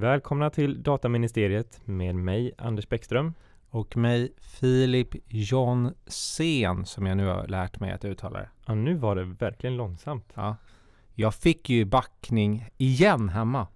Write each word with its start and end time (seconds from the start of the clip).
Välkomna 0.00 0.50
till 0.50 0.82
Dataministeriet 0.82 1.80
med 1.84 2.14
mig 2.14 2.52
Anders 2.58 2.88
Bäckström. 2.88 3.34
Och 3.70 3.96
mig 3.96 4.32
Filip 4.38 5.14
Jonsen 5.26 6.86
som 6.86 7.06
jag 7.06 7.16
nu 7.16 7.26
har 7.26 7.46
lärt 7.46 7.80
mig 7.80 7.92
att 7.92 8.04
uttala 8.04 8.38
det. 8.38 8.48
Ja, 8.66 8.74
nu 8.74 8.94
var 8.94 9.16
det 9.16 9.24
verkligen 9.24 9.76
långsamt. 9.76 10.32
Ja. 10.34 10.56
Jag 11.14 11.34
fick 11.34 11.70
ju 11.70 11.84
backning 11.84 12.68
igen 12.76 13.28
hemma. 13.28 13.66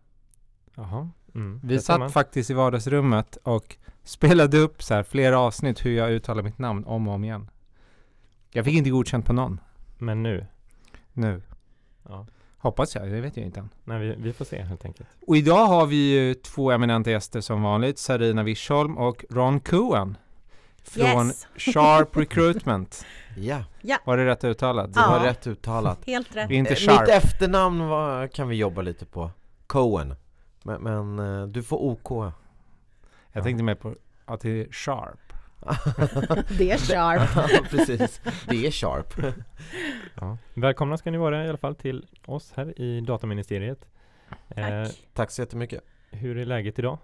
Jaha. 0.74 1.10
Mm. 1.34 1.60
Vi 1.64 1.78
satt 1.78 1.98
man. 1.98 2.10
faktiskt 2.10 2.50
i 2.50 2.54
vardagsrummet 2.54 3.36
och 3.36 3.76
spelade 4.02 4.58
upp 4.58 4.82
så 4.82 4.94
här 4.94 5.02
flera 5.02 5.38
avsnitt 5.38 5.84
hur 5.84 5.96
jag 5.96 6.10
uttalar 6.10 6.42
mitt 6.42 6.58
namn 6.58 6.84
om 6.84 7.08
och 7.08 7.14
om 7.14 7.24
igen. 7.24 7.50
Jag 8.50 8.64
fick 8.64 8.74
inte 8.74 8.90
godkänt 8.90 9.26
på 9.26 9.32
någon 9.32 9.60
Men 9.98 10.22
nu? 10.22 10.46
nu. 11.12 11.42
Ja. 12.02 12.26
Hoppas 12.64 12.94
jag, 12.94 13.10
det 13.10 13.20
vet 13.20 13.36
jag 13.36 13.46
inte 13.46 13.60
än. 13.60 13.70
Nej, 13.84 13.98
vi, 13.98 14.14
vi 14.18 14.32
får 14.32 14.44
se 14.44 14.62
helt 14.62 14.84
enkelt. 14.84 15.08
Och 15.26 15.36
idag 15.36 15.66
har 15.66 15.86
vi 15.86 15.96
ju 15.96 16.34
två 16.34 16.70
eminenta 16.70 17.10
gäster 17.10 17.40
som 17.40 17.62
vanligt. 17.62 17.98
Sarina 17.98 18.42
Wischholm 18.42 18.98
och 18.98 19.24
Ron 19.30 19.60
Cohen. 19.60 20.16
Från 20.84 21.26
Yes. 21.26 21.46
Sharp 21.56 22.16
Recruitment. 22.16 23.04
Ja, 23.36 23.62
Var 24.04 24.16
det 24.16 24.26
rätt 24.26 24.44
uttalat? 24.44 24.94
du 24.94 25.00
Ja. 25.00 25.06
har 25.06 25.20
rätt 25.24 25.46
uttalat. 25.46 25.98
Helt 26.06 26.36
rätt. 26.36 26.50
Inte 26.50 26.72
Eh, 26.72 26.76
Sharp. 26.76 27.00
Mitt 27.00 27.08
efternamn 27.10 27.86
var, 27.88 28.26
kan 28.26 28.48
vi 28.48 28.56
jobba 28.56 28.82
lite 28.82 29.04
på. 29.06 29.30
Cohen. 29.66 30.14
Men, 30.62 30.82
men 30.82 31.18
eh, 31.40 31.46
du 31.46 31.62
får 31.62 31.82
OK. 31.82 32.32
Jag 33.32 33.44
tänkte 33.44 33.62
mer 33.64 33.74
på 33.74 33.94
att 34.24 34.40
det 34.40 34.60
är 34.60 34.72
Sharp. 34.72 35.32
Det 36.58 36.70
är 36.70 36.78
sharp. 36.78 37.30
Ja, 37.52 37.60
precis. 37.70 38.20
Det 38.48 38.66
är 38.66 38.70
sharp. 38.70 39.14
Ja. 40.20 40.38
Välkomna 40.54 40.96
ska 40.96 41.10
ni 41.10 41.18
vara 41.18 41.44
i 41.44 41.48
alla 41.48 41.58
fall 41.58 41.74
till 41.74 42.06
oss 42.26 42.52
här 42.56 42.80
i 42.80 43.00
Dataministeriet. 43.00 43.86
Eh, 44.48 44.84
Tack. 44.84 45.08
Tack 45.12 45.30
så 45.30 45.42
jättemycket. 45.42 45.84
hur 46.10 46.38
är 46.38 46.44
läget 46.44 46.78
idag? 46.78 46.98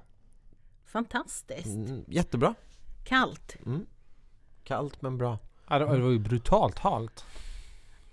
Fantastiskt. 0.87 1.67
Mm, 1.67 2.05
jättebra. 2.09 2.55
Kallt. 3.05 3.57
Mm. 3.67 3.87
Kallt 4.65 5.03
men 5.03 5.19
bra. 5.19 5.39
Ja, 5.69 5.79
det 5.79 5.85
var 5.85 5.97
ju 6.11 6.19
brutalt 6.19 6.79
halt. 6.79 7.25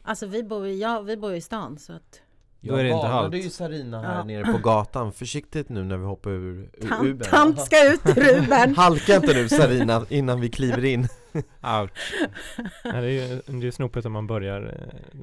Alltså 0.04 0.26
vi 0.28 0.44
bor, 0.44 0.68
ja, 0.68 1.02
vi 1.02 1.18
bor 1.18 1.32
ju 1.32 1.38
i 1.38 1.42
stan 1.42 1.78
så 1.78 1.94
att 1.94 2.22
Då 2.68 2.76
är 2.76 2.84
det 2.84 2.90
inte 2.90 3.08
halt. 3.08 3.14
varnade 3.24 3.38
ju 3.38 3.50
Sarina 3.50 4.02
här 4.02 4.18
Ja. 4.18 4.24
nere 4.24 4.44
på 4.52 4.58
gatan. 4.58 5.12
Försiktigt 5.12 5.70
nu 5.70 5.84
när 5.84 5.98
vi 5.98 6.06
hoppar 6.06 6.32
ur, 6.32 6.70
ur 6.74 6.88
tant, 6.90 7.04
Ubern. 7.06 7.28
tant 7.32 7.62
ska 7.66 7.94
ut 7.94 8.02
ur 8.06 8.14
Ruben. 8.42 8.76
Halka 8.76 9.16
inte 9.16 9.34
nu 9.34 9.50
Sarina 9.50 10.06
innan 10.10 10.42
vi 10.42 10.50
kliver 10.50 10.86
in. 10.86 11.02
Ouch. 11.82 11.92
Det 12.84 12.90
är 12.90 13.04
ju 13.04 13.42
det 13.60 13.68
är 13.68 13.72
snopet 13.72 14.06
om 14.06 14.12
man 14.14 14.28
börjar 14.28 14.62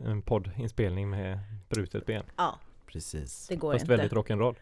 eh, 0.03 0.11
en 0.11 0.23
poddinspelning 0.23 1.11
med 1.11 1.39
brutet 1.69 2.07
ben. 2.07 2.23
Ja, 2.37 2.59
Precis. 2.87 3.47
det 3.49 3.57
går 3.57 3.73
Fast 3.73 3.83
inte. 3.83 3.97
väldigt 3.97 4.13
rock'n'roll. 4.13 4.55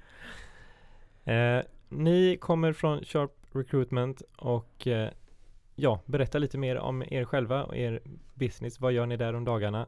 Eh, 1.24 1.64
ni 1.88 2.36
kommer 2.40 2.72
från 2.72 3.04
Sharp 3.04 3.30
Recruitment 3.52 4.22
och 4.38 4.86
eh, 4.86 5.08
ja, 5.74 6.00
berätta 6.06 6.38
lite 6.38 6.58
mer 6.58 6.76
om 6.76 7.02
er 7.10 7.24
själva 7.24 7.64
och 7.64 7.76
er 7.76 8.00
business. 8.34 8.80
Vad 8.80 8.92
gör 8.92 9.06
ni 9.06 9.16
där 9.16 9.34
om 9.34 9.44
dagarna? 9.44 9.86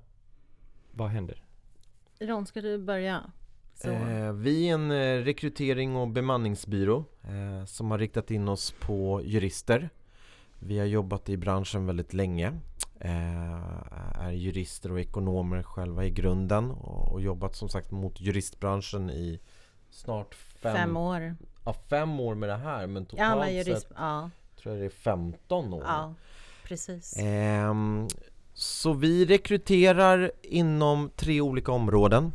Vad 0.91 1.09
händer? 1.09 1.43
Ron, 2.19 2.47
ska 2.47 2.61
du 2.61 2.79
börja? 2.79 3.31
Eh, 3.85 4.33
vi 4.33 4.69
är 4.69 4.75
en 4.75 4.91
eh, 4.91 5.25
rekrytering 5.25 5.97
och 5.97 6.09
bemanningsbyrå 6.09 7.05
eh, 7.23 7.65
som 7.65 7.91
har 7.91 7.99
riktat 7.99 8.31
in 8.31 8.49
oss 8.49 8.75
på 8.81 9.21
jurister. 9.25 9.91
Vi 10.59 10.79
har 10.79 10.87
jobbat 10.87 11.29
i 11.29 11.37
branschen 11.37 11.87
väldigt 11.87 12.13
länge. 12.13 12.61
Eh, 13.01 14.21
är 14.21 14.31
jurister 14.31 14.93
och 14.93 15.01
ekonomer 15.01 15.63
själva 15.63 16.05
i 16.05 16.11
grunden 16.11 16.71
och, 16.71 17.13
och 17.13 17.21
jobbat 17.21 17.57
som 17.57 17.69
sagt 17.69 17.91
mot 17.91 18.21
juristbranschen 18.21 19.11
i 19.11 19.41
snart 19.91 20.35
fem, 20.35 20.77
Fem 20.77 20.97
år. 20.97 21.37
Ja, 21.65 21.73
fem 21.73 22.21
år 22.21 22.35
med 22.35 22.49
det 22.49 22.57
här 22.57 22.87
men 22.87 23.07
totalt 23.07 23.33
Alla 23.33 23.51
jurist, 23.51 23.83
sett 23.83 23.93
ja, 23.97 24.31
tror 24.57 24.75
jag 24.75 24.83
det 24.83 24.87
är 24.87 24.91
15 24.91 25.73
år. 25.75 25.83
ja, 25.87 26.15
precis. 26.65 27.17
Så 28.57 28.93
vi 28.93 29.25
rekryterar 29.25 30.33
inom 30.43 31.11
tre 31.17 31.41
olika 31.41 31.73
områden. 31.73 32.33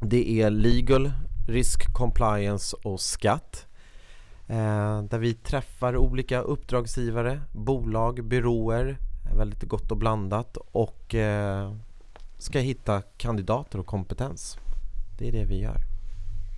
Det 0.00 0.42
är 0.42 0.50
legal, 0.50 1.12
risk 1.48 1.92
compliance 1.92 2.76
och 2.84 3.00
skatt. 3.00 3.66
Eh, 4.46 5.02
där 5.02 5.18
vi 5.18 5.34
träffar 5.34 5.96
olika 5.96 6.40
uppdragsgivare, 6.40 7.40
bolag, 7.52 8.24
byråer, 8.24 8.98
väldigt 9.36 9.62
gott 9.62 9.90
och 9.90 9.96
blandat 9.96 10.56
och 10.56 11.14
eh, 11.14 11.74
ska 12.38 12.58
hitta 12.58 13.02
kandidater 13.02 13.78
och 13.78 13.86
kompetens. 13.86 14.58
Det 15.18 15.28
är 15.28 15.32
det 15.32 15.44
vi 15.44 15.60
gör. 15.60 15.80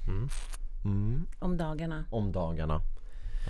Mm. 0.09 0.29
Mm 0.85 1.27
Om 1.39 1.57
dagarna. 1.57 2.05
om 2.11 2.33
dagarna. 2.33 2.81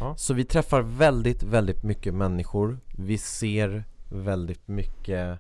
Ja. 0.01 0.17
Så 0.17 0.35
vi 0.35 0.45
träffar 0.45 0.83
väldigt, 0.83 1.43
väldigt 1.43 1.83
mycket 1.83 2.15
människor. 2.15 2.79
Vi 2.97 3.19
ser 3.19 3.85
väldigt 4.15 4.69
mycket 4.69 5.39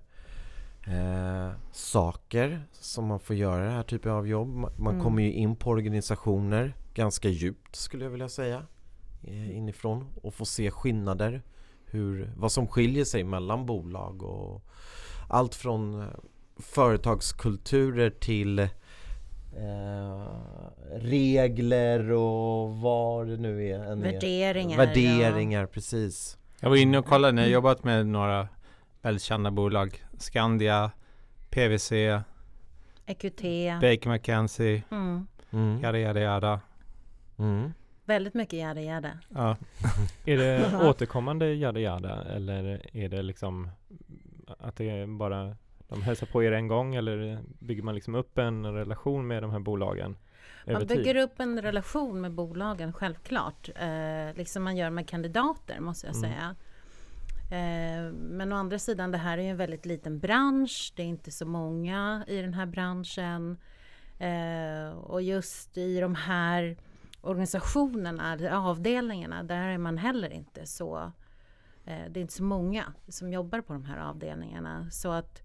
eh, 0.86 1.50
saker 1.72 2.62
som 2.72 3.06
man 3.06 3.20
får 3.20 3.36
göra 3.36 3.64
i 3.64 3.66
det 3.66 3.72
här 3.74 3.82
typen 3.82 4.12
av 4.12 4.28
jobb. 4.28 4.48
Ma- 4.48 4.70
Man 4.78 4.92
Mm. 4.94 5.04
kommer 5.04 5.22
ju 5.22 5.32
in 5.32 5.56
på 5.56 5.70
organisationer 5.70 6.74
ganska 6.94 7.28
djupt 7.28 7.76
skulle 7.76 8.04
jag 8.04 8.10
vilja 8.10 8.28
säga 8.28 8.62
eh, 9.22 9.56
inifrån 9.56 10.06
och 10.22 10.34
får 10.34 10.44
se 10.44 10.70
skillnader. 10.70 11.42
Hur, 11.86 12.32
vad 12.36 12.52
som 12.52 12.66
skiljer 12.68 13.04
sig 13.04 13.24
mellan 13.24 13.66
bolag 13.66 14.22
och 14.22 14.62
allt 15.28 15.54
från 15.54 16.00
eh, 16.00 16.06
företagskulturer 16.58 18.10
till 18.10 18.58
eh, 18.58 18.68
regler 20.96 22.10
och 22.12 22.76
vad 22.76 23.26
det 23.28 23.36
nu 23.36 23.66
är. 23.68 23.96
Värderingar. 23.96 24.76
Värderingar, 24.76 25.66
precis. 25.66 26.38
Jag 26.60 26.68
var 26.70 26.76
inne 26.76 26.98
och 26.98 27.06
kollade, 27.06 27.32
ni 27.32 27.42
har 27.42 27.48
jobbat 27.48 27.84
med 27.84 28.06
några 28.06 28.48
väldigt 29.04 29.22
kända 29.22 29.50
bolag. 29.50 30.04
Skandia, 30.18 30.90
PVC. 31.50 31.92
EQT. 33.06 33.42
Baker 33.80 34.08
McKenzie, 34.10 34.82
Mm. 34.90 35.26
Mm. 35.50 35.80
yada 35.82 35.98
yada 35.98 36.20
yada. 36.20 36.60
Mm. 37.38 37.72
Väldigt 38.04 38.34
mycket 38.34 38.58
jada 38.58 38.80
jada. 38.80 39.10
Ja. 39.28 39.56
Är 40.26 40.36
det 40.38 40.76
återkommande 40.88 41.54
jada 41.54 41.80
jada 41.80 42.24
eller 42.24 42.86
är 42.96 43.08
det 43.08 43.22
liksom 43.22 43.70
att 44.58 44.76
det 44.76 44.90
är 44.90 45.06
bara 45.06 45.56
de 45.88 46.02
hälsar 46.02 46.26
på 46.26 46.42
er 46.44 46.52
en 46.52 46.68
gång 46.68 46.94
eller 46.94 47.38
bygger 47.58 47.82
man 47.82 47.94
liksom 47.94 48.14
upp 48.14 48.38
en 48.38 48.66
relation 48.74 49.26
med 49.26 49.42
de 49.42 49.50
här 49.50 49.58
bolagen 49.58 50.16
Man 50.66 50.86
tid? 50.86 50.88
bygger 50.98 51.14
upp 51.16 51.40
en 51.40 51.62
relation 51.62 52.20
med 52.20 52.32
bolagen, 52.32 52.92
självklart. 52.92 53.68
Eh, 53.76 54.36
liksom 54.36 54.62
man 54.64 54.76
gör 54.76 54.90
med 54.90 55.08
kandidater, 55.08 55.80
måste 55.80 56.06
jag 56.06 56.16
Mm. 56.16 56.30
säga. 56.30 56.56
Eh, 57.50 58.12
men 58.12 58.52
å 58.52 58.56
andra 58.56 58.78
sidan, 58.78 59.10
det 59.10 59.18
här 59.18 59.38
är 59.38 59.42
ju 59.42 59.48
en 59.48 59.56
väldigt 59.56 59.86
liten 59.86 60.18
bransch. 60.18 60.92
Det 60.96 61.02
är 61.02 61.06
inte 61.06 61.30
så 61.30 61.46
många 61.46 62.24
i 62.28 62.42
den 62.42 62.54
här 62.54 62.66
branschen. 62.66 63.58
Eh, 64.18 64.98
och 64.98 65.22
just 65.22 65.78
i 65.78 66.00
de 66.00 66.14
här 66.14 66.76
organisationerna, 67.20 68.38
avdelningarna, 68.52 69.42
där 69.42 69.68
är 69.68 69.78
man 69.78 69.98
heller 69.98 70.30
inte 70.30 70.66
så... 70.66 71.12
Eh, 71.84 72.10
det 72.10 72.20
är 72.20 72.22
inte 72.22 72.34
så 72.34 72.44
många 72.44 72.92
som 73.08 73.32
jobbar 73.32 73.60
på 73.60 73.72
de 73.72 73.84
här 73.84 73.98
avdelningarna. 73.98 74.90
Så 74.90 75.12
att 75.12 75.42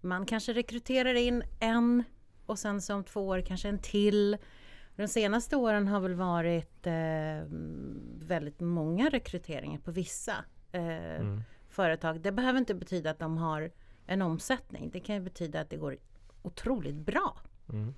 man 0.00 0.26
kanske 0.26 0.52
rekryterar 0.52 1.14
in 1.14 1.42
en 1.60 2.04
och 2.46 2.58
sen 2.58 2.80
som 2.80 2.96
om 2.96 3.04
två 3.04 3.28
år 3.28 3.40
kanske 3.40 3.68
en 3.68 3.78
till. 3.78 4.36
De 4.96 5.08
senaste 5.08 5.56
åren 5.56 5.88
har 5.88 6.00
väl 6.00 6.14
varit 6.14 6.86
eh, 6.86 7.46
väldigt 8.26 8.60
många 8.60 9.08
rekryteringar 9.08 9.78
på 9.78 9.90
vissa 9.90 10.34
eh, 10.72 10.82
Mm. 11.20 11.42
företag. 11.68 12.20
Det 12.20 12.32
behöver 12.32 12.58
inte 12.58 12.74
betyda 12.74 13.10
att 13.10 13.18
de 13.18 13.36
har 13.38 13.70
en 14.06 14.22
omsättning. 14.22 14.90
Det 14.90 15.00
kan 15.00 15.14
ju 15.14 15.20
betyda 15.20 15.60
att 15.60 15.70
det 15.70 15.76
går 15.76 15.98
otroligt 16.42 16.94
bra. 16.96 17.36
Mm. 17.72 17.94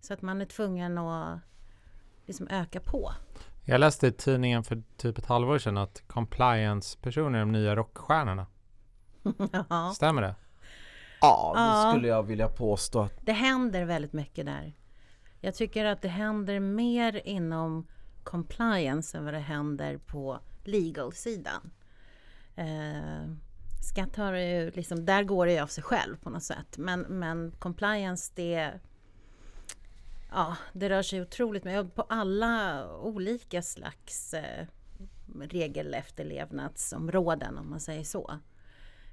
Så 0.00 0.14
att 0.14 0.22
man 0.22 0.40
är 0.40 0.44
tvungen 0.44 0.98
att 0.98 1.38
liksom 2.26 2.48
öka 2.50 2.80
på. 2.80 3.12
Jag 3.64 3.80
läste 3.80 4.06
i 4.06 4.12
tidningen 4.12 4.64
för 4.64 4.82
typ 4.96 5.18
ett 5.18 5.26
halvår 5.26 5.58
sedan 5.58 5.76
att 5.76 6.02
compliance-personer 6.06 7.38
är 7.38 7.40
de 7.40 7.52
nya 7.52 7.76
rockstjärnorna. 7.76 8.46
ja, 9.68 9.92
Stämmer 9.94 10.22
det? 10.22 10.34
Ja, 11.20 11.52
det 11.56 11.60
Ja. 11.60 11.90
skulle 11.92 12.08
jag 12.08 12.22
vilja 12.22 12.48
påstå 12.48 13.00
att 13.00 13.26
det 13.26 13.32
händer 13.32 13.84
väldigt 13.84 14.12
mycket 14.12 14.46
där. 14.46 14.72
Jag 15.40 15.54
tycker 15.54 15.84
att 15.84 16.02
det 16.02 16.08
händer 16.08 16.60
mer 16.60 17.20
inom 17.26 17.86
compliance 18.24 19.18
än 19.18 19.24
vad 19.24 19.34
det 19.34 19.40
händer 19.40 19.98
på 19.98 20.38
legal-sidan. 20.64 21.70
Eh, 22.56 23.24
skatt 23.82 24.16
har 24.16 24.32
ju 24.32 24.70
liksom, 24.70 25.04
där 25.04 25.22
går 25.22 25.46
det 25.46 25.52
ju 25.52 25.58
av 25.58 25.66
sig 25.66 25.84
själv 25.84 26.16
på 26.16 26.30
något 26.30 26.42
sätt. 26.42 26.78
Men, 26.78 27.00
men 27.00 27.52
compliance 27.58 28.32
det, 28.36 28.72
ja, 30.30 30.56
det 30.72 30.88
rör 30.88 31.02
sig 31.02 31.22
otroligt 31.22 31.64
mycket 31.64 31.94
på 31.94 32.02
alla 32.02 32.86
olika 32.96 33.62
slags 33.62 34.34
eh, 34.34 34.66
regelefterlevnadsområden 35.40 37.58
om 37.58 37.70
man 37.70 37.80
säger 37.80 38.04
så. 38.04 38.30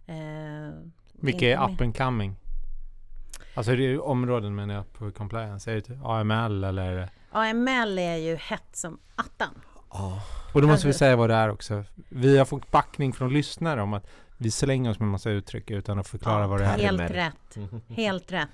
Eh, 0.06 0.70
Vilka 1.14 1.48
är 1.48 1.72
up 1.72 1.82
and 1.82 1.98
coming? 1.98 2.36
Alltså 3.56 3.76
det 3.76 3.84
är 3.84 3.90
ju 3.90 4.00
områden 4.00 4.56
menar 4.56 4.74
jag 4.74 4.94
på 4.94 5.12
compliance. 5.12 5.72
Är 5.72 5.76
det 5.76 5.82
typ 5.82 5.98
AML 6.04 6.64
eller 6.64 7.10
AML 7.32 8.00
är 8.00 8.16
ju 8.16 8.36
hett 8.36 8.76
som 8.76 9.00
attan. 9.16 9.62
Ja, 9.94 10.22
Och 10.54 10.62
då 10.62 10.68
måste 10.68 10.88
vi 10.88 10.94
säga 10.94 11.16
vad 11.16 11.30
det 11.30 11.36
är 11.36 11.50
också. 11.50 11.84
Vi 12.10 12.38
har 12.38 12.46
fått 12.46 12.72
backning 12.72 13.14
från 13.14 13.34
lyssnare 13.34 13.82
om 13.82 13.94
att 13.94 14.08
vi 14.38 14.52
slänger 14.52 14.92
oss 14.92 15.00
med 15.00 15.08
massa 15.08 15.30
uttryck 15.30 15.72
utan 15.72 16.00
att 16.00 16.08
förklara 16.08 16.42
Ja, 16.42 16.48
vad 16.48 16.60
det 16.60 16.66
är. 16.66 16.78
Helt 16.78 16.98
med 16.98 17.12
rätt. 17.12 17.58
Helt 17.88 18.32
rätt. 18.32 18.50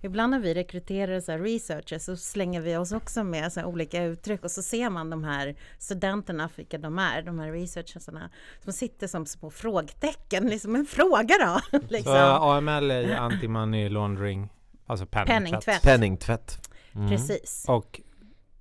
Ibland 0.00 0.30
när 0.30 0.40
vi 0.40 0.54
rekryterar 0.54 1.20
så 1.20 1.32
här 1.32 1.38
researchers 1.38 2.02
så 2.02 2.16
slänger 2.16 2.60
vi 2.60 2.76
oss 2.76 2.92
också 2.92 3.24
med 3.24 3.52
så 3.52 3.60
här 3.60 3.66
olika 3.66 4.04
uttryck 4.04 4.44
och 4.44 4.50
så 4.50 4.62
ser 4.62 4.90
man 4.90 5.10
de 5.10 5.24
här 5.24 5.56
studenterna, 5.78 6.50
vilka 6.56 6.78
de 6.78 6.98
är, 6.98 7.22
de 7.22 7.38
här 7.38 7.52
researchersarna, 7.52 8.30
som 8.64 8.72
sitter 8.72 9.06
som 9.06 9.26
små 9.26 9.50
frågetecken, 9.50 10.46
liksom 10.46 10.74
en 10.74 10.86
fråga 10.86 11.34
då. 11.40 11.60
Så 11.78 11.86
liksom. 11.88 12.14
AML 12.14 12.90
är 12.90 13.04
anti-money 13.16 13.88
laundering, 13.88 14.48
alltså 14.86 15.06
penningtvätt. 15.06 15.42
Penningtvätt. 15.44 15.82
penningtvätt. 15.82 16.70
Mm. 16.94 17.08
Precis. 17.08 17.64
Och 17.68 18.00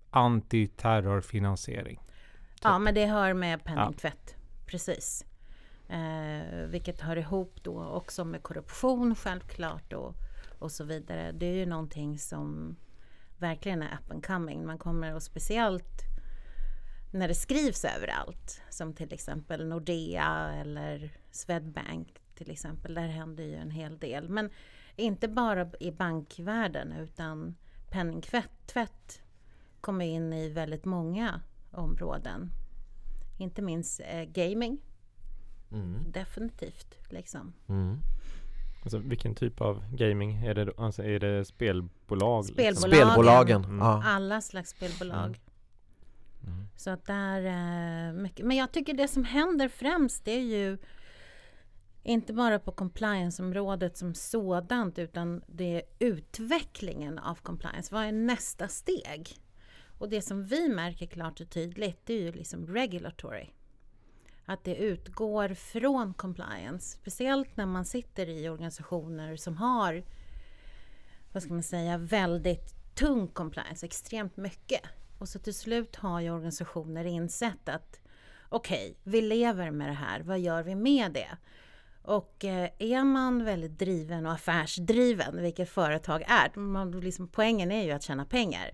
antiterrorfinansiering. 0.09 1.99
Ja, 2.65 2.79
men 2.79 2.93
det 2.93 3.05
hör 3.05 3.33
med 3.33 3.63
penningtvätt. 3.63 4.35
Precis. 4.65 5.25
Eh, 5.89 6.67
vilket 6.67 7.01
hör 7.01 7.17
ihop 7.17 7.63
då 7.63 7.83
också 7.83 8.25
med 8.25 8.43
korruption 8.43 9.15
självklart 9.15 9.93
och, 9.93 10.15
och 10.59 10.71
så 10.71 10.83
vidare. 10.83 11.31
Det 11.31 11.45
är 11.45 11.53
ju 11.53 11.65
någonting 11.65 12.19
som 12.19 12.75
verkligen 13.37 13.81
är 13.81 13.93
up 13.93 14.11
and 14.11 14.25
coming. 14.25 14.65
Man 14.65 14.77
kommer 14.77 15.15
och 15.15 15.23
speciellt 15.23 16.01
när 17.13 17.27
det 17.27 17.35
skrivs 17.35 17.85
överallt, 17.85 18.61
som 18.69 18.93
till 18.93 19.13
exempel 19.13 19.67
Nordea 19.67 20.51
eller 20.53 21.09
Swedbank 21.31 22.21
till 22.35 22.51
exempel. 22.51 22.93
Där 22.93 23.07
händer 23.07 23.43
ju 23.43 23.55
en 23.55 23.71
hel 23.71 23.97
del. 23.97 24.29
Men 24.29 24.49
inte 24.95 25.27
bara 25.27 25.71
i 25.79 25.91
bankvärlden 25.91 26.91
utan 26.91 27.55
penningtvätt 27.91 28.67
tvätt 28.67 29.21
kommer 29.81 30.05
in 30.05 30.33
i 30.33 30.49
väldigt 30.49 30.85
många 30.85 31.41
områden. 31.75 32.51
Inte 33.37 33.61
minst 33.61 33.99
eh, 33.99 34.23
gaming, 34.23 34.77
Mm. 35.71 36.11
definitivt. 36.11 36.97
Liksom. 37.09 37.53
Mm. 37.69 37.97
Alltså, 38.81 38.97
vilken 38.97 39.35
typ 39.35 39.61
av 39.61 39.83
gaming? 39.95 40.35
Är 40.45 40.53
det, 40.55 40.73
alltså, 40.77 41.03
är 41.03 41.19
det 41.19 41.45
spelbolag? 41.45 42.45
liksom? 42.45 42.53
Spelbolag. 42.75 43.11
Spelbolagen. 43.11 43.63
Mm. 43.63 43.81
Alla 43.81 44.41
slags 44.41 44.69
spelbolag. 44.69 45.41
Mm. 46.43 46.67
Så 46.75 46.89
att 46.89 47.05
där 47.05 47.41
är 47.41 48.13
mycket. 48.13 48.45
Men 48.45 48.57
jag 48.57 48.71
tycker 48.71 48.93
det 48.93 49.07
som 49.07 49.23
händer 49.23 49.67
främst 49.69 50.25
det 50.25 50.31
är 50.31 50.41
ju 50.43 50.77
inte 52.03 52.33
bara 52.33 52.59
på 52.59 52.71
compliance-området 52.71 53.97
som 53.97 54.13
sådant 54.13 54.99
utan 54.99 55.41
det 55.47 55.75
är 55.75 55.81
utvecklingen 55.99 57.19
av 57.19 57.35
compliance. 57.35 57.95
Vad 57.95 58.03
är 58.03 58.11
nästa 58.11 58.67
steg? 58.67 59.41
Och 59.97 60.09
det 60.09 60.21
som 60.21 60.43
vi 60.43 60.69
märker 60.69 61.05
klart 61.05 61.41
och 61.41 61.49
tydligt 61.49 61.99
det 62.05 62.13
är 62.13 62.21
ju 62.21 62.31
liksom 62.31 62.67
regulatory. 62.67 63.49
Att 64.45 64.63
det 64.63 64.75
utgår 64.75 65.53
från 65.53 66.13
compliance. 66.13 66.97
Speciellt 66.97 67.57
när 67.57 67.65
man 67.65 67.85
sitter 67.85 68.29
i 68.29 68.49
organisationer 68.49 69.35
som 69.35 69.57
har 69.57 70.03
vad 71.35 71.43
ska 71.43 71.53
man 71.53 71.63
säga, 71.63 71.97
väldigt 71.97 72.95
tung 72.95 73.27
compliance, 73.27 73.85
extremt 73.85 74.37
mycket. 74.37 74.81
Och 75.19 75.29
så 75.29 75.39
till 75.39 75.53
slut 75.53 75.95
har 75.95 76.19
ju 76.19 76.31
organisationer 76.31 77.05
insett 77.05 77.69
att 77.69 77.99
okej, 78.49 78.97
vi 79.03 79.21
lever 79.21 79.71
med 79.71 79.87
det 79.89 79.93
här, 79.93 80.19
vad 80.19 80.39
gör 80.39 80.63
vi 80.63 80.75
med 80.75 81.11
det? 81.11 81.37
Och 82.01 82.45
eh, 82.45 82.69
är 82.79 83.03
man 83.03 83.45
väldigt 83.45 83.79
driven 83.79 84.25
och 84.25 84.31
affärsdriven, 84.31 85.41
vilket 85.41 85.69
företag 85.69 86.23
är, 86.27 86.59
man, 86.59 86.91
liksom, 86.91 87.27
poängen 87.27 87.71
är 87.71 87.83
ju 87.83 87.91
att 87.91 88.03
tjäna 88.03 88.25
pengar. 88.25 88.71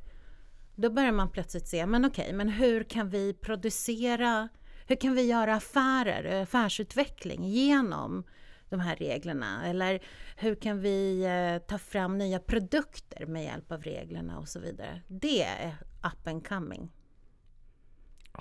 Då 0.82 0.90
börjar 0.90 1.12
man 1.12 1.30
plötsligt 1.30 1.68
se, 1.68 1.86
men 1.86 2.06
okej, 2.06 2.34
men 2.34 2.50
hur 2.50 2.84
kan 2.84 3.10
vi 3.10 3.34
producera, 3.34 4.50
hur 4.88 4.96
kan 4.96 5.16
vi 5.16 5.22
göra 5.22 5.56
affärer, 5.56 6.42
affärsutveckling 6.42 7.44
genom 7.44 8.24
de 8.70 8.80
här 8.80 8.96
reglerna? 8.96 9.66
Eller 9.66 10.04
hur 10.36 10.56
kan 10.56 10.80
vi 10.80 11.24
eh, 11.24 11.68
ta 11.68 11.78
fram 11.78 12.18
nya 12.18 12.40
produkter 12.40 13.26
med 13.26 13.44
hjälp 13.44 13.72
av 13.72 13.82
reglerna 13.82 14.40
och 14.40 14.48
så 14.48 14.60
vidare? 14.60 15.02
Det 15.08 15.44
är 15.44 15.76
up 16.04 16.28
and 16.28 16.48
coming. 16.48 16.92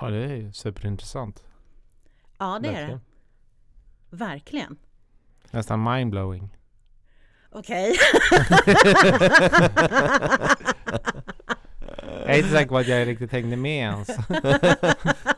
Ja, 0.00 0.10
det 0.10 0.24
är 0.24 0.52
superintressant. 0.52 1.44
Ja, 2.38 2.58
det 2.62 2.68
är 2.68 2.72
Verkligen. 2.72 3.00
det. 4.10 4.16
Verkligen. 4.16 4.76
Nästan 5.50 5.82
mindblowing. 5.82 6.56
Okej. 7.50 7.96
Jag 12.30 12.38
är 12.38 12.42
inte 12.42 12.50
säker 12.56 12.68
på 12.68 12.78
att 12.78 12.88
jag 12.88 13.08
riktigt 13.08 13.32
hängde 13.32 13.56
med 13.56 13.78
ens. 13.78 14.08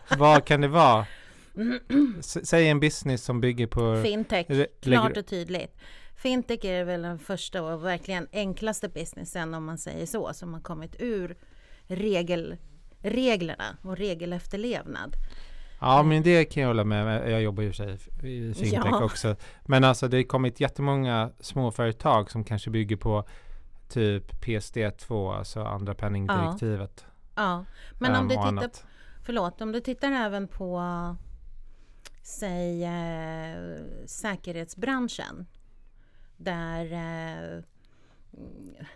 Vad 0.18 0.44
kan 0.44 0.60
det 0.60 0.68
vara? 0.68 1.06
S- 2.18 2.48
säg 2.48 2.68
en 2.68 2.80
business 2.80 3.24
som 3.24 3.40
bygger 3.40 3.66
på... 3.66 4.00
Fintech, 4.02 4.46
klart 4.82 5.16
och 5.16 5.26
tydligt. 5.26 5.76
Fintech 6.16 6.64
är 6.64 6.84
väl 6.84 7.02
den 7.02 7.18
första 7.18 7.62
och 7.62 7.84
verkligen 7.84 8.26
enklaste 8.32 8.88
businessen 8.88 9.54
om 9.54 9.64
man 9.64 9.78
säger 9.78 10.06
så, 10.06 10.32
som 10.34 10.54
har 10.54 10.60
kommit 10.60 10.96
ur 10.98 11.36
regel, 11.86 12.56
reglerna 12.98 13.76
och 13.82 13.96
regelefterlevnad. 13.96 15.16
Ja, 15.80 16.02
men 16.02 16.22
det 16.22 16.44
kan 16.44 16.60
jag 16.62 16.68
hålla 16.68 16.84
med 16.84 17.30
Jag 17.30 17.42
jobbar 17.42 17.62
ju 17.62 17.70
i 17.70 17.72
sig 17.72 17.92
i 18.22 18.54
fintech 18.54 18.72
Ja. 18.90 19.04
också. 19.04 19.36
Men 19.66 19.84
alltså 19.84 20.08
det 20.08 20.16
har 20.16 20.22
kommit 20.24 20.60
jättemånga 20.60 21.30
småföretag 21.40 22.30
som 22.30 22.44
kanske 22.44 22.70
bygger 22.70 22.96
på 22.96 23.24
typ 23.92 24.32
PSD2, 24.44 25.38
alltså 25.38 25.62
andra 25.62 25.94
penningdirektivet. 25.94 27.06
Ja, 27.34 27.64
men 27.98 28.10
om 28.10 28.16
ehm, 28.16 28.28
du 28.28 28.34
tittar 28.34 28.48
annat. 28.48 28.86
Förlåt, 29.22 29.60
om 29.60 29.72
du 29.72 29.80
tittar 29.80 30.12
även 30.12 30.48
på 30.48 30.82
säg 32.22 32.84
eh, 32.84 33.82
säkerhetsbranschen 34.06 35.46
där, 36.36 36.84
eh, 36.84 37.62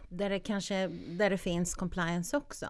där, 0.09 0.31
det 0.31 0.41
kanske, 0.41 0.87
där 1.09 1.31
det 1.31 1.39
finns 1.39 1.75
compliance 1.75 2.37
också 2.37 2.67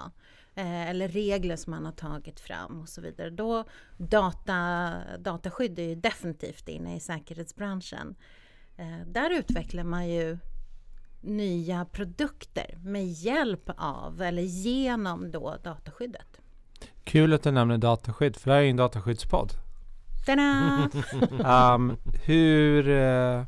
eh, 0.54 0.90
eller 0.90 1.08
regler 1.08 1.56
som 1.56 1.70
man 1.70 1.84
har 1.84 1.92
tagit 1.92 2.40
fram 2.40 2.80
och 2.80 2.88
så 2.88 3.00
vidare. 3.00 3.30
Då 3.30 3.64
data, 3.96 4.92
dataskydd 5.18 5.78
är 5.78 5.88
ju 5.88 5.94
definitivt 5.94 6.68
inne 6.68 6.96
i 6.96 7.00
säkerhetsbranschen. 7.00 8.16
Eh, 8.76 9.06
där 9.06 9.30
utvecklar 9.30 9.84
man 9.84 10.08
ju 10.08 10.38
nya 11.26 11.84
produkter 11.84 12.78
med 12.84 13.06
hjälp 13.06 13.70
av 13.76 14.22
eller 14.22 14.42
genom 14.42 15.30
då 15.30 15.56
dataskyddet. 15.62 16.40
Kul 17.04 17.32
att 17.32 17.42
du 17.42 17.50
nämner 17.50 17.78
dataskydd, 17.78 18.36
för 18.36 18.50
det 18.50 18.54
här 18.54 18.60
är 18.60 18.64
ju 18.64 18.70
en 18.70 18.76
dataskyddspodd. 18.76 19.52
Um, 20.28 21.96
hur 22.24 22.88
eh, 22.88 23.44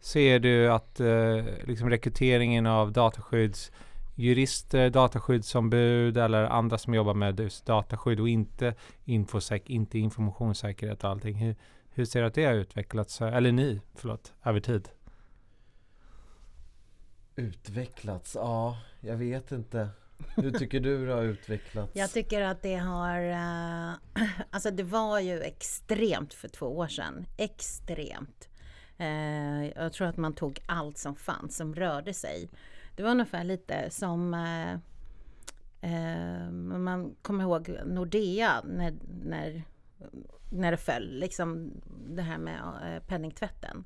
ser 0.00 0.38
du 0.38 0.72
att 0.72 1.00
eh, 1.00 1.44
liksom 1.64 1.90
rekryteringen 1.90 2.66
av 2.66 2.92
dataskyddsjurister, 2.92 4.90
dataskyddsombud 4.90 6.16
eller 6.16 6.44
andra 6.44 6.78
som 6.78 6.94
jobbar 6.94 7.14
med 7.14 7.40
just 7.40 7.66
dataskydd 7.66 8.20
och 8.20 8.28
inte 8.28 8.74
infosec, 9.04 9.62
inte 9.66 9.98
informationssäkerhet 9.98 11.04
och 11.04 11.10
allting. 11.10 11.34
Hur, 11.34 11.56
hur 11.90 12.04
ser 12.04 12.20
du 12.20 12.26
att 12.26 12.34
det 12.34 12.44
har 12.44 12.54
utvecklats, 12.54 13.20
eller 13.20 13.52
ni, 13.52 13.80
förlåt, 13.94 14.32
över 14.44 14.60
tid? 14.60 14.88
Utvecklats? 17.36 18.34
Ja, 18.34 18.78
jag 19.00 19.16
vet 19.16 19.52
inte. 19.52 19.88
Hur 20.36 20.50
tycker 20.50 20.80
du 20.80 21.06
det 21.06 21.12
har 21.12 21.22
utvecklats? 21.22 21.92
Jag 21.94 22.10
tycker 22.10 22.42
att 22.42 22.62
det 22.62 22.76
har... 22.76 23.20
Eh, 23.20 23.92
alltså 24.50 24.70
det 24.70 24.82
var 24.82 25.20
ju 25.20 25.40
extremt 25.40 26.34
för 26.34 26.48
två 26.48 26.66
år 26.66 26.88
sedan. 26.88 27.26
Extremt. 27.36 28.48
Eh, 28.98 29.66
jag 29.66 29.92
tror 29.92 30.06
att 30.06 30.16
man 30.16 30.34
tog 30.34 30.60
allt 30.66 30.98
som 30.98 31.16
fanns, 31.16 31.56
som 31.56 31.74
rörde 31.74 32.14
sig. 32.14 32.50
Det 32.96 33.02
var 33.02 33.10
ungefär 33.10 33.44
lite 33.44 33.90
som... 33.90 34.34
Eh, 34.34 34.78
man 36.50 37.14
kommer 37.22 37.44
ihåg 37.44 37.78
Nordea 37.86 38.62
när, 38.64 38.94
när, 39.24 39.62
när 40.52 40.70
det 40.70 40.76
föll, 40.76 41.18
liksom 41.18 41.72
det 42.08 42.22
här 42.22 42.38
med 42.38 43.00
penningtvätten. 43.06 43.84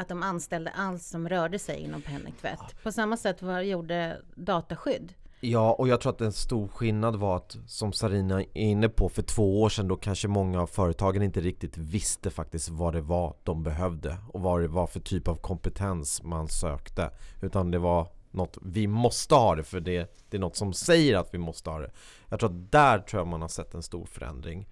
Att 0.00 0.08
de 0.08 0.22
anställde 0.22 0.70
allt 0.70 1.02
som 1.02 1.28
rörde 1.28 1.58
sig 1.58 1.80
inom 1.80 2.02
penningtvätt. 2.02 2.82
På 2.82 2.92
samma 2.92 3.16
sätt 3.16 3.42
var, 3.42 3.60
gjorde 3.60 4.20
dataskydd. 4.34 5.14
Ja, 5.40 5.72
och 5.72 5.88
jag 5.88 6.00
tror 6.00 6.12
att 6.12 6.20
en 6.20 6.32
stor 6.32 6.68
skillnad 6.68 7.16
var 7.16 7.36
att 7.36 7.56
som 7.66 7.92
Sarina 7.92 8.40
är 8.40 8.56
inne 8.56 8.88
på 8.88 9.08
för 9.08 9.22
två 9.22 9.62
år 9.62 9.68
sedan 9.68 9.88
då 9.88 9.96
kanske 9.96 10.28
många 10.28 10.62
av 10.62 10.66
företagen 10.66 11.22
inte 11.22 11.40
riktigt 11.40 11.76
visste 11.76 12.30
faktiskt 12.30 12.68
vad 12.68 12.94
det 12.94 13.00
var 13.00 13.36
de 13.44 13.62
behövde 13.62 14.16
och 14.28 14.40
vad 14.40 14.60
det 14.60 14.68
var 14.68 14.86
för 14.86 15.00
typ 15.00 15.28
av 15.28 15.36
kompetens 15.36 16.22
man 16.22 16.48
sökte. 16.48 17.10
Utan 17.42 17.70
det 17.70 17.78
var 17.78 18.08
något, 18.30 18.58
vi 18.62 18.86
måste 18.86 19.34
ha 19.34 19.54
det 19.54 19.64
för 19.64 19.80
det, 19.80 20.16
det 20.30 20.36
är 20.36 20.40
något 20.40 20.56
som 20.56 20.72
säger 20.72 21.16
att 21.16 21.34
vi 21.34 21.38
måste 21.38 21.70
ha 21.70 21.78
det. 21.78 21.90
Jag 22.28 22.40
tror 22.40 22.50
att 22.50 22.72
där 22.72 22.98
tror 22.98 23.20
jag 23.20 23.26
man 23.26 23.42
har 23.42 23.48
sett 23.48 23.74
en 23.74 23.82
stor 23.82 24.06
förändring 24.06 24.68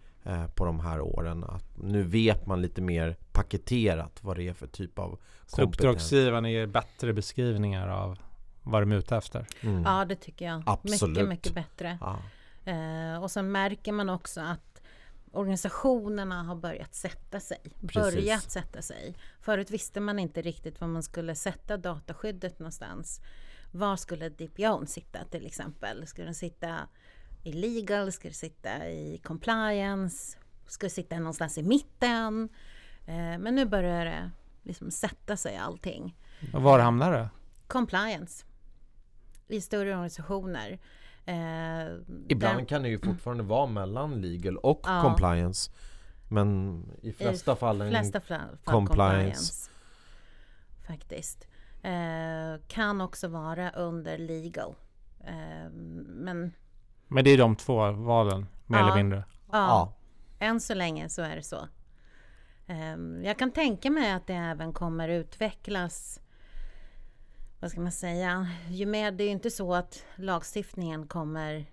på 0.55 0.65
de 0.65 0.81
här 0.81 1.01
åren. 1.01 1.45
Att 1.45 1.65
nu 1.75 2.03
vet 2.03 2.47
man 2.47 2.63
lite 2.63 2.81
mer 2.83 3.17
paketerat 3.33 4.19
vad 4.25 4.37
det 4.37 4.49
är 4.49 4.53
för 4.53 4.67
typ 4.67 4.99
av 4.99 5.19
Så 5.47 5.57
kompetens. 5.57 5.75
uppdragsgivarna 5.77 6.51
ger 6.51 6.67
bättre 6.67 7.13
beskrivningar 7.13 7.89
av 7.89 8.19
vad 8.63 8.83
de 8.83 8.93
är 8.93 8.97
ute 8.97 9.17
efter. 9.17 9.47
Mm. 9.61 9.83
Ja, 9.83 10.05
det 10.05 10.17
tycker 10.17 10.45
jag. 10.45 10.63
Absolut. 10.67 11.17
Mycket, 11.17 11.29
mycket 11.29 11.55
bättre. 11.55 11.99
Ja. 12.01 12.19
Eh, 12.73 13.23
och 13.23 13.31
sen 13.31 13.53
märker 13.53 13.93
man 13.93 14.09
också 14.11 14.41
att 14.41 14.83
organisationerna 15.33 16.43
har 16.43 16.57
börjat 16.57 16.95
sätta 16.95 17.41
sig. 17.41 17.59
Precis. 17.81 17.95
Börjat 18.15 18.51
sätta 18.51 18.83
sig. 18.83 19.15
Förut 19.41 19.71
visste 19.71 20.01
man 20.01 20.19
inte 20.19 20.43
riktigt 20.43 20.81
var 20.81 20.89
man 20.89 21.03
skulle 21.03 21.35
sätta 21.35 21.77
dataskyddet 21.77 22.59
någonstans. 22.59 23.21
Var 23.73 23.97
skulle 23.97 24.29
DPO'n 24.29 24.87
sitta 24.87 25.25
till 25.25 25.47
exempel? 25.47 26.07
Ska 26.07 26.25
den 26.25 26.35
sitta 26.35 26.77
i 27.43 27.53
legal? 27.53 28.13
Ska 28.13 28.29
den 28.29 28.35
sitta 28.35 28.89
i 28.89 29.19
compliance? 29.25 30.39
Ska 30.67 30.85
den 30.85 30.91
sitta 30.91 31.19
någonstans 31.19 31.59
i 31.59 31.63
mitten? 31.63 32.49
Eh, 33.07 33.39
men 33.39 33.55
nu 33.55 33.65
börjar 33.67 34.05
det 34.05 34.31
liksom 34.63 34.91
sätta 34.91 35.37
sig 35.37 35.57
allting. 35.57 36.17
Och 36.55 36.63
var 36.63 36.79
hamnar 36.79 37.13
det? 37.13 37.29
Compliance. 37.67 38.45
I 39.49 39.61
större 39.61 39.91
organisationer. 39.91 40.79
Eh, 41.27 41.87
Ibland 42.29 42.59
där- 42.59 42.65
kan 42.65 42.83
det 42.83 42.89
ju 42.89 42.99
fortfarande 42.99 43.43
vara 43.43 43.67
mellan 43.67 44.21
legal 44.21 44.57
och 44.57 44.81
Ja. 44.85 45.03
compliance. 45.03 45.71
Men 46.31 46.83
i 47.03 47.13
flesta 47.13 47.57
fall 47.57 47.81
en 47.81 47.91
flesta 47.91 48.21
fall 48.21 48.39
compliance. 48.65 48.89
compliance. 48.89 49.71
Faktiskt. 50.87 51.49
Eh, 51.83 52.61
kan 52.69 53.01
också 53.01 53.29
vara 53.29 53.71
under 53.71 54.19
legal. 54.19 54.75
Eh, 55.21 55.71
men 56.07 56.53
Men 57.09 57.25
det 57.25 57.31
är 57.31 57.39
de 57.39 57.57
två 57.57 57.91
valen, 57.93 58.47
mer 58.67 58.79
Ja. 58.79 58.85
eller 58.87 58.97
mindre. 58.97 59.25
ja, 59.29 59.53
Ja. 59.53 59.93
än 60.39 60.61
så 60.61 60.75
länge 60.75 61.09
så 61.09 61.23
är 61.23 61.37
det 61.37 61.43
så. 61.43 61.69
Eh, 62.67 62.97
jag 63.25 63.39
kan 63.39 63.51
tänka 63.51 63.91
mig 63.91 64.13
att 64.13 64.27
det 64.27 64.35
även 64.35 64.73
kommer 64.73 65.09
utvecklas 65.09 66.21
vad 67.61 67.71
ska 67.71 67.81
man 67.81 67.93
säga? 67.93 68.49
Ju 68.69 68.87
mer, 68.87 69.13
det 69.13 69.25
är 69.25 69.27
ju 69.27 69.31
inte 69.33 69.51
så 69.51 69.75
att 69.75 70.05
lagstiftningen 70.17 71.07
kommer 71.09 71.65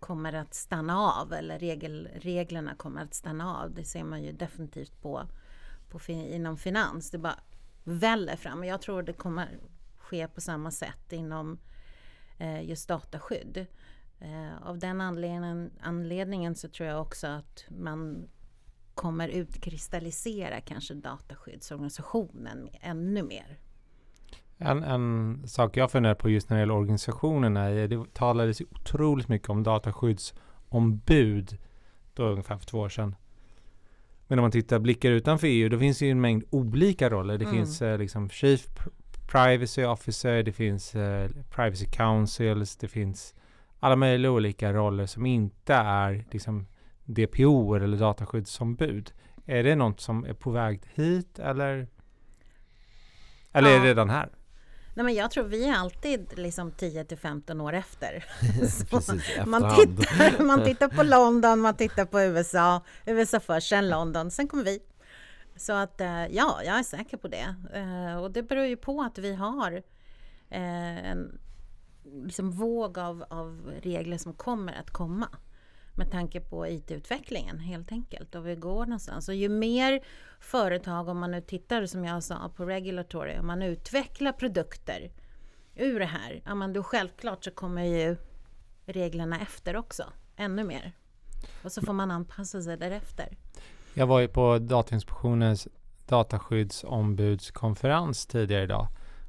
kommer 0.00 0.32
att 0.32 0.54
stanna 0.54 0.98
av 0.98 1.32
eller 1.32 1.58
regel, 1.58 2.08
reglerna 2.14 2.74
kommer 2.74 3.02
att 3.02 3.14
stanna 3.14 3.56
av. 3.56 3.74
Det 3.74 3.84
ser 3.84 4.04
man 4.04 4.22
ju 4.22 4.32
definitivt 4.32 5.02
på, 5.02 5.26
på 5.90 6.12
inom 6.12 6.56
finans. 6.56 7.10
Det 7.10 7.18
bara 7.18 7.38
väller 7.84 8.36
fram 8.36 8.64
jag 8.64 8.80
tror 8.82 9.02
det 9.02 9.12
kommer 9.12 9.58
ske 9.98 10.28
på 10.28 10.40
samma 10.40 10.70
sätt 10.70 11.12
inom 11.12 11.58
eh, 12.38 12.62
just 12.68 12.88
dataskydd. 12.88 13.66
Eh, 14.24 14.68
av 14.68 14.78
den 14.78 15.00
anledningen, 15.00 15.70
anledningen 15.80 16.54
så 16.54 16.68
tror 16.68 16.88
jag 16.88 17.00
också 17.02 17.26
att 17.26 17.64
man 17.68 18.28
kommer 18.94 19.28
utkristallisera 19.28 20.60
kanske 20.60 20.94
dataskyddsorganisationen 20.94 22.68
ännu 22.80 23.22
mer. 23.22 23.58
En, 24.58 24.82
en 24.82 25.42
sak 25.48 25.76
jag 25.76 25.90
funderar 25.90 26.14
på 26.14 26.30
just 26.30 26.50
när 26.50 26.56
det 26.56 26.60
gäller 26.60 26.74
organisationerna 26.74 27.60
är 27.60 27.88
det 27.88 28.14
talades 28.14 28.60
otroligt 28.60 29.28
mycket 29.28 29.48
om 29.48 29.62
dataskyddsombud 29.62 31.58
då 32.14 32.24
ungefär 32.24 32.58
för 32.58 32.66
två 32.66 32.78
år 32.78 32.88
sedan. 32.88 33.16
Men 34.26 34.38
om 34.38 34.42
man 34.42 34.50
tittar 34.50 34.78
blickar 34.78 35.10
utanför 35.10 35.46
EU 35.46 35.68
då 35.68 35.78
finns 35.78 35.98
det 35.98 36.04
ju 36.04 36.10
en 36.10 36.20
mängd 36.20 36.44
olika 36.50 37.10
roller. 37.10 37.38
Det 37.38 37.44
Mm. 37.44 37.56
finns 37.56 37.82
eh, 37.82 37.98
liksom 37.98 38.28
Chief 38.30 38.68
Pr- 38.68 38.90
Privacy 39.28 39.84
Officer, 39.84 40.42
det 40.42 40.52
finns 40.52 40.94
eh, 40.94 41.30
Privacy 41.50 41.86
Councils, 41.86 42.76
det 42.76 42.88
finns 42.88 43.34
alla 43.84 43.96
möjliga 43.96 44.30
olika 44.32 44.72
roller 44.72 45.06
som 45.06 45.26
inte 45.26 45.74
är 45.74 46.24
liksom 46.30 46.66
DPO 47.04 47.74
eller 47.74 47.96
dataskyddsombud. 47.96 49.12
Är 49.46 49.62
det 49.64 49.74
något 49.74 50.00
som 50.00 50.24
är 50.24 50.32
på 50.34 50.50
väg 50.50 50.80
hit 50.94 51.38
eller? 51.38 51.88
Eller 53.52 53.70
är 53.70 53.74
Ja. 53.74 53.80
det 53.82 53.88
redan 53.88 54.10
här? 54.10 54.28
Nej, 54.94 55.04
men 55.04 55.14
jag 55.14 55.30
tror 55.30 55.44
vi 55.44 55.68
är 55.68 55.74
alltid 55.74 56.38
liksom 56.38 56.70
10 56.72 57.04
till 57.04 57.18
15 57.18 57.60
år 57.60 57.72
efter. 57.72 58.24
Precis, 58.90 59.46
man, 59.46 59.74
tittar, 59.76 60.42
man 60.44 60.64
tittar 60.64 60.88
på 60.88 61.02
London, 61.16 61.60
man 61.60 61.76
tittar 61.76 62.04
på 62.04 62.20
USA. 62.20 62.80
USA 63.06 63.40
först, 63.40 63.68
sen 63.68 63.88
London, 63.88 64.30
sen 64.30 64.48
kommer 64.48 64.64
vi. 64.64 64.78
Så 65.56 65.72
att 65.72 66.00
eh, 66.00 66.26
ja, 66.26 66.60
jag 66.64 66.78
är 66.78 66.82
säker 66.82 67.16
på 67.16 67.28
det. 67.28 67.54
Eh, 67.74 68.16
Och 68.22 68.30
det 68.30 68.42
beror 68.42 68.64
ju 68.66 68.76
på 68.76 69.02
att 69.02 69.18
vi 69.18 69.34
har 69.34 69.72
eh, 70.50 71.10
en 71.10 71.38
liksom 72.04 72.50
våg 72.50 72.98
av, 72.98 73.24
av 73.30 73.72
regler 73.82 74.18
som 74.18 74.34
kommer 74.34 74.72
att 74.72 74.90
komma. 74.90 75.28
Med 75.96 76.10
tanke 76.10 76.40
på 76.40 76.68
IT-utvecklingen 76.68 77.58
helt 77.58 77.92
enkelt 77.92 78.34
och 78.34 78.46
vi 78.46 78.56
går 78.56 78.86
någonstans. 78.86 79.28
Och 79.28 79.34
ju 79.34 79.48
mer 79.48 80.04
företag, 80.40 81.08
om 81.08 81.18
man 81.18 81.30
nu 81.30 81.40
tittar 81.40 81.86
som 81.86 82.04
jag 82.04 82.22
sa 82.22 82.50
på 82.56 82.64
regulatory, 82.64 83.38
om 83.38 83.46
man 83.46 83.62
utvecklar 83.62 84.32
produkter 84.32 85.10
ur 85.74 85.98
det 85.98 86.06
här, 86.06 86.42
ja 86.44 86.54
men 86.54 86.72
då 86.72 86.82
självklart 86.82 87.44
så 87.44 87.50
kommer 87.50 87.82
ju 87.82 88.16
reglerna 88.86 89.40
efter 89.40 89.76
också, 89.76 90.04
ännu 90.36 90.64
mer. 90.64 90.92
Och 91.64 91.72
så 91.72 91.82
får 91.82 91.92
man 91.92 92.10
anpassa 92.10 92.62
sig 92.62 92.76
därefter. 92.76 93.36
Jag 93.94 94.06
var 94.06 94.20
ju 94.20 94.28
på 94.28 94.58
Datainspektionens 94.58 95.68
dataskyddsombudskonferens 96.06 98.26
tidigare 98.26 98.62
idag. 98.62 98.86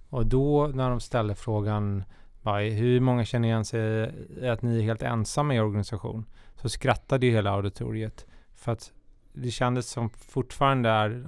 Och 0.09 0.25
då 0.25 0.67
när 0.67 0.89
de 0.89 0.99
ställde 0.99 1.35
frågan 1.35 2.03
bara, 2.45 2.61
hur 2.61 2.99
många 2.99 3.25
känner 3.25 3.47
igen 3.47 3.65
sig 3.65 4.03
att 4.49 4.61
ni 4.61 4.77
är 4.77 4.81
helt 4.81 5.01
ensamma 5.03 5.55
i 5.55 5.59
organisation? 5.59 6.25
Så 6.55 6.69
skrattade 6.69 7.25
ju 7.25 7.31
hela 7.31 7.51
auditoriet. 7.51 8.25
För 8.55 8.71
att 8.71 8.91
det 9.33 9.51
kändes 9.51 9.89
som 9.89 10.09
fortfarande 10.09 10.89
är 10.89 11.27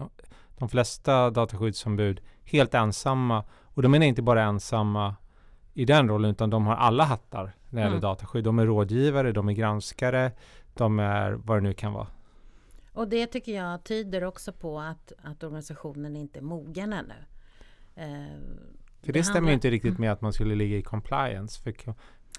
de 0.57 0.69
flesta 0.69 1.29
dataskyddsombud 1.29 2.21
helt 2.43 2.73
ensamma. 2.73 3.43
Och 3.63 3.81
de 3.81 3.93
är 3.93 4.01
inte 4.03 4.21
bara 4.21 4.43
ensamma 4.43 5.15
i 5.73 5.85
den 5.85 6.09
rollen 6.09 6.31
utan 6.31 6.49
de 6.49 6.65
har 6.65 6.75
alla 6.75 7.03
hattar 7.03 7.43
när 7.43 7.51
det 7.71 7.79
gäller 7.79 7.97
Mm. 7.97 8.01
dataskydd. 8.01 8.43
De 8.43 8.59
är 8.59 8.65
rådgivare, 8.65 9.31
de 9.31 9.49
är 9.49 9.53
granskare, 9.53 10.31
de 10.73 10.99
är 10.99 11.31
vad 11.31 11.57
det 11.57 11.61
nu 11.61 11.73
kan 11.73 11.93
vara. 11.93 12.07
Och 12.93 13.07
det 13.07 13.27
tycker 13.27 13.55
jag 13.55 13.83
tyder 13.83 14.23
också 14.23 14.53
på 14.53 14.79
att, 14.79 15.13
att 15.23 15.43
organisationen 15.43 16.15
inte 16.15 16.39
är 16.39 16.43
mogen 16.43 16.93
ännu. 16.93 17.13
Eh, 17.95 18.37
För 19.07 19.13
det, 19.13 19.23
stämmer 19.23 19.35
handlar- 19.35 19.49
ju 19.51 19.53
inte 19.53 19.69
riktigt 19.69 19.97
med 19.99 20.11
att 20.11 20.21
man 20.21 20.33
skulle 20.33 20.55
ligga 20.55 20.77
i 20.77 20.81
compliance. 20.81 21.61
För 21.61 21.73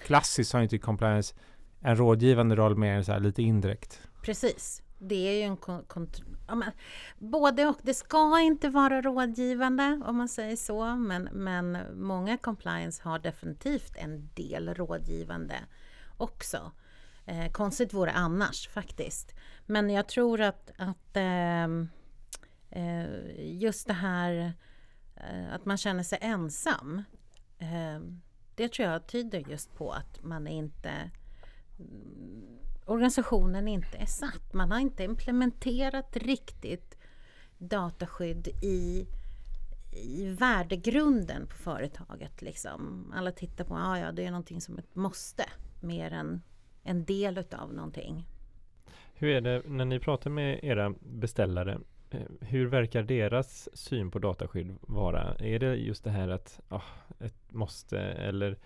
klassiskt 0.01 0.53
har 0.53 0.61
ju 0.61 0.65
inte 0.65 0.79
compliance 0.79 1.35
en 1.81 1.97
rådgivande 1.97 2.57
roll 2.57 2.77
mer 2.77 3.03
så 3.03 3.13
här 3.13 3.21
lite 3.21 3.43
indirekt. 3.43 4.01
Precis. 4.23 4.83
Det 4.99 5.29
är 5.29 5.33
ju 5.33 5.43
en 5.43 5.57
kon- 5.57 5.85
kont- 5.89 6.23
ja, 6.49 6.63
både 7.19 7.67
och. 7.67 7.77
Det 7.83 7.95
ska 7.95 8.41
inte 8.41 8.69
vara 8.69 9.03
rådgivande 9.03 10.03
om 10.07 10.17
man 10.17 10.29
säger 10.29 10.57
så. 10.57 10.97
Men, 10.97 11.29
men 11.33 11.79
många 11.95 12.37
compliance 12.39 13.03
har 13.05 13.19
definitivt 13.19 13.97
en 13.97 14.29
del 14.35 14.75
rådgivande 14.75 15.55
också. 16.17 16.73
Eh, 17.27 17.51
konstigt 17.53 17.95
vore 17.95 18.11
annars 18.11 18.69
faktiskt. 18.69 19.35
Men 19.67 19.91
jag 19.91 20.09
tror 20.09 20.41
att, 20.41 20.71
att 20.79 21.11
ehm, 21.17 21.89
eh, 22.71 23.05
just 23.61 23.87
det 23.87 23.93
här 23.95 24.53
Eh, 25.21 25.55
att 25.55 25.65
man 25.65 25.77
känner 25.77 26.03
sig 26.03 26.19
ensam. 26.21 27.03
Eh, 27.59 28.01
det 28.55 28.73
tror 28.73 28.89
jag 28.89 29.07
tyder 29.07 29.39
just 29.51 29.75
på 29.75 29.93
att 29.93 30.23
man 30.23 30.47
inte 30.47 31.11
mm, 31.79 32.59
organisationen 32.85 33.69
inte 33.69 33.99
är 33.99 34.07
satt. 34.07 34.53
Man 34.53 34.71
har 34.71 34.79
inte 34.79 35.05
implementerat 35.05 36.17
riktigt 36.17 36.99
dataskydd 37.59 38.49
i, 38.63 39.07
i 39.93 40.29
värdegrunden 40.29 41.47
på 41.47 41.57
företaget. 41.57 42.43
Liksom. 42.43 43.13
Alla 43.17 43.33
tittar 43.33 43.65
på, 43.65 43.75
ja 43.75 43.99
ja, 43.99 44.13
det 44.13 44.25
är 44.25 44.31
någonting 44.31 44.61
som 44.61 44.79
ett 44.79 44.95
måste, 44.95 45.45
mer 45.81 46.13
än 46.13 46.43
en 46.83 47.05
del 47.05 47.39
utav 47.39 47.75
någonting. 47.75 48.27
Hur 49.15 49.29
är 49.29 49.41
det 49.41 49.63
när 49.67 49.85
ni 49.85 49.99
pratar 49.99 50.31
med 50.31 50.65
era 50.65 50.95
beställare? 51.01 51.81
Eh, 52.11 52.21
hur 52.41 52.67
verkar 52.67 53.03
deras 53.03 53.69
syn 53.73 54.11
på 54.11 54.19
dataskydd 54.19 54.77
vara? 54.81 55.35
Är 55.35 55.59
det 55.59 55.75
just 55.75 56.05
det 56.05 56.11
här 56.11 56.29
att 56.29 56.61
oh, 56.69 56.85
ett 57.21 57.53
måste 57.53 57.99
eller 58.01 58.57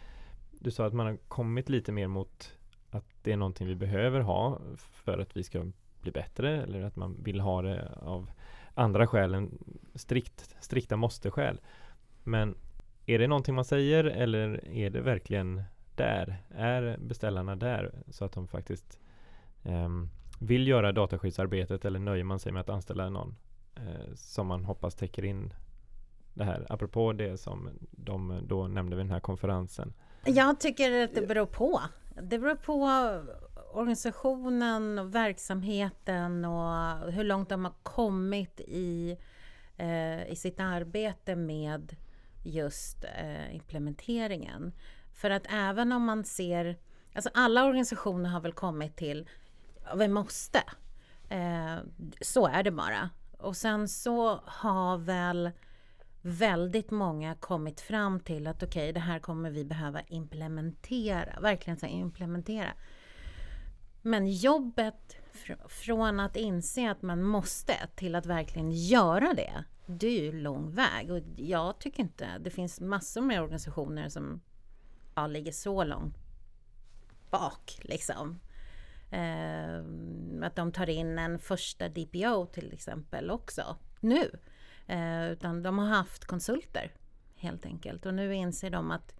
du 0.50 0.70
sa 0.70 0.86
att 0.86 0.92
man 0.92 1.06
har 1.06 1.16
kommit 1.16 1.68
lite 1.68 1.92
mer 1.92 2.06
mot 2.06 2.58
att 2.90 3.04
det 3.22 3.32
är 3.32 3.36
någonting 3.36 3.66
vi 3.66 3.74
behöver 3.74 4.20
ha 4.20 4.60
för 4.76 5.18
att 5.18 5.36
vi 5.36 5.42
ska 5.42 5.66
bli 6.00 6.12
bättre 6.12 6.62
eller 6.62 6.82
att 6.82 6.96
man 6.96 7.22
vill 7.22 7.40
ha 7.40 7.62
det 7.62 7.92
av 7.96 8.30
andra 8.74 9.06
skäl 9.06 9.34
än 9.34 9.58
strikt, 9.94 10.54
strikta 10.60 10.96
måste-skäl. 10.96 11.60
Men 12.22 12.54
är 13.06 13.18
det 13.18 13.26
någonting 13.26 13.54
man 13.54 13.64
säger 13.64 14.04
eller 14.04 14.68
är 14.68 14.90
det 14.90 15.00
verkligen 15.00 15.62
där? 15.96 16.36
Är 16.50 16.98
beställarna 16.98 17.56
där 17.56 17.92
så 18.08 18.24
att 18.24 18.32
de 18.32 18.48
faktiskt 18.48 18.98
ehm, 19.64 20.08
vill 20.42 20.68
göra 20.68 20.92
dataskyddsarbetet 20.92 21.84
eller 21.84 21.98
nöjer 21.98 22.24
man 22.24 22.38
sig 22.38 22.52
med 22.52 22.60
att 22.60 22.68
anställa 22.68 23.10
någon 23.10 23.36
eh, 23.76 24.14
som 24.14 24.46
man 24.46 24.64
hoppas 24.64 24.94
täcker 24.94 25.24
in 25.24 25.52
det 26.34 26.44
här 26.44 26.66
apropå 26.68 27.12
det 27.12 27.38
som 27.38 27.70
de 27.90 28.40
då 28.48 28.68
nämnde 28.68 28.96
vid 28.96 29.04
den 29.04 29.12
här 29.12 29.20
konferensen. 29.20 29.92
Jag 30.24 30.60
tycker 30.60 31.04
att 31.04 31.14
det 31.14 31.26
beror 31.26 31.46
på. 31.46 31.80
Det 32.22 32.38
beror 32.38 32.54
på 32.54 32.88
organisationen 33.72 34.98
och 34.98 35.14
verksamheten 35.14 36.44
och 36.44 37.12
hur 37.12 37.24
långt 37.24 37.48
de 37.48 37.64
har 37.64 37.74
kommit 37.82 38.60
i, 38.60 39.16
eh, 39.76 40.26
i 40.26 40.36
sitt 40.36 40.60
arbete 40.60 41.36
med, 41.36 41.96
just 42.44 43.04
eh, 43.04 43.54
implementeringen. 43.54 44.72
För 45.12 45.30
att 45.30 45.46
även 45.48 45.92
om 45.92 46.04
man 46.04 46.24
ser, 46.24 46.76
alltså 47.14 47.30
alla 47.34 47.64
organisationer 47.64 48.30
har 48.30 48.40
väl 48.40 48.52
kommit 48.52 48.96
till, 48.96 49.28
av 49.84 49.98
vi 49.98 50.08
måste. 50.08 50.62
Eh, 51.28 51.76
så 52.20 52.46
är 52.46 52.62
det 52.62 52.70
bara. 52.70 53.10
Och 53.38 53.56
sen 53.56 53.88
så 53.88 54.40
har 54.44 54.98
väl 54.98 55.50
väldigt 56.22 56.90
många 56.90 57.34
kommit 57.34 57.80
fram 57.80 58.20
till 58.20 58.46
att 58.46 58.62
okej, 58.62 58.82
okay, 58.82 58.92
det 58.92 59.00
här 59.00 59.18
kommer 59.18 59.50
vi 59.50 59.64
behöva 59.64 60.00
implementera, 60.02 61.40
verkligen 61.40 61.76
så 61.76 61.86
implementera. 61.86 62.72
Men 64.02 64.32
jobbet 64.32 65.16
fr 65.32 65.52
från 65.68 66.20
att 66.20 66.36
inse 66.36 66.90
att 66.90 67.02
man 67.02 67.22
måste 67.22 67.74
till 67.94 68.14
att 68.14 68.26
verkligen 68.26 68.70
göra 68.70 69.34
det, 69.34 69.64
det 69.86 70.06
är 70.06 70.22
ju 70.22 70.32
lång 70.32 70.74
väg. 70.74 71.10
Och 71.10 71.20
jag 71.36 71.78
tycker 71.78 72.02
inte, 72.02 72.38
det 72.38 72.50
finns 72.50 72.80
massor 72.80 73.20
med 73.20 73.42
organisationer 73.42 74.08
som 74.08 74.40
ja, 75.14 75.26
ligger 75.26 75.52
så 75.52 75.84
långt 75.84 76.16
bak 77.30 77.78
liksom. 77.82 78.40
Eh, 79.12 79.78
att 80.46 80.56
de 80.56 80.72
tar 80.72 80.90
in 80.90 81.18
en 81.18 81.38
första 81.38 81.88
DPO 81.88 82.46
till 82.46 82.72
exempel 82.72 83.30
också 83.30 83.76
nu. 84.00 84.30
Eh, 84.86 85.30
utan 85.30 85.62
de 85.62 85.78
har 85.78 85.86
haft 85.86 86.24
konsulter 86.24 86.92
helt 87.36 87.66
enkelt. 87.66 88.06
Och 88.06 88.14
nu 88.14 88.34
inser 88.34 88.70
de 88.70 88.90
att 88.90 89.14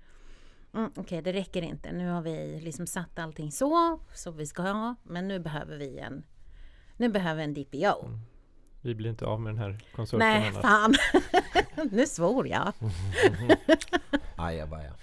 mm, 0.75 0.87
okej, 0.91 1.03
okay, 1.03 1.21
det 1.21 1.33
räcker 1.33 1.63
inte. 1.63 1.93
Nu 1.93 2.09
har 2.09 2.23
vi 2.23 2.61
liksom 2.61 2.87
satt 2.87 3.19
allting 3.19 3.53
så, 3.53 4.01
som 4.15 4.37
vi 4.37 4.47
ska 4.47 4.63
ha. 4.63 4.95
Men 5.03 5.29
nu 5.29 5.39
behöver 5.39 5.77
vi 5.77 5.99
en, 5.99 6.25
nu 6.97 7.09
behöver 7.09 7.43
en 7.43 7.55
DPO. 7.55 8.07
Mm. 8.07 8.21
Vi 8.81 8.95
blir 8.95 9.11
inte 9.11 9.27
av 9.27 9.41
med 9.41 9.55
den 9.55 9.59
här 9.59 9.81
konsulten 9.95 10.29
Nej, 10.29 10.49
annars. 10.49 10.63
fan! 10.63 10.95
nu 11.91 12.07
svor 12.07 12.49
jag. 12.49 12.73
Ajabaja. 14.37 14.95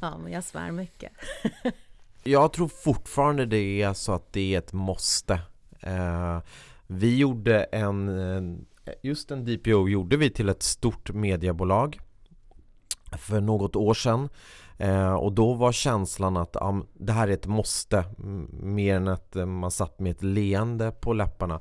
ja, 0.00 0.18
men 0.18 0.32
jag 0.32 0.44
svär 0.44 0.70
mycket. 0.70 1.12
jag 2.22 2.52
tror 2.52 2.68
fortfarande 2.68 3.46
det 3.46 3.82
är 3.82 3.92
så 3.92 4.12
att 4.12 4.32
det 4.32 4.54
är 4.54 4.58
ett 4.58 4.72
måste. 4.72 5.40
Eh, 5.80 6.38
vi 6.86 7.16
gjorde 7.16 7.62
en, 7.62 8.66
just 9.02 9.30
en 9.30 9.44
DPO 9.44 9.88
gjorde 9.88 10.16
vi 10.16 10.30
till 10.30 10.48
ett 10.48 10.62
stort 10.62 11.10
mediebolag 11.10 12.00
för 13.18 13.40
något 13.40 13.76
år 13.76 13.94
sedan. 13.94 14.28
Eh, 14.78 15.14
och 15.14 15.32
då 15.32 15.54
var 15.54 15.72
känslan 15.72 16.36
att 16.36 16.50
ja, 16.54 16.82
det 16.94 17.12
här 17.12 17.28
är 17.28 17.32
ett 17.32 17.46
måste, 17.46 18.04
mer 18.52 18.94
än 18.94 19.08
att 19.08 19.36
eh, 19.36 19.46
man 19.46 19.70
satt 19.70 20.00
med 20.00 20.10
ett 20.12 20.22
leende 20.22 20.90
på 20.90 21.12
läpparna. 21.12 21.60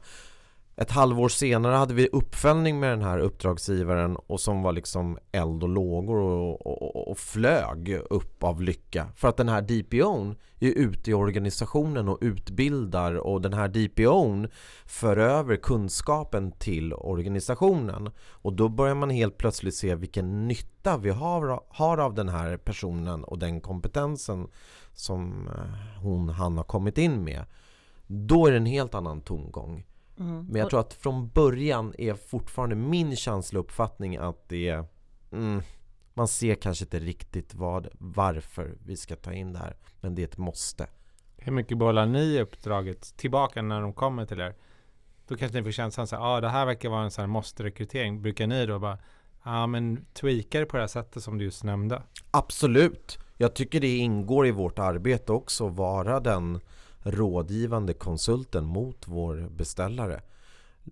Ett 0.80 0.92
halvår 0.92 1.30
senare 1.30 1.76
hade 1.76 1.94
vi 1.94 2.10
uppföljning 2.12 2.80
med 2.80 2.90
den 2.90 3.02
här 3.02 3.20
uppdragsgivaren 3.20 4.16
och 4.16 4.40
som 4.40 4.62
var 4.64 4.72
liksom 4.72 5.18
eld 5.32 5.64
och 5.64 5.70
lågor 5.70 6.18
och, 6.18 6.68
och, 6.68 7.12
och 7.12 7.18
flög 7.18 8.02
upp 8.10 8.44
av 8.44 8.62
lycka. 8.62 9.08
För 9.16 9.28
att 9.28 9.38
den 9.38 9.50
här 9.50 9.62
DPO'n 9.62 10.36
är 10.60 10.72
ute 10.72 11.12
i 11.12 11.14
organisationen 11.14 12.10
och 12.10 12.18
utbildar 12.22 13.14
och 13.16 13.42
den 13.42 13.54
här 13.54 13.68
DPO'n 13.68 14.50
för 14.86 15.18
över 15.18 15.56
kunskapen 15.56 16.52
till 16.52 16.94
organisationen. 16.94 18.10
Och 18.20 18.54
då 18.54 18.70
börjar 18.70 18.96
man 18.96 19.10
helt 19.10 19.38
plötsligt 19.38 19.76
se 19.76 19.96
vilken 19.96 20.48
nytta 20.48 20.98
vi 20.98 21.10
har, 21.10 21.62
har 21.70 21.98
av 21.98 22.14
den 22.14 22.30
här 22.30 22.58
personen 22.58 23.24
och 23.24 23.40
den 23.40 23.62
kompetensen 23.62 24.48
som 24.94 25.48
eh, 25.48 26.02
hon, 26.02 26.30
han 26.30 26.58
har 26.58 26.64
kommit 26.64 26.98
in 26.98 27.24
med. 27.24 27.46
Då 28.08 28.48
är 28.48 28.52
det 28.52 28.58
en 28.58 28.66
helt 28.66 28.96
annan 28.96 29.22
tongång. 29.22 29.84
Mm. 30.20 30.46
Men 30.46 30.56
jag 30.56 30.70
tror 30.70 30.80
att 30.80 30.94
från 30.94 31.30
början 31.30 31.94
är 31.98 32.14
fortfarande 32.14 32.76
min 32.76 33.16
känslouppfattning 33.16 34.18
att 34.18 34.50
det 34.50 34.70
är 34.70 34.86
mm, 35.32 35.62
Man 36.14 36.28
ser 36.28 36.56
kanske 36.56 36.86
inte 36.86 37.00
riktigt 37.00 37.56
vad, 37.56 37.88
varför 37.92 38.76
vi 38.86 38.98
ska 38.98 39.16
ta 39.16 39.34
in 39.34 39.54
det 39.54 39.60
här 39.60 39.76
Men 40.02 40.16
det 40.16 40.22
är 40.22 40.28
ett 40.28 40.38
måste 40.38 40.88
Hur 41.38 41.52
mycket 41.52 41.78
bollar 41.78 42.06
ni 42.06 42.42
uppdraget 42.42 43.18
tillbaka 43.18 43.62
när 43.62 43.82
de 43.82 43.94
kommer 43.94 44.26
till 44.26 44.40
er? 44.40 44.56
Då 45.28 45.38
kanske 45.38 45.58
ni 45.58 45.64
får 45.64 45.72
känslan 45.72 46.06
att 46.06 46.14
ah, 46.14 46.42
det 46.42 46.50
här 46.50 46.66
verkar 46.66 46.90
vara 46.90 47.04
en 47.04 47.12
sån 47.12 47.22
här 47.22 47.28
måste-rekrytering 47.28 48.22
Brukar 48.22 48.48
ni 48.48 48.66
då 48.66 48.80
bara 48.80 48.98
Ja 49.44 49.64
ah, 49.64 49.68
men 49.68 50.06
tweaka 50.14 50.60
det 50.60 50.66
på 50.66 50.78
det 50.78 50.84
här 50.84 50.88
sättet 50.88 51.24
som 51.24 51.38
du 51.38 51.46
just 51.46 51.64
nämnde? 51.64 52.02
Absolut! 52.32 53.20
Jag 53.38 53.56
tycker 53.56 53.80
det 53.80 53.98
ingår 53.98 54.48
i 54.48 54.52
vårt 54.52 54.80
arbete 54.80 55.32
också 55.32 55.68
att 55.68 55.76
vara 55.76 56.20
den 56.20 56.60
rådgivande 57.12 57.94
konsulten 57.94 58.66
mot 58.66 59.08
vår 59.08 59.50
beställare. 59.50 60.22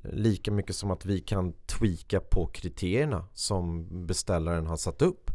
Lika 0.04 0.52
mycket 0.52 0.76
som 0.76 0.92
att 0.92 1.06
vi 1.06 1.20
kan 1.20 1.54
tweaka 1.54 2.20
på 2.20 2.46
kriterierna 2.46 3.26
som 3.34 3.88
beställaren 4.08 4.68
har 4.68 4.78
satt 4.78 5.02
upp. 5.02 5.32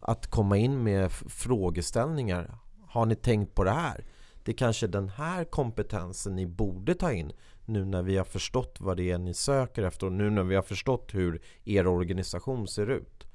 Att 0.00 0.26
komma 0.26 0.56
in 0.56 0.82
med 0.82 1.12
frågeställningar. 1.12 2.58
Har 2.88 3.06
ni 3.06 3.14
tänkt 3.14 3.54
på 3.54 3.64
det 3.64 3.70
här? 3.70 4.04
Det 4.44 4.52
är 4.52 4.56
kanske 4.56 4.86
den 4.86 5.08
här 5.08 5.44
kompetensen 5.44 6.36
ni 6.36 6.46
borde 6.46 6.94
ta 6.94 7.12
in 7.12 7.32
nu 7.64 7.84
när 7.84 8.02
vi 8.02 8.16
har 8.16 8.24
förstått 8.24 8.80
vad 8.80 8.96
det 8.96 9.10
är 9.10 9.18
ni 9.18 9.34
söker 9.34 9.82
efter 9.82 10.06
och 10.06 10.12
nu 10.12 10.30
när 10.30 10.42
vi 10.42 10.54
har 10.54 10.62
förstått 10.62 11.14
hur 11.14 11.42
er 11.64 11.86
organisation 11.86 12.68
ser 12.68 12.90
ut. 12.90 13.26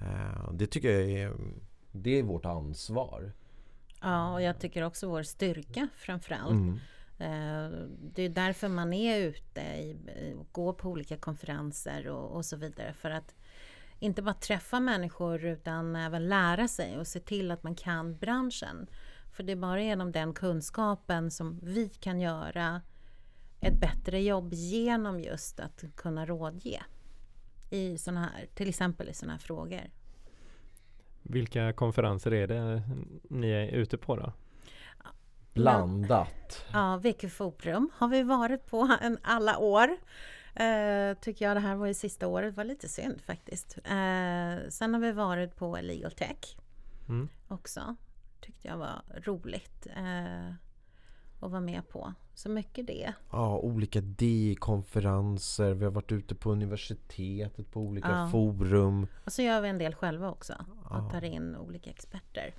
Eh, 0.00 0.52
det 0.52 0.66
tycker 0.66 0.90
jag 0.90 1.10
är, 1.10 1.32
det 1.92 2.18
är 2.18 2.22
vårt 2.22 2.44
ansvar. 2.44 3.32
Ja, 4.00 4.32
och 4.32 4.42
jag 4.42 4.58
tycker 4.58 4.82
också 4.82 5.08
vår 5.08 5.22
styrka 5.22 5.88
framförallt. 5.94 6.50
Mm. 6.50 6.80
Eh, 7.18 7.88
det 8.14 8.22
är 8.22 8.28
därför 8.28 8.68
man 8.68 8.92
är 8.92 9.18
ute 9.18 9.94
och 10.38 10.48
går 10.52 10.72
på 10.72 10.90
olika 10.90 11.16
konferenser 11.16 12.08
och, 12.08 12.36
och, 12.36 12.44
så 12.44 12.56
vidare. 12.56 12.92
För 12.92 13.10
att 13.10 13.34
inte 13.98 14.22
bara 14.22 14.34
träffa 14.34 14.80
människor 14.80 15.44
utan 15.44 15.96
även 15.96 16.28
lära 16.28 16.68
sig 16.68 16.98
och 16.98 17.06
se 17.06 17.20
till 17.20 17.50
att 17.50 17.62
man 17.62 17.74
kan 17.74 18.16
branschen. 18.16 18.86
För 19.32 19.42
det 19.42 19.52
är 19.52 19.56
bara 19.56 19.82
genom 19.82 20.12
den 20.12 20.34
kunskapen 20.34 21.30
som 21.30 21.60
vi 21.62 21.88
kan 21.88 22.20
göra 22.20 22.82
ett 23.60 23.80
bättre 23.80 24.22
jobb 24.22 24.52
genom 24.52 25.20
just 25.20 25.60
att 25.60 25.84
kunna 25.96 26.26
rådge 26.26 26.82
i 27.70 27.98
såna 27.98 28.20
här, 28.20 28.48
till 28.54 28.68
exempel 28.68 29.08
i 29.08 29.14
sådana 29.14 29.32
här 29.32 29.40
frågor. 29.40 29.90
Vilka 31.28 31.72
konferenser 31.72 32.34
är 32.34 32.46
det 32.46 32.82
ni 33.30 33.50
är 33.50 33.66
ute 33.66 33.98
på 33.98 34.16
då? 34.16 34.32
Blandat. 35.52 36.64
Ja, 36.72 36.96
VQ 36.96 37.32
Forum 37.32 37.90
har 37.94 38.08
vi 38.08 38.22
varit 38.22 38.66
på 38.66 38.96
en, 39.00 39.18
alla 39.22 39.58
år. 39.58 39.88
Uh, 40.60 41.14
tycker 41.20 41.44
jag 41.44 41.56
det 41.56 41.60
här 41.60 41.74
var 41.74 41.86
ju 41.86 41.94
sista 41.94 42.26
året, 42.26 42.56
var 42.56 42.64
lite 42.64 42.88
synd 42.88 43.20
faktiskt. 43.20 43.78
Uh, 43.78 44.68
sen 44.68 44.94
har 44.94 44.98
vi 44.98 45.12
varit 45.12 45.56
på 45.56 45.78
Legal 45.82 46.10
Tech 46.10 46.56
mm. 47.08 47.28
också. 47.48 47.96
Tyckte 48.40 48.68
jag 48.68 48.76
var 48.76 49.02
roligt. 49.24 49.86
Uh, 49.96 50.54
att 51.40 51.50
vara 51.50 51.60
med 51.60 51.88
på. 51.88 52.12
Så 52.34 52.48
mycket 52.48 52.86
det. 52.86 53.12
Ja, 53.30 53.58
olika 53.58 54.00
DI-konferenser. 54.00 55.74
Vi 55.74 55.84
har 55.84 55.92
varit 55.92 56.12
ute 56.12 56.34
på 56.34 56.52
universitetet 56.52 57.70
på 57.70 57.80
olika 57.80 58.08
ja. 58.08 58.28
forum. 58.30 59.06
Och 59.24 59.32
så 59.32 59.42
gör 59.42 59.60
vi 59.60 59.68
en 59.68 59.78
del 59.78 59.94
själva 59.94 60.30
också. 60.30 60.54
Ja. 60.90 60.98
Och 60.98 61.12
tar 61.12 61.24
in 61.24 61.56
olika 61.56 61.90
experter. 61.90 62.54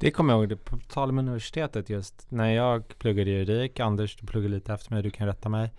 Det 0.00 0.10
kommer 0.10 0.34
jag 0.34 0.52
ihåg, 0.52 0.64
på 0.64 0.78
tal 0.78 1.10
om 1.10 1.18
universitetet 1.18 1.90
just. 1.90 2.30
När 2.30 2.52
jag 2.52 2.98
pluggade 2.98 3.30
juridik, 3.30 3.80
Anders 3.80 4.16
du 4.16 4.26
pluggade 4.26 4.54
lite 4.54 4.72
efter 4.72 4.94
mig, 4.94 5.02
du 5.02 5.10
kan 5.10 5.26
rätta 5.26 5.48
mig. 5.48 5.72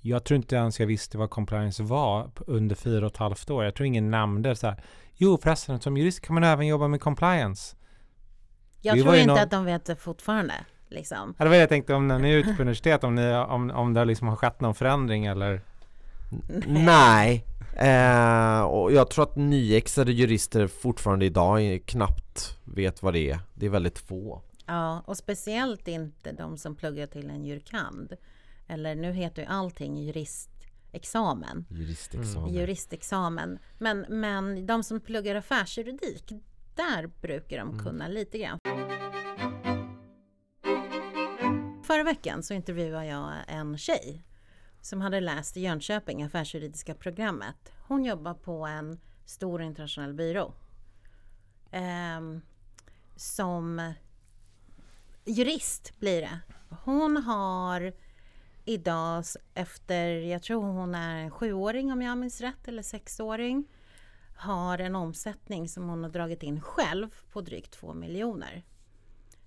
Jag 0.00 0.24
tror 0.24 0.36
inte 0.36 0.56
ens 0.56 0.80
jag 0.80 0.86
visste 0.86 1.18
vad 1.18 1.30
compliance 1.30 1.82
var 1.82 2.30
under 2.46 2.76
fyra 2.76 3.06
och 3.06 3.12
ett 3.12 3.18
halvt 3.18 3.50
år. 3.50 3.64
Jag 3.64 3.74
tror 3.74 3.86
ingen 3.86 4.10
nämnde 4.10 4.56
så 4.56 4.66
här. 4.66 4.82
Jo 5.14 5.38
förresten, 5.42 5.80
som 5.80 5.96
jurist 5.96 6.20
kan 6.20 6.34
man 6.34 6.44
även 6.44 6.66
jobba 6.66 6.88
med 6.88 7.00
compliance. 7.00 7.76
Jag 8.80 8.94
Vi 8.94 9.02
tror 9.02 9.14
inte 9.14 9.26
någon... 9.26 9.38
att 9.38 9.50
de 9.50 9.64
vet 9.64 9.84
det 9.84 9.96
fortfarande. 9.96 10.54
Liksom. 10.90 11.34
Ja, 11.38 11.44
det 11.44 11.50
var 11.50 11.56
jag 11.56 11.68
tänkte 11.68 11.94
om 11.94 12.08
när 12.08 12.18
ni 12.18 12.30
är 12.30 12.36
ute 12.36 12.54
på 12.54 12.62
universitet, 12.62 13.04
om, 13.04 13.14
ni, 13.14 13.34
om, 13.34 13.70
om 13.70 13.94
det 13.94 14.04
liksom 14.04 14.28
har 14.28 14.36
skett 14.36 14.60
någon 14.60 14.74
förändring 14.74 15.26
eller? 15.26 15.60
Nej, 16.66 17.44
eh, 17.76 18.60
och 18.60 18.92
jag 18.92 19.10
tror 19.10 19.24
att 19.24 19.36
nyexade 19.36 20.12
jurister 20.12 20.66
fortfarande 20.66 21.24
idag 21.24 21.82
knappt 21.86 22.58
vet 22.64 23.02
vad 23.02 23.12
det 23.12 23.30
är. 23.30 23.40
Det 23.54 23.66
är 23.66 23.70
väldigt 23.70 23.98
få. 23.98 24.42
Ja, 24.66 25.02
och 25.06 25.16
speciellt 25.16 25.88
inte 25.88 26.32
de 26.32 26.58
som 26.58 26.76
pluggar 26.76 27.06
till 27.06 27.30
en 27.30 27.44
jurkand. 27.44 28.12
Eller 28.68 28.94
nu 28.94 29.12
heter 29.12 29.42
ju 29.42 29.48
allting 29.48 29.96
juristexamen. 29.96 31.66
Juristexamen. 31.70 32.48
Mm. 32.48 32.60
Juristexamen. 32.60 33.58
Men, 33.78 34.06
men 34.08 34.66
de 34.66 34.82
som 34.82 35.00
pluggar 35.00 35.34
affärsjuridik, 35.34 36.32
där 36.74 37.10
brukar 37.20 37.58
de 37.58 37.68
mm. 37.68 37.84
kunna 37.84 38.04
mm. 38.04 38.14
lite 38.14 38.38
grann. 38.38 38.58
Förra 41.90 42.02
veckan 42.02 42.42
så 42.42 42.54
intervjuade 42.54 43.06
jag 43.06 43.32
en 43.46 43.78
tjej 43.78 44.24
som 44.80 45.00
hade 45.00 45.20
läst 45.20 45.56
i 45.56 45.60
Jönköping, 45.60 46.22
affärsjuridiska 46.22 46.94
programmet. 46.94 47.72
Hon 47.88 48.04
jobbar 48.04 48.34
på 48.34 48.66
en 48.66 49.00
stor 49.24 49.62
internationell 49.62 50.14
byrå. 50.14 50.54
Eh, 51.70 52.20
som 53.16 53.92
jurist 55.24 55.98
blir 55.98 56.20
det. 56.20 56.40
Hon 56.84 57.16
har 57.16 57.92
idag 58.64 59.24
efter, 59.54 60.06
jag 60.08 60.42
tror 60.42 60.62
hon 60.62 60.94
är 60.94 61.16
en 61.16 61.30
sjuåring 61.30 61.92
om 61.92 62.02
jag 62.02 62.18
minns 62.18 62.40
rätt, 62.40 62.68
eller 62.68 62.82
sexåring, 62.82 63.68
har 64.36 64.78
en 64.78 64.96
omsättning 64.96 65.68
som 65.68 65.88
hon 65.88 66.02
har 66.02 66.10
dragit 66.10 66.42
in 66.42 66.60
själv 66.60 67.08
på 67.32 67.40
drygt 67.40 67.70
två 67.72 67.94
miljoner. 67.94 68.64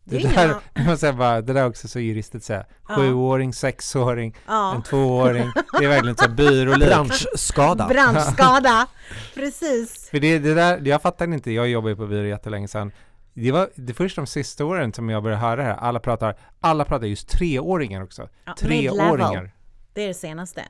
Det, 0.03 0.17
ingen 0.19 0.33
där, 0.33 0.49
an- 0.49 0.61
jag 0.73 0.85
måste 0.85 0.97
säga 0.97 1.13
bara, 1.13 1.41
det 1.41 1.53
där 1.53 1.61
är 1.61 1.67
också 1.67 1.87
så 1.87 1.99
juristiskt 1.99 2.35
att 2.35 2.43
säga. 2.43 2.65
Ja. 2.89 2.95
Sjuåring, 2.95 3.53
sexåring, 3.53 4.35
Ja. 4.47 4.75
en 4.75 4.83
tvååring. 4.83 5.51
Det 5.79 5.85
är 5.85 5.89
verkligen 5.89 6.15
så 6.17 6.23
här 6.25 6.31
byråliv. 6.35 6.87
Branschskada. 6.89 7.87
Branschskada, 7.87 8.87
precis. 9.35 10.09
För 10.09 10.19
det, 10.19 10.39
det 10.39 10.53
där, 10.53 10.81
jag 10.85 11.01
fattar 11.01 11.33
inte, 11.33 11.51
jag 11.51 11.67
jobbade 11.69 11.91
ju 11.91 11.95
på 11.95 12.07
byrå 12.07 12.27
jättelänge 12.27 12.67
sedan. 12.67 12.91
Det 13.33 13.51
var 13.51 13.69
det 13.75 13.93
först 13.93 14.15
de 14.15 14.27
sista 14.27 14.65
åren 14.65 14.93
som 14.93 15.09
jag 15.09 15.23
började 15.23 15.41
höra 15.41 15.55
det 15.55 15.63
här. 15.63 15.75
Alla 15.75 15.99
pratar, 15.99 16.35
alla 16.59 16.85
pratar 16.85 17.07
just 17.07 17.29
treåringar 17.29 18.03
också. 18.03 18.29
Ja, 18.45 18.55
Treåringar. 18.59 19.51
Det 19.93 20.03
är 20.03 20.07
det 20.07 20.13
senaste. 20.13 20.63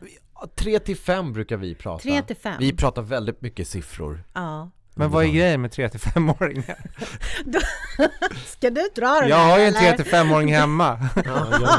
3 0.56 0.80
till 0.80 0.98
5 0.98 1.34
brukar 1.34 1.58
vi 1.58 1.76
prata. 1.76 2.04
3 2.04 2.22
till 2.22 2.36
5. 2.36 2.54
Vi 2.60 2.74
pratar 2.76 3.02
väldigt 3.02 3.42
mycket 3.42 3.68
siffror. 3.68 4.24
Ja. 4.34 4.70
Men 4.96 5.12
vad 5.12 5.24
är 5.24 5.28
grejen 5.30 5.62
med 5.62 5.72
3 5.72 5.90
till 5.90 6.00
5-åringar? 6.00 6.78
Ska 8.46 8.70
du 8.70 8.90
dra 8.96 9.20
den 9.20 9.30
Jag 9.30 9.38
har 9.38 9.58
ju 9.60 9.66
en 9.66 9.76
eller? 9.76 9.94
3 9.96 10.04
till 10.04 10.14
5-åring 10.14 10.54
hemma. 10.54 11.10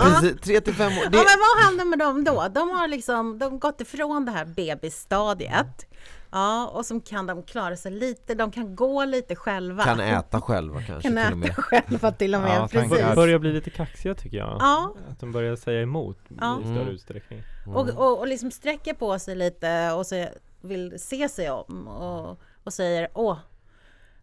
Precis, 0.02 0.40
3 0.40 0.60
till 0.60 0.74
5 0.74 0.86
år. 0.92 0.98
Ja, 1.04 1.08
Det, 1.10 1.16
men 1.16 1.24
vad 1.24 1.64
händer 1.66 1.84
med 1.84 1.98
dem 1.98 2.24
då? 2.24 2.48
De 2.54 2.70
har 2.70 2.88
liksom 2.88 3.38
de 3.38 3.44
har 3.52 3.58
gått 3.58 3.80
ifrån 3.80 4.24
det 4.24 4.32
här 4.32 4.44
bebisstadiet. 4.44 5.86
Ja, 6.30 6.66
och 6.66 6.86
som 6.86 7.00
kan 7.00 7.26
de 7.26 7.42
klara 7.42 7.76
sig 7.76 7.92
lite, 7.92 8.34
de 8.34 8.50
kan 8.50 8.76
gå 8.76 9.04
lite 9.04 9.36
själva. 9.36 9.84
kan 9.84 10.00
äta 10.00 10.40
själva 10.40 10.82
kanske 10.82 11.08
Kan 11.08 11.16
till 11.24 11.32
och 11.32 11.38
med. 11.38 11.50
äta 11.50 11.62
själva 11.62 12.12
till 12.12 12.34
och 12.34 12.40
med, 12.40 12.56
Ja, 12.56 12.68
precis. 12.70 13.14
Börjar 13.14 13.38
bli 13.38 13.52
lite 13.52 13.70
kaxiga 13.70 14.14
tycker 14.14 14.36
jag. 14.36 14.56
Ja, 14.60 14.94
Att 15.10 15.20
de 15.20 15.32
börjar 15.32 15.56
säga 15.56 15.82
emot 15.82 16.18
Ja. 16.40 16.58
i 16.60 16.62
större 16.64 16.80
Mm. 16.80 16.88
utsträckning. 16.94 17.42
och, 17.66 17.88
och, 17.90 18.18
och 18.18 18.26
liksom 18.28 18.50
sträcker 18.50 18.94
på 18.94 19.18
sig 19.18 19.36
lite 19.36 19.90
och 19.92 20.06
så 20.06 20.26
vill 20.60 20.94
se 20.98 21.28
sig 21.28 21.50
om 21.50 21.88
och, 21.88 22.40
och 22.64 22.72
säger 22.72 23.08
åh, 23.14 23.36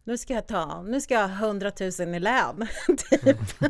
nu 0.04 0.18
ska 0.18 0.34
jag 0.34 0.48
ta, 0.48 0.82
nu 0.82 1.02
ska 1.02 1.14
jag 1.14 1.28
ha 1.28 1.46
100 1.48 1.72
000 2.00 2.16
i 2.16 2.20
lön. 2.20 2.68
typ. 3.10 3.38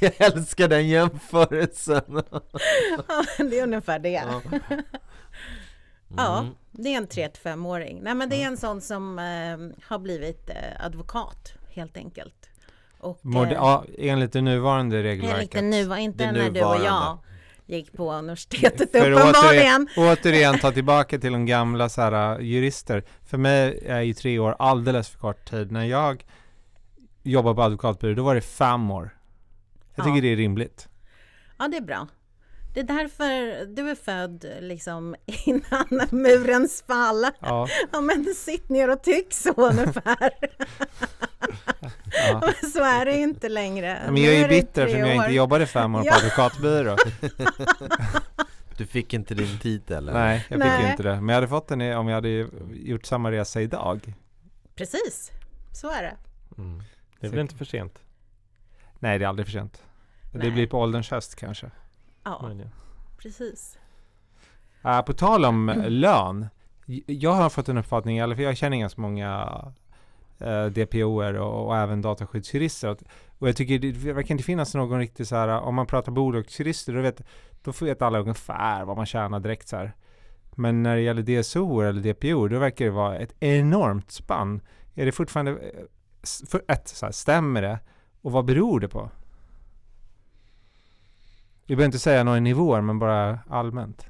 Jag 0.00 0.12
älskar 0.20 0.68
den 0.68 0.88
jämförelsen. 0.88 2.04
det 3.38 3.58
är 3.58 3.62
ungefär 3.62 3.98
det. 3.98 4.10
Ja. 4.10 4.40
Ja, 6.16 6.38
Mm. 6.38 6.54
det 6.72 6.88
är 6.94 6.96
en 6.96 7.06
3-5-åring. 7.08 8.00
Nej, 8.02 8.14
men 8.14 8.28
det 8.28 8.42
är 8.42 8.46
en 8.46 8.56
sån 8.56 8.80
som 8.80 9.18
eh, 9.18 9.84
har 9.88 9.98
blivit 9.98 10.50
eh, 10.50 10.56
advokat 10.86 11.52
helt 11.68 11.96
enkelt. 11.96 12.50
Och, 12.98 13.18
Mode, 13.24 13.50
eh, 13.50 13.54
ja, 13.56 13.84
enligt 13.98 14.32
det 14.32 14.40
nuvarande 14.40 14.96
enligt 14.98 15.12
regelverket. 15.24 15.50
det 15.50 15.62
nu 15.62 15.84
var 15.84 15.96
inte 15.96 16.24
Det 16.24 16.32
när 16.32 16.50
du 16.50 16.64
och 16.64 16.84
jag 16.84 17.18
gick 17.66 17.92
på 17.92 18.12
universitetet 18.12 18.90
För 18.92 19.10
uppenbarligen. 19.10 19.88
återigen, 19.96 20.12
återigen 20.18 20.58
ta 20.58 20.72
tillbaka 20.72 21.18
till 21.18 21.32
de 21.32 21.46
gamla 21.46 21.88
så 21.88 22.00
här, 22.00 22.38
uh, 22.38 22.44
jurister. 22.46 23.04
För 23.26 23.38
mig 23.38 23.82
är 23.86 24.00
ju 24.00 24.14
tre 24.14 24.38
år 24.38 24.56
alldeles 24.58 25.08
för 25.08 25.18
kort 25.18 25.50
tid. 25.50 25.72
När 25.72 25.84
jag 25.84 26.24
jobbade 27.22 27.54
på 27.56 27.62
advokatbyrå, 27.62 28.14
då 28.14 28.22
var 28.22 28.34
det 28.34 28.40
fem 28.40 28.90
år. 28.90 29.10
Jag 29.94 30.04
tycker 30.04 30.16
Ja. 30.16 30.22
det 30.22 30.32
är 30.32 30.36
rimligt. 30.36 30.88
Ja, 31.58 31.68
det 31.68 31.76
är 31.76 31.80
bra. 31.80 32.08
Det 32.74 32.80
är 32.80 32.84
därför 32.84 33.64
du 33.76 33.90
är 33.90 33.94
född 33.94 34.44
liksom 34.60 35.14
innan 35.44 36.08
murens 36.10 36.84
fall. 36.86 37.26
Ja, 37.40 37.68
Ja, 37.92 38.00
men 38.00 38.24
sitt 38.34 38.68
ner 38.68 38.90
och 38.90 39.02
tyck 39.02 39.32
så 39.34 39.52
ungefär. 39.52 40.30
ja. 42.28 42.40
Men 42.60 42.70
så 42.70 42.84
är 42.84 43.04
det 43.04 43.16
inte 43.16 43.48
längre. 43.48 44.00
Men 44.06 44.22
jag 44.22 44.34
är 44.34 44.36
ju 44.36 44.42
det 44.42 44.48
bitter 44.48 44.86
för 44.88 44.98
jag 44.98 45.14
inte 45.14 45.32
jobbade 45.32 45.66
fem 45.66 45.94
år 45.94 46.00
på 46.00 46.06
Ja. 46.06 46.16
advokatbyrå. 46.16 46.96
Du 48.76 48.86
fick 48.86 49.14
inte 49.14 49.34
din 49.34 49.58
titel? 49.58 49.96
eller? 49.96 50.12
Nej, 50.12 50.34
jag 50.48 50.58
fick 50.58 50.72
ju 50.72 50.78
Nej. 50.82 50.90
inte 50.90 51.02
det. 51.02 51.14
Men 51.14 51.28
jag 51.28 51.34
hade 51.34 51.48
fått 51.48 51.68
den 51.68 51.80
om 51.96 52.08
jag 52.08 52.14
hade 52.14 52.28
gjort 52.72 53.06
samma 53.06 53.30
resa 53.32 53.60
idag. 53.60 54.14
Precis, 54.74 55.32
så 55.72 55.90
är 55.90 56.02
det. 56.02 56.16
Mm. 56.58 56.82
Det 57.20 57.26
är 57.26 57.30
väl 57.30 57.40
inte 57.40 57.54
för 57.54 57.64
sent? 57.64 57.98
Nej, 58.98 59.18
det 59.18 59.24
är 59.24 59.28
aldrig 59.28 59.46
för 59.46 59.52
sent. 59.52 59.82
Det 60.32 60.38
Nej. 60.38 60.50
blir 60.50 60.66
på 60.66 60.78
ålderns 60.80 61.10
höst 61.10 61.34
kanske. 61.36 61.70
Ja, 62.24 62.42
Möjligen. 62.42 62.70
precis. 63.18 63.78
Uh, 64.84 65.00
på 65.02 65.12
tal 65.12 65.44
om 65.44 65.84
lön. 65.86 66.46
Jag 67.06 67.32
har 67.32 67.50
fått 67.50 67.68
en 67.68 67.78
uppfattning, 67.78 68.18
eller 68.18 68.36
för 68.36 68.42
jag 68.42 68.56
känner 68.56 68.76
ganska 68.76 69.00
många 69.00 69.48
eh, 70.38 70.66
DPOer 70.66 71.34
och, 71.34 71.66
och 71.66 71.76
även 71.76 72.02
dataskyddsjurister. 72.02 72.96
Och 73.38 73.48
jag 73.48 73.56
tycker 73.56 73.78
det 73.78 74.12
verkar 74.12 74.34
inte 74.34 74.44
finnas 74.44 74.74
någon 74.74 74.98
riktig 74.98 75.26
så 75.26 75.36
här, 75.36 75.48
om 75.48 75.74
man 75.74 75.86
pratar 75.86 76.12
bolagsjurister, 76.12 76.92
då 76.92 77.00
vet, 77.00 77.22
då 77.62 77.72
vet 77.80 78.02
alla 78.02 78.18
ungefär 78.18 78.84
vad 78.84 78.96
man 78.96 79.06
tjänar 79.06 79.40
direkt 79.40 79.68
så 79.68 79.76
här. 79.76 79.92
Men 80.54 80.82
när 80.82 80.96
det 80.96 81.02
gäller 81.02 81.22
DSO 81.22 81.80
eller 81.80 82.12
DPO, 82.12 82.48
då 82.48 82.58
verkar 82.58 82.84
det 82.84 82.90
vara 82.90 83.18
ett 83.18 83.34
enormt 83.40 84.10
spann. 84.10 84.60
Är 84.94 85.06
det 85.06 85.12
fortfarande, 85.12 85.50
eh, 85.52 85.84
för 86.48 86.62
ett, 86.68 86.88
så 86.88 87.06
här, 87.06 87.12
stämmer 87.12 87.62
det? 87.62 87.78
Och 88.22 88.32
vad 88.32 88.44
beror 88.44 88.80
det 88.80 88.88
på? 88.88 89.10
Vi 91.66 91.76
behöver 91.76 91.86
inte 91.86 91.98
säga 91.98 92.24
några 92.24 92.40
nivåer, 92.40 92.80
men 92.80 92.98
bara 92.98 93.38
allmänt. 93.48 94.06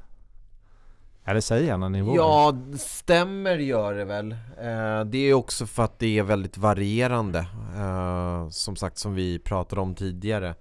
Eller 1.29 1.41
säg 1.41 1.65
gärna 1.65 1.89
nivåer. 1.89 2.17
Ja, 2.17 2.57
stämmer 2.79 3.59
gör 3.59 3.95
det 3.95 4.05
väl. 4.05 4.33
Eh, 4.33 5.05
det 5.05 5.19
är 5.19 5.35
också 5.35 5.67
för 5.67 5.83
att 5.83 5.99
det 5.99 6.19
är 6.19 6.23
väldigt 6.23 6.59
varierande. 6.59 7.47
Eh, 7.77 8.49
som 8.49 8.77
sagt, 8.77 8.99
som 8.99 9.15
vi 9.15 9.39
pratade 9.39 9.81
om 9.81 9.95
tidigare. 9.95 10.55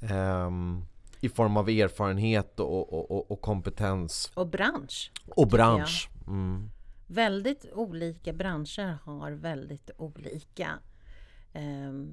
Ehm, 0.00 0.84
I 1.20 1.28
form 1.28 1.56
av 1.56 1.68
erfarenhet 1.68 2.60
och, 2.60 2.92
och, 2.92 3.10
och, 3.10 3.30
och 3.30 3.40
kompetens. 3.40 4.32
Och 4.34 4.46
bransch. 4.46 5.12
Och 5.36 5.48
bransch. 5.48 6.10
Mm. 6.26 6.70
Väldigt 7.06 7.66
olika 7.72 8.32
branscher 8.32 8.98
har 9.04 9.30
väldigt 9.30 9.90
olika 9.96 10.70
ehm, 11.52 12.10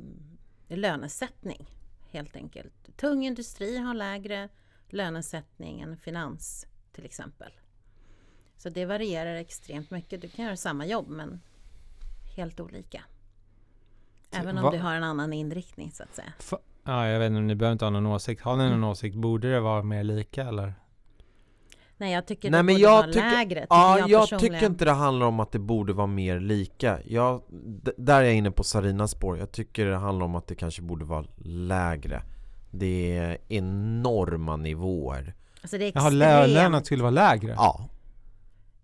lönesättning 0.67 1.75
helt 2.11 2.35
enkelt. 2.35 2.97
Tung 2.97 3.25
industri 3.25 3.77
har 3.77 3.93
lägre 3.93 4.49
lönesättning 4.89 5.81
än 5.81 5.97
finans 5.97 6.65
till 6.91 7.05
exempel. 7.05 7.51
Så 8.63 8.69
det 8.69 8.85
varierar 8.85 9.35
extremt 9.35 9.91
mycket. 9.91 10.21
Du 10.21 10.27
kan 10.29 10.45
göra 10.45 10.55
samma 10.57 10.85
jobb 10.85 11.07
men 11.09 11.41
helt 12.35 12.59
olika. 12.59 13.01
Även 14.31 14.57
om 14.57 14.63
Va- 14.63 14.71
du 14.71 14.77
har 14.77 14.95
en 14.95 15.03
annan 15.03 15.33
inriktning 15.33 15.91
så 15.91 16.03
att 16.03 16.15
säga. 16.15 16.33
Fa- 16.39 16.57
Ja, 16.83 17.07
jag 17.07 17.19
vet 17.19 17.27
inte, 17.29 17.41
ni 17.41 17.55
behöver 17.55 17.71
inte 17.73 17.85
ha 17.85 17.89
någon 17.89 18.05
åsikt. 18.05 18.41
Har 18.41 18.55
ni 18.57 18.63
någon 18.63 18.73
Mm. 18.73 18.89
åsikt? 18.89 19.15
Borde 19.15 19.51
det 19.51 19.59
vara 19.59 19.83
mer 19.83 20.03
lika 20.03 20.43
eller? 20.47 20.73
Nej, 21.97 22.13
jag 22.13 22.25
tycker 22.27 22.51
Nej, 22.51 22.57
det 22.59 22.63
men 22.63 22.75
borde 22.75 22.83
jag 22.83 22.91
vara 23.01 23.07
tycker- 23.07 23.31
lägre. 23.31 23.61
Tycker 23.61 23.67
Ja, 23.75 23.99
jag, 23.99 24.09
jag, 24.09 24.39
tycker 24.39 24.65
inte 24.65 24.85
det 24.85 24.91
handlar 24.91 25.25
om 25.25 25.39
att 25.39 25.51
det 25.51 25.59
borde 25.59 25.93
vara 25.93 26.07
mer 26.07 26.39
lika. 26.39 26.99
Jag, 27.05 27.41
där 27.97 28.19
är 28.19 28.23
jag 28.23 28.35
inne 28.35 28.51
på 28.51 28.63
Sarinas 28.63 29.11
spår. 29.11 29.37
Jag 29.37 29.51
tycker 29.51 29.85
det 29.85 29.97
handlar 29.97 30.25
om 30.25 30.35
att 30.35 30.47
det 30.47 30.55
kanske 30.55 30.81
borde 30.81 31.05
vara 31.05 31.25
lägre. 31.45 32.21
Det 32.71 33.17
är 33.17 33.37
enorma 33.47 34.55
nivåer. 34.57 35.33
Alltså 35.61 35.77
det 35.77 35.85
är 35.85 35.91
Jaha, 35.95 36.09
lö- 36.09 36.25
extremt. 36.39 36.53
lönen 36.53 36.85
skulle 36.85 37.01
vara 37.03 37.11
lägre? 37.11 37.53
Ja, 37.57 37.89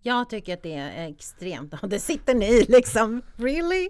Jag 0.08 0.30
tycker 0.30 0.54
att 0.54 0.64
det 0.64 0.74
är 0.74 1.10
extremt. 1.10 1.74
Det 1.84 2.00
sitter 2.00 2.34
ni 2.36 2.66
liksom. 2.70 3.22
Really? 3.36 3.90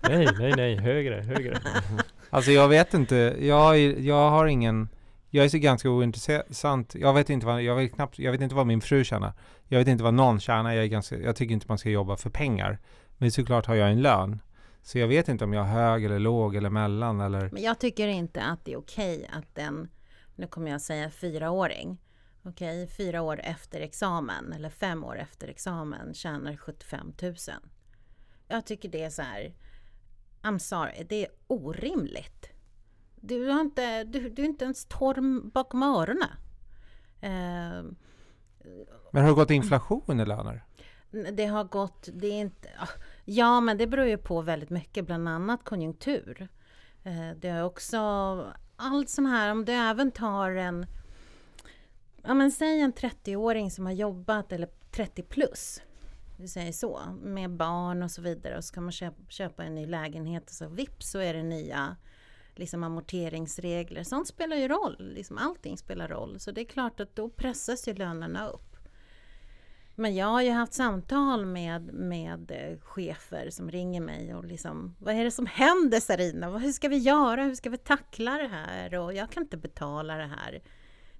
Nej, 0.08 0.28
nej, 0.38 0.52
nej, 0.56 0.76
högre, 0.76 1.20
högre. 1.22 1.58
Alltså 2.30 2.50
jag 2.50 2.68
vet 2.68 2.94
inte, 2.94 3.36
jag, 3.40 3.78
är- 3.78 4.00
jag 4.00 4.30
har 4.30 4.46
ingen, 4.46 4.88
jag 5.30 5.44
är 5.44 5.48
så 5.48 5.58
ganska 5.58 5.90
ointressant. 5.90 6.94
Jag 6.94 7.14
vet 7.14 7.30
inte 7.30 7.46
vad, 7.46 7.62
jag 7.62 7.76
vet 7.76 7.94
knappt, 7.94 8.18
jag 8.18 8.32
vet 8.32 8.40
inte 8.40 8.54
vad 8.54 8.66
min 8.66 8.80
fru 8.80 9.04
tjänar. 9.04 9.32
Jag 9.68 9.78
vet 9.78 9.88
inte 9.88 10.04
vad 10.04 10.14
någon 10.14 10.40
tjänar. 10.40 10.72
Jag, 10.72 10.84
är 10.84 10.88
ganska, 10.88 11.18
jag 11.18 11.36
tycker 11.36 11.52
inte 11.52 11.66
man 11.68 11.78
ska 11.78 11.88
jobba 11.90 12.16
för 12.16 12.30
pengar. 12.30 12.78
Men 13.18 13.30
såklart 13.32 13.66
har 13.66 13.74
jag 13.74 13.90
en 13.90 14.02
lön. 14.02 14.40
Så 14.82 14.98
jag 14.98 15.08
vet 15.08 15.28
inte 15.28 15.44
om 15.44 15.52
jag 15.52 15.66
är 15.66 15.70
hög 15.70 16.04
eller 16.04 16.18
låg 16.18 16.56
eller 16.56 16.70
mellan 16.70 17.20
eller... 17.20 17.50
Men 17.52 17.62
jag 17.62 17.78
tycker 17.78 18.08
inte 18.08 18.42
att 18.42 18.64
det 18.64 18.72
är 18.72 18.78
okej 18.78 19.28
att 19.32 19.58
en, 19.58 19.88
nu 20.36 20.46
kommer 20.46 20.70
jag 20.70 20.80
säga 20.80 21.10
fyraåring, 21.10 21.98
okej, 22.46 22.86
fyra 22.88 23.22
år 23.22 23.40
efter 23.44 23.80
examen 23.80 24.52
eller 24.52 24.70
fem 24.70 25.04
år 25.04 25.18
efter 25.18 25.48
examen 25.48 26.14
tjänar 26.14 26.56
75 26.56 27.12
000. 27.22 27.34
Jag 28.48 28.66
tycker 28.66 28.88
det 28.88 29.02
är 29.02 29.10
så 29.10 29.22
här, 29.22 29.54
I'm 30.42 30.58
sorry, 30.58 31.06
det 31.08 31.24
är 31.26 31.30
orimligt. 31.46 32.50
Du 33.20 33.48
har 33.48 33.60
inte, 33.60 34.04
du, 34.04 34.28
du 34.28 34.42
är 34.42 34.46
inte 34.46 34.64
ens 34.64 34.86
torr 34.86 35.50
bakom 35.50 35.82
öronen. 35.82 36.30
Eh, 37.20 37.82
Men 39.12 39.22
har 39.22 39.28
det 39.28 39.34
gått 39.34 39.50
inflation 39.50 40.20
i 40.20 40.26
löner? 40.26 40.64
Det 41.32 41.46
har 41.46 41.64
gått, 41.64 42.08
det 42.12 42.26
är 42.26 42.40
inte, 42.40 42.68
ah, 42.78 42.88
ja 43.24 43.60
men 43.60 43.78
det 43.78 43.86
beror 43.86 44.06
ju 44.06 44.18
på 44.18 44.42
väldigt 44.42 44.70
mycket, 44.70 45.06
bland 45.06 45.28
annat 45.28 45.64
konjunktur. 45.64 46.48
Eh, 47.02 47.30
Det 47.36 47.48
är 47.48 47.64
också 47.64 47.98
allt 48.76 49.08
sån 49.10 49.26
här, 49.26 49.50
om 49.52 49.64
du 49.64 49.72
även 49.72 50.10
tar 50.10 50.50
en, 50.50 50.86
ja 52.26 52.34
men 52.34 52.52
säg 52.52 52.80
en 52.80 52.92
30-åring 52.92 53.70
som 53.70 53.86
har 53.86 53.92
jobbat, 53.92 54.52
eller 54.52 54.68
30 54.90 55.22
plus, 55.22 55.80
vi 56.38 56.48
säger 56.48 56.72
så, 56.72 57.00
med 57.22 57.50
barn 57.50 58.02
och 58.02 58.10
så 58.10 58.22
vidare 58.22 58.56
och 58.56 58.64
så 58.64 58.68
ska 58.68 58.80
man 58.80 58.92
köpa, 58.92 59.22
köpa 59.28 59.64
en 59.64 59.74
ny 59.74 59.86
lägenhet 59.86 60.44
och 60.44 60.54
så 60.54 60.68
vips 60.68 61.10
så 61.10 61.18
är 61.18 61.34
det 61.34 61.42
nya 61.42 61.96
liksom 62.54 62.84
amorteringsregler. 62.84 64.02
Sånt 64.02 64.28
spelar 64.28 64.56
ju 64.56 64.68
roll, 64.68 65.12
liksom 65.14 65.38
allting 65.38 65.78
spelar 65.78 66.08
roll. 66.08 66.40
Så 66.40 66.50
det 66.50 66.60
är 66.60 66.64
klart 66.64 67.00
att 67.00 67.16
då 67.16 67.28
pressas 67.28 67.88
ju 67.88 67.94
lönerna 67.94 68.48
upp. 68.48 68.76
Men 69.94 70.14
jag 70.14 70.26
har 70.26 70.42
ju 70.42 70.50
haft 70.50 70.72
samtal 70.72 71.46
med, 71.46 71.92
med 71.92 72.50
eh, 72.50 72.80
chefer 72.80 73.50
som 73.50 73.70
ringer 73.70 74.00
mig 74.00 74.34
och 74.34 74.44
liksom 74.44 74.96
Vad 74.98 75.14
är 75.14 75.24
det 75.24 75.30
som 75.30 75.46
händer 75.46 76.00
Sarina? 76.00 76.58
Hur 76.58 76.72
ska 76.72 76.88
vi 76.88 76.96
göra? 76.96 77.44
Hur 77.44 77.54
ska 77.54 77.70
vi 77.70 77.78
tackla 77.78 78.30
det 78.30 78.48
här? 78.48 78.94
Och 78.94 79.14
jag 79.14 79.30
kan 79.30 79.42
inte 79.42 79.56
betala 79.56 80.16
det 80.16 80.30
här. 80.36 80.62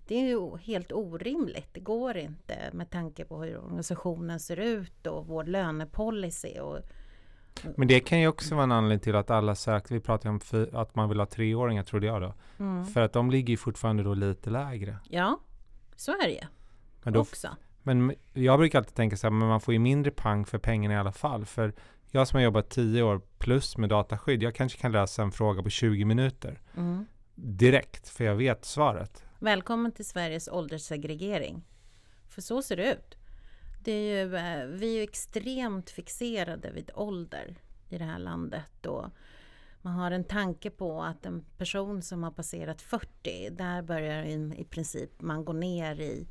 Det 0.08 0.14
är 0.14 0.26
ju 0.28 0.56
helt 0.56 0.92
orimligt. 0.92 1.68
Det 1.72 1.80
går 1.80 2.16
inte 2.16 2.70
med 2.72 2.90
tanke 2.90 3.24
på 3.24 3.42
hur 3.42 3.58
organisationen 3.58 4.40
ser 4.40 4.56
ut 4.56 5.06
och 5.06 5.26
vår 5.26 5.44
lönepolicy. 5.44 6.58
Och, 6.58 6.78
Men 7.76 7.88
det 7.88 8.00
kan 8.00 8.20
ju 8.20 8.28
också 8.28 8.54
vara 8.54 8.64
en 8.64 8.72
anledning 8.72 9.00
till 9.00 9.16
att 9.16 9.30
alla 9.30 9.54
söker, 9.54 9.94
vi 9.94 10.00
pratar 10.00 10.30
ju 10.30 10.38
om 10.60 10.66
att 10.80 10.94
man 10.94 11.08
vill 11.08 11.18
ha 11.18 11.26
treåringar 11.26 11.82
trodde 11.82 12.06
jag 12.06 12.22
då. 12.22 12.34
mm. 12.58 12.86
För 12.86 13.00
att 13.00 13.12
de 13.12 13.30
ligger 13.30 13.50
ju 13.50 13.56
fortfarande 13.56 14.02
då 14.02 14.14
lite 14.14 14.50
lägre. 14.50 14.96
Ja, 15.10 15.40
så 15.96 16.12
är 16.12 16.28
det 16.28 16.46
Men, 17.02 17.12
då, 17.12 17.20
också. 17.20 17.48
men 17.82 18.14
jag 18.32 18.58
brukar 18.58 18.78
alltid 18.78 18.94
tänka 18.94 19.16
så 19.16 19.26
här, 19.26 19.32
men 19.32 19.48
man 19.48 19.60
får 19.60 19.74
ju 19.74 19.80
mindre 19.80 20.10
pang 20.10 20.44
för 20.46 20.58
pengarna 20.58 20.94
i 20.94 20.98
alla 20.98 21.12
fall. 21.12 21.44
För 21.44 21.72
jag 22.10 22.28
som 22.28 22.36
har 22.36 22.44
jobbat 22.44 22.70
10 22.70 23.02
år 23.02 23.20
plus 23.38 23.76
med 23.78 23.88
dataskydd, 23.88 24.42
jag 24.42 24.54
kanske 24.54 24.78
kan 24.80 24.92
lösa 24.92 25.22
en 25.22 25.32
fråga 25.32 25.62
på 25.62 25.70
20 25.70 26.04
minuter 26.04 26.60
Mm. 26.76 27.06
direkt, 27.34 28.08
för 28.08 28.24
jag 28.24 28.34
vet 28.36 28.64
svaret. 28.64 29.22
Välkommen 29.38 29.92
till 29.92 30.04
Sveriges 30.04 30.48
ålderssegregering. 30.48 31.64
För 32.28 32.42
så 32.42 32.62
ser 32.62 32.76
det 32.76 32.92
ut. 32.92 33.16
Det 33.84 33.92
är 33.92 34.24
ju, 34.24 34.36
eh, 34.36 34.66
vi 34.66 34.92
är 34.92 34.96
ju 34.96 35.02
extremt 35.02 35.90
fixerade 35.90 36.70
vid 36.70 36.90
ålder 36.94 37.56
i 37.88 37.98
det 37.98 38.04
här 38.04 38.18
landet. 38.18 38.86
Och 38.86 39.04
man 39.82 39.92
har 39.94 40.10
en 40.10 40.24
tanke 40.24 40.70
på 40.70 41.02
att 41.02 41.26
en 41.26 41.44
person 41.58 42.02
som 42.02 42.22
har 42.22 42.30
passerat 42.30 42.82
40, 42.82 43.50
där 43.50 43.82
börjar 43.82 44.22
i, 44.22 44.54
i 44.56 44.64
princip 44.64 45.20
man 45.20 45.44
gå 45.44 45.52
ner 45.52 46.00
i, 46.00 46.26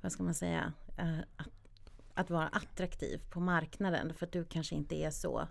vad 0.00 0.12
ska 0.12 0.22
man 0.22 0.34
säga, 0.34 0.72
eh, 0.98 1.18
att, 1.36 1.48
att 2.14 2.30
vara 2.30 2.48
attraktiv 2.48 3.20
på 3.30 3.40
marknaden. 3.40 4.14
För 4.14 4.26
att 4.26 4.32
du 4.32 4.44
kanske 4.44 4.74
inte 4.74 4.94
är 4.96 5.10
så 5.10 5.48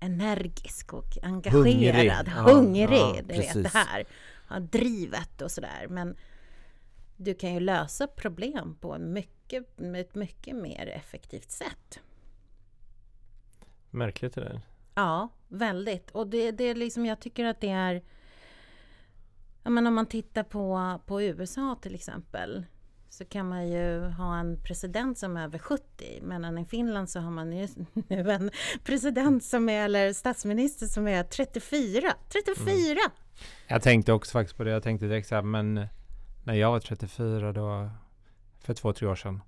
energisk 0.00 0.92
och 0.92 1.18
engagerad, 1.22 2.26
Ja, 2.36 2.42
hungrig. 2.42 2.98
ja, 2.98 3.16
du 3.22 3.34
vet 3.34 3.46
precis. 3.46 3.72
det 3.72 3.78
här. 3.78 4.04
Ja, 4.48 4.60
drivet 4.60 5.42
och 5.42 5.50
sådär. 5.50 5.86
Men 5.88 6.16
du 7.16 7.34
kan 7.34 7.54
ju 7.54 7.60
lösa 7.60 8.06
problem 8.06 8.76
på 8.80 8.92
en 8.92 9.12
mycket, 9.12 9.80
ett 9.80 10.14
mycket 10.14 10.56
mer 10.56 10.86
effektivt 10.86 11.50
sätt. 11.50 12.00
Märkligt 13.90 14.34
det 14.34 14.40
där. 14.40 14.60
Ja, 14.94 15.28
väldigt. 15.48 16.10
Och 16.10 16.26
det, 16.26 16.50
det 16.50 16.64
är 16.64 16.74
liksom, 16.74 17.06
jag 17.06 17.20
tycker 17.20 17.44
att 17.44 17.60
det 17.60 17.70
är... 17.70 18.02
Ja, 19.62 19.70
men 19.70 19.86
om 19.86 19.94
man 19.94 20.06
tittar 20.06 20.42
på, 20.42 21.00
på 21.06 21.22
USA 21.22 21.78
till 21.82 21.94
exempel 21.94 22.66
så 23.10 23.24
kan 23.24 23.48
man 23.48 23.68
ju 23.68 24.00
ha 24.08 24.38
en 24.38 24.62
president 24.62 25.18
som 25.18 25.36
är 25.36 25.44
över 25.44 25.58
70 25.58 25.82
medan 26.22 26.58
i 26.58 26.64
Finland 26.64 27.10
så 27.10 27.20
har 27.20 27.30
man 27.30 27.52
ju 27.52 27.68
nu 28.08 28.30
en 28.30 28.50
president 28.84 29.44
som 29.44 29.68
är, 29.68 29.84
eller 29.84 30.12
statsminister 30.12 30.86
som 30.86 31.08
är 31.08 31.22
34. 31.22 32.12
34! 32.28 32.96
Jag 33.66 33.82
tänkte 33.82 34.12
också 34.12 34.32
faktiskt 34.32 34.56
på 34.56 34.64
det. 34.64 34.70
Jag 34.70 34.82
tänkte 34.82 35.06
direkt 35.06 35.28
så 35.28 35.34
här, 35.34 35.42
men 35.42 35.86
när 36.44 36.54
jag 36.54 36.70
var 36.70 36.80
34 36.80 37.52
då, 37.52 37.90
för 38.60 38.74
två, 38.74 38.92
tre 38.92 39.08
år 39.08 39.14
sedan. 39.14 39.40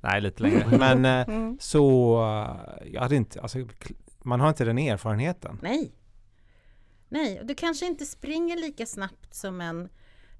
Nej, 0.00 0.20
lite 0.20 0.42
längre. 0.42 0.78
Men 0.78 1.04
eh, 1.04 1.28
Mm. 1.34 1.58
så, 1.60 2.14
eh, 2.22 2.88
jag 2.92 3.02
hade 3.02 3.16
inte, 3.16 3.40
alltså, 3.40 3.58
man 4.22 4.40
har 4.40 4.48
inte 4.48 4.64
den 4.64 4.78
erfarenheten. 4.78 5.58
Nej. 5.62 5.92
Nej, 7.08 7.40
och 7.40 7.46
du 7.46 7.54
kanske 7.54 7.86
inte 7.86 8.04
springer 8.06 8.56
lika 8.56 8.86
snabbt 8.86 9.34
som 9.34 9.60
en 9.60 9.88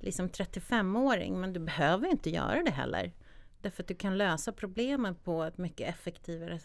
liksom 0.02 0.28
35-åring, 0.28 1.40
men 1.40 1.52
du 1.52 1.60
behöver 1.60 2.08
inte 2.08 2.30
göra 2.30 2.62
det 2.62 2.70
heller. 2.70 3.12
Därför 3.60 3.82
att 3.82 3.88
du 3.88 3.94
kan 3.94 4.18
lösa 4.18 4.52
problemen 4.52 5.14
på 5.14 5.42
ett 5.42 5.58
mycket 5.58 5.88
effektivare 5.88 6.58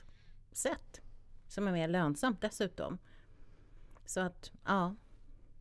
sätt. 0.52 1.02
Som 1.48 1.68
är 1.68 1.72
mer 1.72 1.88
lönsamt 1.88 2.42
dessutom. 2.42 2.98
Så 4.06 4.20
att, 4.20 4.52
ja. 4.66 4.96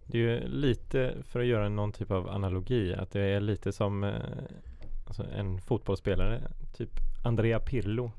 Det 0.07 0.19
är 0.19 0.23
ju 0.23 0.49
lite, 0.49 1.23
för 1.23 1.41
att 1.41 1.47
göra 1.47 1.69
någon 1.69 1.93
typ 1.93 2.11
av 2.11 2.29
analogi, 2.29 2.95
att 2.95 3.11
det 3.11 3.21
är 3.21 3.41
lite 3.41 3.73
som 3.73 4.05
eh, 4.05 4.13
alltså 5.07 5.25
en 5.25 5.61
fotbollsspelare, 5.61 6.43
typ 6.77 6.91
Andrea 7.25 7.61
Pirlo, 7.61 8.13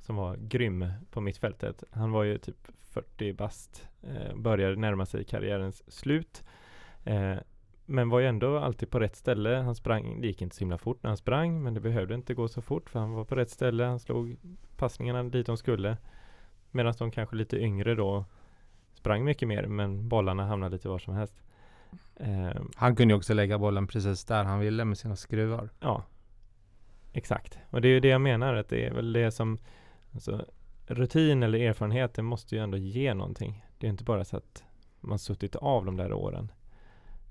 som 0.00 0.16
var 0.16 0.36
grym 0.36 0.86
på 1.10 1.20
mittfältet. 1.20 1.84
Han 1.90 2.12
var 2.12 2.24
ju 2.24 2.38
typ 2.38 2.68
40 2.80 3.32
bast, 3.32 3.88
eh, 4.02 4.36
började 4.36 4.76
närma 4.76 5.06
sig 5.06 5.24
karriärens 5.24 5.92
slut. 5.92 6.44
Eh, 7.04 7.36
men 7.86 8.08
var 8.08 8.20
ju 8.20 8.26
ändå 8.26 8.58
alltid 8.58 8.90
på 8.90 9.00
rätt 9.00 9.16
ställe. 9.16 9.50
Han 9.50 9.74
sprang, 9.74 10.20
det 10.20 10.26
gick 10.26 10.42
inte 10.42 10.56
så 10.56 10.60
himla 10.60 10.78
fort 10.78 11.02
när 11.02 11.10
han 11.10 11.16
sprang, 11.16 11.62
men 11.62 11.74
det 11.74 11.80
behövde 11.80 12.14
inte 12.14 12.34
gå 12.34 12.48
så 12.48 12.62
fort 12.62 12.90
för 12.90 12.98
han 13.00 13.12
var 13.12 13.24
på 13.24 13.34
rätt 13.34 13.50
ställe. 13.50 13.84
Han 13.84 14.00
slog 14.00 14.36
passningarna 14.76 15.22
dit 15.22 15.46
de 15.46 15.56
skulle. 15.56 15.96
Medan 16.70 16.94
de 16.98 17.10
kanske 17.10 17.36
lite 17.36 17.58
yngre 17.58 17.94
då 17.94 18.24
sprang 18.94 19.24
mycket 19.24 19.48
mer, 19.48 19.66
men 19.66 20.08
bollarna 20.08 20.46
hamnade 20.46 20.76
lite 20.76 20.88
var 20.88 20.98
som 20.98 21.14
helst. 21.14 21.42
Eh, 22.16 22.62
Han 22.76 22.96
kunde 22.96 23.14
ju 23.14 23.18
också 23.18 23.34
lägga 23.34 23.58
bollen 23.58 23.86
precis 23.86 24.24
där 24.24 24.44
han 24.44 24.60
ville 24.60 24.84
med 24.84 24.98
sina 24.98 25.16
skruvar. 25.16 25.68
ja, 25.80 26.02
exakt. 27.12 27.58
Och 27.70 27.80
det 27.80 27.88
är 27.88 27.92
ju 27.92 28.00
det 28.00 28.08
jag 28.08 28.20
menar, 28.20 28.54
att 28.54 28.68
det 28.68 28.86
är 28.86 28.94
väl 28.94 29.12
det 29.12 29.30
som 29.30 29.58
alltså, 30.14 30.44
rutin 30.86 31.42
eller 31.42 31.58
erfarenhet, 31.58 32.14
det 32.14 32.22
måste 32.22 32.54
ju 32.54 32.62
ändå 32.62 32.76
ge 32.76 33.14
någonting. 33.14 33.64
Det 33.78 33.86
är 33.86 33.90
inte 33.90 34.04
bara 34.04 34.24
så 34.24 34.36
att 34.36 34.64
man 35.00 35.18
suttit 35.18 35.56
av 35.56 35.84
de 35.84 35.96
där 35.96 36.12
åren. 36.12 36.52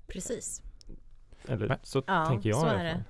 Precis. 0.08 0.62
Eller 1.48 1.78
så 1.82 2.02
Ja, 2.06 2.26
tänker 2.26 2.48
jag 2.48 2.60
så 2.60 2.66
i 2.66 2.70
alla 2.70 2.80
är 2.80 2.84
det. 2.84 2.92
fall. 2.92 3.02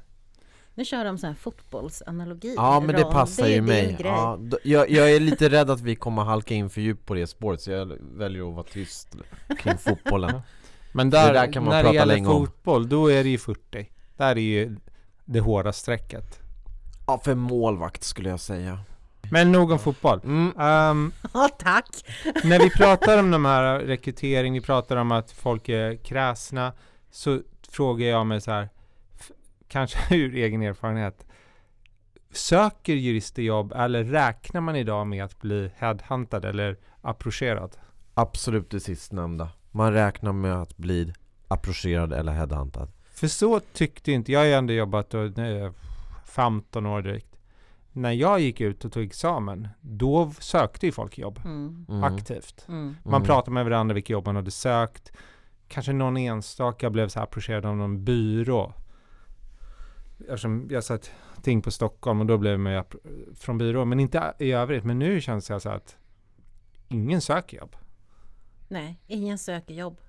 Nu 0.75 0.85
kör 0.85 1.05
de 1.05 1.19
så 1.19 1.27
här 1.27 1.35
fotbollsanalogi. 1.35 2.55
Ja 2.57 2.81
men 2.81 2.95
det 2.97 3.03
passar 3.05 3.45
är 3.45 3.49
ju 3.49 3.61
mig. 3.63 3.97
Ja, 4.01 4.39
d- 4.41 4.57
jag, 4.65 4.91
jag 4.91 5.13
är 5.13 5.21
lite 5.21 5.49
rädd 5.49 5.71
att 5.71 5.81
vi 5.81 5.97
kommer 5.97 6.23
halka 6.23 6.55
in 6.55 6.71
för 6.71 6.81
djupt 6.81 7.07
på 7.07 7.15
det 7.15 7.27
spåret 7.27 7.61
så 7.61 7.71
jag 7.71 7.93
väljer 8.01 8.49
att 8.49 8.55
vara 8.55 8.65
tyst 8.73 9.17
kring 9.59 9.79
fotbollen. 9.79 10.41
Men 10.93 11.11
Det 11.11 11.17
där, 11.17 11.35
där 11.35 11.53
kan 11.53 11.65
man 11.65 11.71
när 11.71 11.77
det 11.79 11.83
prata 11.83 11.95
gäller 11.95 12.15
länge 12.15 12.29
om. 12.29 12.47
fotboll, 12.47 12.89
då 12.89 13.07
är 13.13 13.25
det 13.25 13.31
ju 13.31 13.39
40. 13.39 13.91
Där 14.17 14.31
är 14.37 14.41
ju 14.41 14.77
det 15.25 15.41
hårda 15.41 15.73
strecket. 15.73 16.41
Ja, 17.07 17.21
för 17.25 17.35
målvakt 17.35 18.05
skulle 18.05 18.29
jag 18.29 18.41
säga. 18.41 18.79
Men 19.31 19.53
nog 19.53 19.71
om 19.71 19.79
fotboll. 19.79 20.21
Mm. 20.25 20.53
Ehm, 20.59 21.13
Ja, 21.35 21.49
tack! 21.59 21.89
när 22.45 22.59
vi 22.59 22.71
pratar 22.71 23.19
om 23.19 23.31
de 23.31 23.45
här 23.45 23.79
rekrytering, 23.79 24.53
vi 24.53 24.61
pratar 24.61 24.97
om 24.97 25.13
att 25.13 25.33
folk 25.33 25.69
är 25.69 25.97
kräsna, 25.97 26.73
så 27.11 27.41
frågar 27.69 28.07
jag 28.07 28.27
mig 28.27 28.41
så 28.41 28.51
här, 28.51 28.69
kanske 29.69 29.99
ur 30.17 30.35
egen 30.35 30.63
erfarenhet, 30.63 31.27
söker 32.33 32.95
jurister 32.95 33.43
jobb 33.43 33.73
eller 33.77 34.05
räknar 34.05 34.61
man 34.61 34.77
idag 34.77 35.07
med 35.07 35.25
att 35.25 35.41
bli 35.41 35.71
headhuntad 35.77 36.45
eller 36.45 36.77
approcherad? 37.03 37.77
Absolut 38.15 38.71
det 38.71 38.81
sistnämnda. 38.81 39.49
Man 39.71 39.93
räknar 39.93 40.33
med 40.33 40.55
att 40.63 40.77
bli 40.77 41.13
approcherad 41.49 42.13
eller 42.13 42.33
headhuntad. 42.33 42.89
För 43.15 43.29
så 43.29 43.61
tyckte 43.61 44.13
inte, 44.13 44.33
jag 44.33 44.41
har 44.41 44.47
ju 44.47 44.53
ändå 44.53 44.73
jobbat 44.73 45.15
och, 45.15 45.37
nej, 45.37 45.73
15 46.25 46.87
år 46.87 47.03
drygt. 47.03 47.36
När 47.97 48.13
jag 48.13 48.41
gick 48.41 48.61
ut 48.61 48.85
och 48.85 48.93
tog 48.93 49.05
examen, 49.05 49.69
då 49.81 50.33
sökte 50.41 50.87
ju 50.87 50.93
folk 50.93 51.19
jobb 51.19 51.41
Mm. 51.45 51.87
Mm. 51.89 52.05
aktivt. 52.05 52.65
Mm. 52.69 52.97
Man 53.05 53.15
Mm. 53.15 53.27
pratade 53.27 53.51
med 53.51 53.65
varandra 53.65 53.95
vilka 53.95 54.13
jobb 54.13 54.27
man 54.27 54.37
hade 54.37 54.51
sökt. 54.51 55.13
Kanske 55.69 55.93
någon 55.93 56.17
enstaka 56.17 56.91
blev 56.91 57.09
så 57.09 57.19
här 57.19 57.25
approcherad 57.25 57.67
av 57.67 57.77
någon 57.77 58.05
byrå. 58.05 58.73
Eftersom 60.21 60.69
jag 60.71 60.85
satt 60.85 61.11
ting 61.43 61.63
på 61.63 61.71
Stockholm 61.71 62.21
och 62.21 62.27
då 62.27 62.39
blev 62.39 62.59
man 62.59 62.73
ju 62.73 62.83
från 63.35 63.59
byrå. 63.59 63.85
Men 63.85 64.01
inte 64.01 64.35
i 64.39 64.53
övrigt. 64.53 64.85
Men 64.85 64.99
nu 64.99 65.21
känns 65.21 65.47
det 65.47 65.61
så 65.61 65.69
att 65.69 65.97
ingen 66.89 67.21
söker 67.21 67.57
jobb. 67.59 67.77
Nej, 68.69 69.01
ingen 69.07 69.39
söker 69.39 69.75
jobb. 69.75 70.01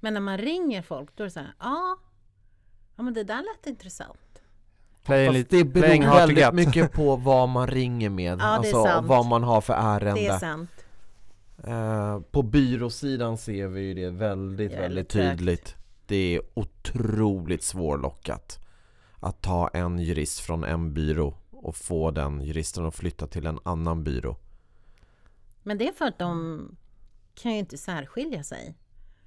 Men 0.00 0.14
när 0.14 0.20
man 0.20 0.38
ringer 0.38 0.82
folk, 0.82 1.16
då 1.16 1.22
är 1.22 1.26
det 1.26 1.30
så 1.30 1.40
här, 1.40 1.54
ja, 1.58 1.96
ja 2.96 3.02
men 3.02 3.14
det 3.14 3.24
där 3.24 3.36
lät 3.42 3.66
intressant. 3.66 4.18
Playing 5.04 5.26
Fast 5.28 5.34
lite, 5.52 5.56
det 5.56 5.80
playing 5.80 6.02
beror 6.02 6.14
väldigt 6.14 6.38
get. 6.38 6.54
mycket 6.54 6.92
på 6.92 7.16
vad 7.16 7.48
man 7.48 7.66
ringer 7.66 8.10
med, 8.10 8.38
Ja, 8.40 8.44
alltså 8.44 9.02
vad 9.04 9.26
man 9.26 9.42
har 9.42 9.60
för 9.60 9.72
Det 9.74 9.80
är 9.80 10.00
ärende. 10.00 10.38
sant. 10.38 10.70
Eh, 11.64 12.20
på 12.30 12.42
byråsidan 12.42 13.38
ser 13.38 13.66
vi 13.68 13.80
ju 13.80 13.94
det 13.94 14.10
väldigt, 14.10 14.72
Jävligt 14.72 14.84
väldigt 14.84 15.08
tydligt. 15.08 15.74
Det 16.06 16.16
är 16.36 16.40
otroligt 16.54 17.62
svårlockat 17.62 18.58
att 19.20 19.42
ta 19.42 19.68
en 19.68 19.98
jurist 19.98 20.40
från 20.40 20.64
en 20.64 20.94
byrå 20.94 21.34
och 21.50 21.76
få 21.76 22.10
den 22.10 22.40
juristen 22.40 22.86
att 22.86 22.94
flytta 22.94 23.26
till 23.26 23.46
en 23.46 23.58
annan 23.62 24.04
byrå. 24.04 24.36
Men 25.62 25.78
det 25.78 25.88
är 25.88 25.92
för 25.92 26.04
att 26.04 26.18
de 26.18 26.76
kan 27.34 27.52
ju 27.52 27.58
inte 27.58 27.78
särskilja 27.78 28.42
sig. 28.42 28.74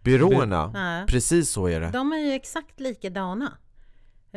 Byråerna, 0.03 0.71
Nej. 0.73 1.05
precis 1.07 1.49
så 1.51 1.67
är 1.67 1.79
det. 1.81 1.89
De 1.89 2.11
är 2.13 2.17
ju 2.17 2.31
exakt 2.31 2.79
likadana. 2.79 3.57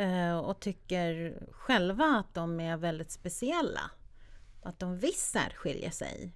Eh, 0.00 0.38
och 0.38 0.60
tycker 0.60 1.38
själva 1.52 2.04
att 2.04 2.34
de 2.34 2.60
är 2.60 2.76
väldigt 2.76 3.10
speciella. 3.10 3.80
Att 4.62 4.78
de 4.78 4.98
visst 4.98 5.30
särskiljer 5.32 5.90
sig. 5.90 6.32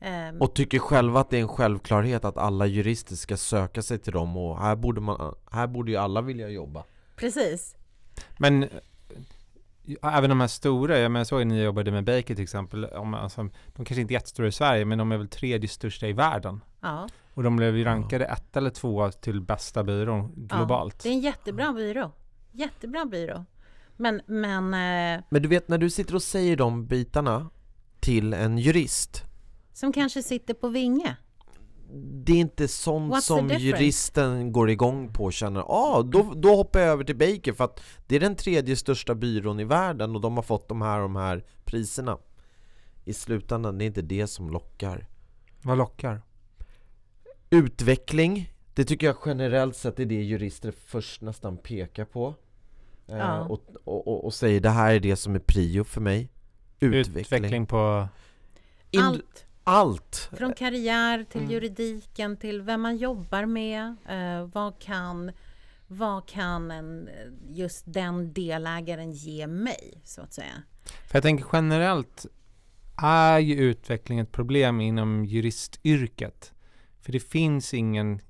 Eh, 0.00 0.36
Och 0.40 0.54
tycker 0.54 0.78
själva 0.78 1.20
att 1.20 1.30
det 1.30 1.36
är 1.36 1.40
en 1.40 1.48
självklarhet 1.48 2.24
att 2.24 2.36
alla 2.36 2.66
jurister 2.66 3.14
ska 3.16 3.36
söka 3.36 3.82
sig 3.82 3.98
till 3.98 4.12
dem 4.12 4.36
och 4.36 4.58
här 4.58 4.76
borde, 4.76 5.00
man, 5.00 5.34
här 5.50 5.66
borde 5.66 5.90
ju 5.90 5.96
alla 5.96 6.20
vilja 6.20 6.48
jobba. 6.48 6.84
precis. 7.16 7.76
Men 8.38 8.62
eh, 8.62 8.68
även 10.02 10.30
de 10.30 10.40
här 10.40 10.46
stora, 10.48 10.98
jag, 10.98 11.10
menar, 11.10 11.20
jag 11.20 11.26
såg 11.26 11.40
att 11.40 11.46
ni 11.46 11.62
jobbade 11.62 11.90
med 11.90 12.04
Baker 12.04 12.34
till 12.34 12.42
exempel, 12.42 12.84
om, 12.84 13.14
alltså, 13.14 13.42
de 13.66 13.84
kanske 13.84 14.00
inte 14.00 14.12
är 14.12 14.16
jättestora 14.16 14.46
i 14.46 14.52
Sverige, 14.52 14.84
men 14.84 14.98
de 14.98 15.12
är 15.12 15.16
väl 15.16 15.28
tredje 15.28 15.68
största 15.68 16.06
i 16.08 16.12
världen. 16.12 16.60
Ja, 16.80 17.08
Och 17.34 17.42
de 17.42 17.56
blev 17.56 17.76
ju 17.76 17.84
rankade 17.84 18.24
ett 18.24 18.56
eller 18.56 18.70
två 18.70 19.10
till 19.10 19.40
bästa 19.40 19.84
byrån 19.84 20.32
globalt. 20.36 21.02
det 21.02 21.08
är 21.08 21.12
en 21.12 21.20
jättebra 21.20 21.72
byrå. 21.72 22.10
Jättebra 22.52 23.04
byrå. 23.04 23.44
Men, 23.96 24.20
men 24.26 24.64
eh, 24.64 25.24
Men 25.30 25.42
du 25.42 25.48
vet 25.48 25.68
när 25.68 25.78
du 25.78 25.90
sitter 25.90 26.14
och 26.14 26.22
säger 26.22 26.56
de 26.56 26.86
bitarna 26.86 27.50
till 28.00 28.34
en 28.34 28.58
jurist 28.58 29.24
som 29.72 29.92
kanske 29.92 30.22
sitter 30.22 30.54
på 30.54 30.68
Vinge. 30.68 31.16
det 32.24 32.32
är 32.32 32.36
inte 32.36 32.68
sånt 32.68 33.14
What's 33.14 33.20
som 33.20 33.48
juristen 33.48 34.52
går 34.52 34.70
igång 34.70 35.12
på 35.12 35.24
och 35.24 35.32
känner 35.32 35.60
ah, 35.60 36.02
då, 36.02 36.32
då 36.36 36.56
hoppar 36.56 36.80
jag 36.80 36.88
över 36.88 37.04
till 37.04 37.16
Baker 37.16 37.52
för 37.52 37.64
att 37.64 37.80
det 38.06 38.16
är 38.16 38.20
den 38.20 38.36
tredje 38.36 38.76
största 38.76 39.14
byrån 39.14 39.60
i 39.60 39.64
världen 39.64 40.14
och 40.14 40.20
de 40.20 40.36
har 40.36 40.42
fått 40.42 40.68
de 40.68 40.82
här 40.82 40.96
och 40.96 41.02
de 41.02 41.16
här 41.16 41.44
priserna. 41.64 42.18
I 43.04 43.12
slutändan, 43.12 43.78
det 43.78 43.84
är 43.84 43.86
inte 43.86 44.02
det 44.02 44.26
som 44.26 44.50
lockar. 44.50 45.06
Vad 45.62 45.78
lockar? 45.78 46.22
Utveckling, 47.50 48.52
det 48.74 48.84
tycker 48.84 49.06
jag 49.06 49.16
generellt 49.26 49.76
sett 49.76 50.00
är 50.00 50.04
det 50.04 50.22
jurister 50.22 50.74
först 50.86 51.22
nästan 51.22 51.56
pekar 51.56 52.04
på. 52.04 52.34
Eh, 53.12 53.18
Ja. 53.18 53.40
och, 53.40 53.62
och, 53.84 54.24
och, 54.24 54.34
säger 54.34 54.60
det 54.60 54.70
här 54.70 54.94
är 54.94 55.00
det 55.00 55.16
som 55.16 55.34
är 55.34 55.38
prio 55.38 55.84
för 55.84 56.00
mig. 56.00 56.28
Utveckling. 56.80 57.20
Utveckling 57.20 57.66
på... 57.66 58.08
Allt. 58.98 59.46
allt. 59.64 60.30
Från 60.36 60.52
karriär 60.54 61.24
till 61.30 61.40
Mm. 61.40 61.52
juridiken 61.52 62.36
till 62.36 62.62
vem 62.62 62.80
man 62.80 62.96
jobbar 62.96 63.46
med. 63.46 63.96
Eh, 64.08 64.46
vad, 64.52 64.78
kan, 64.78 65.32
vad 65.86 66.26
kan 66.28 66.70
en, 66.70 67.08
just 67.48 67.82
den 67.86 68.32
delägaren 68.32 69.12
ge 69.12 69.46
mig, 69.46 70.00
så 70.04 70.20
att 70.20 70.32
säga? 70.32 70.62
För 71.08 71.16
jag 71.16 71.22
tänker 71.22 71.46
generellt 71.52 72.26
är 73.02 73.38
ju 73.38 73.54
utveckling 73.54 74.18
ett 74.18 74.32
problem 74.32 74.80
inom 74.80 75.24
juristyrket. 75.24 76.52
För 77.00 77.12
det 77.12 77.20
finns 77.20 77.74
ingen, 77.74 78.20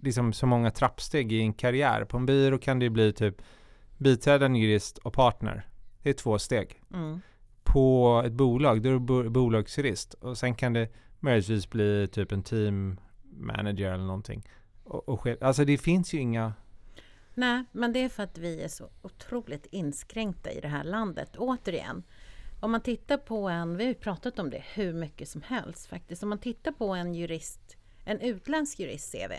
liksom 0.00 0.32
så 0.32 0.46
många 0.46 0.70
trappsteg 0.70 1.32
i 1.32 1.40
en 1.40 1.52
karriär. 1.52 2.04
På 2.04 2.16
en 2.16 2.26
byrå 2.26 2.58
kan 2.58 2.78
det 2.78 2.84
ju 2.84 2.90
bli 2.90 3.12
typ 3.12 3.42
biträdande 3.98 4.58
jurist 4.58 4.98
och 4.98 5.12
partner. 5.12 5.68
Det 6.02 6.10
är 6.10 6.14
två 6.14 6.38
steg. 6.38 6.82
Mm. 6.94 7.20
På 7.62 8.22
ett 8.26 8.32
bolag, 8.32 8.82
då 8.82 8.88
är 8.88 8.92
du 8.92 8.98
bo- 8.98 9.30
bolagsjurist. 9.30 10.14
Och 10.14 10.38
sen 10.38 10.54
kan 10.54 10.72
det 10.72 10.88
möjligtvis 11.20 11.70
bli 11.70 12.08
typ 12.12 12.32
en 12.32 12.42
team 12.42 13.00
manager 13.22 13.92
eller 13.92 14.04
någonting. 14.04 14.48
Och, 14.84 15.08
och. 15.08 15.42
Alltså 15.42 15.64
det 15.64 15.78
finns 15.78 16.14
ju 16.14 16.18
inga... 16.18 16.52
Nej, 17.34 17.64
men 17.72 17.92
det 17.92 17.98
är 17.98 18.08
för 18.08 18.22
att 18.22 18.38
vi 18.38 18.62
är 18.62 18.68
så 18.68 18.90
otroligt 19.02 19.66
inskränkta 19.70 20.52
i 20.52 20.60
det 20.60 20.68
här 20.68 20.84
landet. 20.84 21.36
Återigen, 21.36 22.02
om 22.60 22.70
man 22.70 22.80
tittar 22.80 23.16
på 23.16 23.48
en, 23.48 23.76
vi 23.76 23.84
har 23.84 23.88
ju 23.88 23.94
pratat 23.94 24.38
om 24.38 24.50
det 24.50 24.62
hur 24.74 24.92
mycket 24.92 25.28
som 25.28 25.42
helst 25.42 25.86
faktiskt. 25.86 26.22
Om 26.22 26.28
man 26.28 26.38
tittar 26.38 26.72
på 26.72 26.88
en 26.94 27.14
jurist, 27.14 27.76
en 28.04 28.20
utländsk 28.20 28.80
jurist 28.80 29.12
CV 29.12 29.32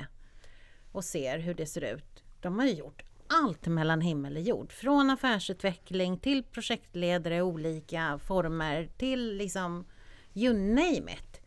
och 0.91 1.03
ser 1.03 1.39
hur 1.39 1.53
det 1.53 1.65
ser 1.65 1.93
ut. 1.95 2.23
De 2.41 2.59
har 2.59 2.65
ju 2.65 2.73
gjort 2.73 3.03
allt 3.29 3.67
mellan 3.67 4.01
himmel 4.01 4.35
och 4.35 4.41
jord. 4.41 4.71
Från 4.71 5.09
affärsutveckling 5.09 6.17
till 6.19 6.43
projektledare 6.43 7.35
i 7.37 7.41
olika 7.41 8.19
former 8.27 8.89
till 8.97 9.37
liksom 9.37 9.85
you 10.33 10.53
name 10.53 11.11
it. 11.13 11.41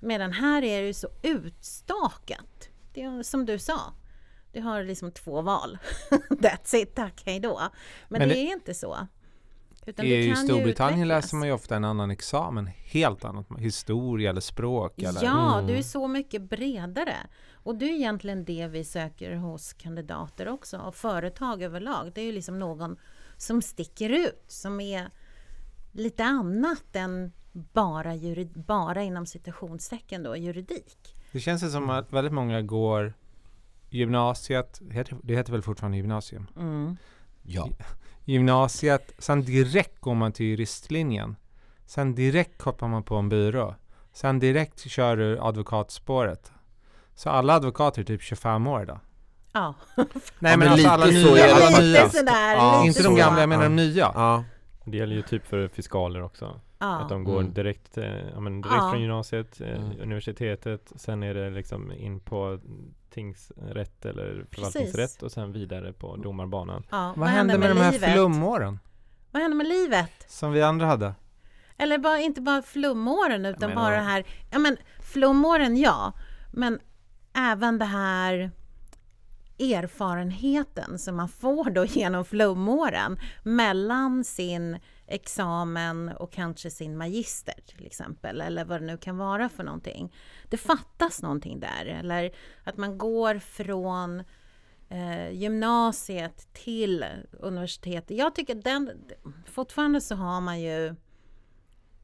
Medan 0.00 0.32
här 0.32 0.62
är 0.64 0.80
det 0.80 0.86
ju 0.86 0.92
så 0.94 1.08
utstakat. 1.22 2.68
Det 2.94 3.02
är 3.02 3.22
som 3.22 3.46
du 3.46 3.58
sa. 3.58 3.80
Du 4.52 4.60
har 4.62 4.82
liksom 4.84 5.12
två 5.12 5.42
val. 5.42 5.78
That's 6.30 6.76
it, 6.76 6.94
tack, 6.94 7.22
hej 7.26 7.40
då. 7.40 7.60
Men, 8.08 8.18
Men 8.18 8.28
det, 8.28 8.34
det- 8.34 8.40
är 8.40 8.52
inte 8.52 8.74
så. 8.74 9.06
Utan 9.86 10.06
I 10.06 10.34
Storbritannien 10.36 11.08
läser 11.08 11.36
man 11.36 11.48
ju 11.48 11.54
ofta 11.54 11.76
en 11.76 11.84
annan 11.84 12.10
examen. 12.10 12.66
Helt 12.66 13.24
annat. 13.24 13.46
Historia 13.58 14.30
eller 14.30 14.40
språk. 14.40 14.98
Eller, 15.02 15.24
Ja, 15.24 15.54
Mm. 15.58 15.66
du 15.66 15.78
är 15.78 15.82
så 15.82 16.08
mycket 16.08 16.42
bredare. 16.42 17.16
Och 17.66 17.76
det 17.76 17.84
är 17.84 17.94
egentligen 17.94 18.44
det 18.44 18.66
vi 18.66 18.84
söker 18.84 19.34
hos 19.34 19.72
kandidater 19.72 20.48
också, 20.48 20.78
och 20.78 20.94
företag 20.94 21.62
överlag. 21.62 22.12
Det 22.14 22.20
är 22.20 22.24
ju 22.24 22.32
liksom 22.32 22.58
någon 22.58 22.96
som 23.36 23.62
sticker 23.62 24.10
ut, 24.10 24.44
som 24.46 24.80
är 24.80 25.10
lite 25.92 26.24
annat 26.24 26.96
än 26.96 27.32
bara, 27.52 28.14
jurid, 28.14 28.64
bara 28.66 29.02
inom 29.02 29.26
citationstecken 29.26 30.22
då, 30.22 30.36
juridik. 30.36 31.16
Det 31.32 31.40
känns 31.40 31.64
ju 31.64 31.68
som 31.68 31.90
att 31.90 32.12
väldigt 32.12 32.32
många 32.32 32.62
går 32.62 33.14
gymnasiet, 33.90 34.80
det 35.22 35.34
heter 35.34 35.52
väl 35.52 35.62
fortfarande 35.62 35.96
gymnasium? 35.96 36.46
Mm. 36.56 36.96
Ja. 37.42 37.68
Gymnasiet, 38.24 39.12
sen 39.18 39.42
direkt 39.42 40.00
går 40.00 40.14
man 40.14 40.32
till 40.32 40.46
juristlinjen. 40.46 41.36
Sen 41.86 42.14
direkt 42.14 42.58
kopplar 42.58 42.88
man 42.88 43.02
på 43.02 43.16
en 43.16 43.28
byrå. 43.28 43.74
Sen 44.12 44.38
direkt 44.38 44.80
kör 44.80 45.16
du 45.16 45.38
advokatspåret. 45.38 46.52
Så 47.16 47.30
alla 47.30 47.54
advokater 47.54 48.00
är 48.00 48.04
typ 48.04 48.22
25 48.22 48.66
år 48.66 48.84
då. 48.84 49.00
Ja, 49.52 49.74
Nej 49.96 50.06
men 50.38 50.58
men, 50.58 50.68
alltså 50.68 50.76
lite 50.76 50.90
alla 50.90 51.06
nya. 51.06 51.44
är 51.44 51.48
det 51.48 51.66
Alla 51.66 51.78
nya. 51.78 52.04
lite 52.04 52.16
sådär. 52.18 52.54
Ja, 52.54 52.76
lite 52.84 52.86
Inte 52.86 53.02
de 53.02 53.16
gamla, 53.16 53.40
jag 53.40 53.48
menar 53.48 53.62
Ja. 53.62 53.68
de 53.68 53.76
nya. 53.76 54.12
Ja. 54.14 54.44
Det 54.84 54.96
gäller 54.96 55.16
ju 55.16 55.22
typ 55.22 55.46
för 55.46 55.68
fiskaler 55.68 56.22
också. 56.22 56.60
Ja. 56.78 56.98
Att 57.00 57.08
de 57.08 57.24
går 57.24 57.40
Mm. 57.40 57.54
direkt, 57.54 57.98
eh, 57.98 58.04
ja, 58.34 58.40
men 58.40 58.60
direkt 58.60 58.76
Ja. 58.76 58.90
från 58.90 59.00
gymnasiet, 59.00 59.60
eh, 59.60 59.68
Mm. 59.68 60.00
universitetet, 60.00 60.92
sen 60.96 61.22
är 61.22 61.34
det 61.34 61.50
liksom 61.50 61.92
in 61.92 62.20
på 62.20 62.58
tingsrätt 63.10 64.04
eller 64.06 64.46
förvaltningsrätt 64.52 65.22
och 65.22 65.32
sen 65.32 65.52
vidare 65.52 65.92
på 65.92 66.16
domarbanan. 66.16 66.82
Ja, 66.90 67.12
Vad 67.16 67.28
hände 67.28 67.58
med, 67.58 67.70
de 67.70 67.78
här 67.80 67.92
flumåren? 67.92 68.78
Vad 69.30 69.42
hände 69.42 69.56
med 69.56 69.66
livet? 69.68 70.10
Som 70.28 70.52
vi 70.52 70.62
andra 70.62 70.86
hade? 70.86 71.14
Eller 71.78 71.98
bara, 71.98 72.18
inte 72.18 72.40
bara 72.40 72.62
flumåren 72.62 73.46
utan 73.46 73.68
menar- 73.70 73.82
bara 73.82 73.96
det 73.96 74.02
här, 74.02 74.24
ja 74.50 74.58
men 74.58 74.76
flumåren 75.00 75.76
ja, 75.76 76.12
men 76.52 76.78
även 77.36 77.78
det 77.78 77.84
här 77.84 78.50
erfarenheten 79.58 80.98
som 80.98 81.16
man 81.16 81.28
får 81.28 81.70
då 81.70 81.84
genom 81.86 82.24
flumåren 82.24 83.18
mellan 83.42 84.24
sin 84.24 84.78
examen 85.06 86.08
och 86.08 86.32
kanske 86.32 86.70
sin 86.70 86.96
magister 86.96 87.54
till 87.66 87.86
exempel, 87.86 88.40
eller 88.40 88.64
vad 88.64 88.80
det 88.80 88.86
nu 88.86 88.98
kan 88.98 89.16
vara 89.18 89.48
för 89.48 89.64
någonting. 89.64 90.14
Det 90.50 90.56
fattas 90.56 91.22
någonting 91.22 91.60
där, 91.60 91.86
eller 91.86 92.34
att 92.64 92.76
man 92.76 92.98
går 92.98 93.38
från 93.38 94.22
eh, 94.88 95.30
gymnasiet 95.30 96.48
till 96.52 97.04
universitetet. 97.32 98.16
Jag 98.16 98.34
tycker 98.34 98.54
den, 98.54 98.90
fortfarande 99.44 100.00
så 100.00 100.14
har 100.14 100.40
man 100.40 100.60
ju 100.60 100.86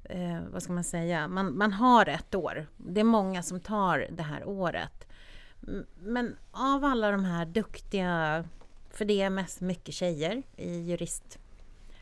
eh, 0.05 0.40
vad 0.53 0.62
ska 0.62 0.73
man 0.73 0.85
säga, 0.85 1.29
man, 1.29 1.59
man 1.59 1.73
har 1.73 2.07
ett 2.07 2.35
år. 2.35 2.66
Det 2.77 3.01
är 3.01 3.05
många 3.05 3.42
som 3.42 3.61
tar 3.61 4.09
det 4.11 4.23
här 4.23 4.45
året. 4.49 5.12
Men 6.01 6.37
av 6.51 6.85
alla 6.85 7.11
de 7.11 7.25
här 7.25 7.46
duktiga, 7.46 8.44
för 8.90 9.05
det 9.05 9.20
är 9.22 9.31
mest 9.31 9.61
mycket 9.61 9.94
tjejer 9.94 10.42
i 10.57 10.79
jurist 10.79 11.38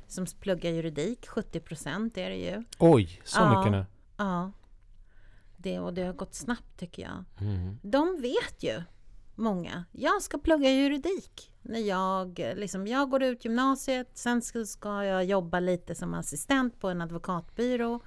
som 0.07 0.27
pluggar 0.41 0.71
juridik, 0.71 1.27
70 1.29 1.61
procent 1.61 2.19
är 2.19 2.31
det 2.31 2.37
ju. 2.37 2.65
Oj, 2.79 3.21
så 3.25 3.41
Ja. 3.41 3.59
mycket 3.59 3.73
nu. 3.73 3.87
Ja. 4.17 4.53
Det, 5.57 5.79
och 5.81 5.95
det 5.95 6.03
har 6.03 6.13
gått 6.13 6.35
snabbt 6.35 6.79
tycker 6.79 7.03
jag. 7.03 7.25
Mm. 7.41 7.79
De 7.83 8.21
vet 8.21 8.63
ju, 8.63 8.83
många, 9.35 9.85
jag 9.93 10.23
ska 10.23 10.39
plugga 10.39 10.71
juridik. 10.71 11.53
När 11.63 11.81
jag, 11.81 12.39
liksom, 12.39 12.87
jag 12.87 13.11
går 13.11 13.23
ut 13.23 13.45
gymnasiet, 13.45 14.11
sen 14.15 14.43
ska, 14.43 14.65
ska 14.65 15.05
jag 15.05 15.25
jobba 15.25 15.61
lite 15.61 15.95
som 15.95 16.15
assistent 16.15 16.81
på 16.81 16.89
en 16.89 17.01
advokatbyrå. 17.01 18.01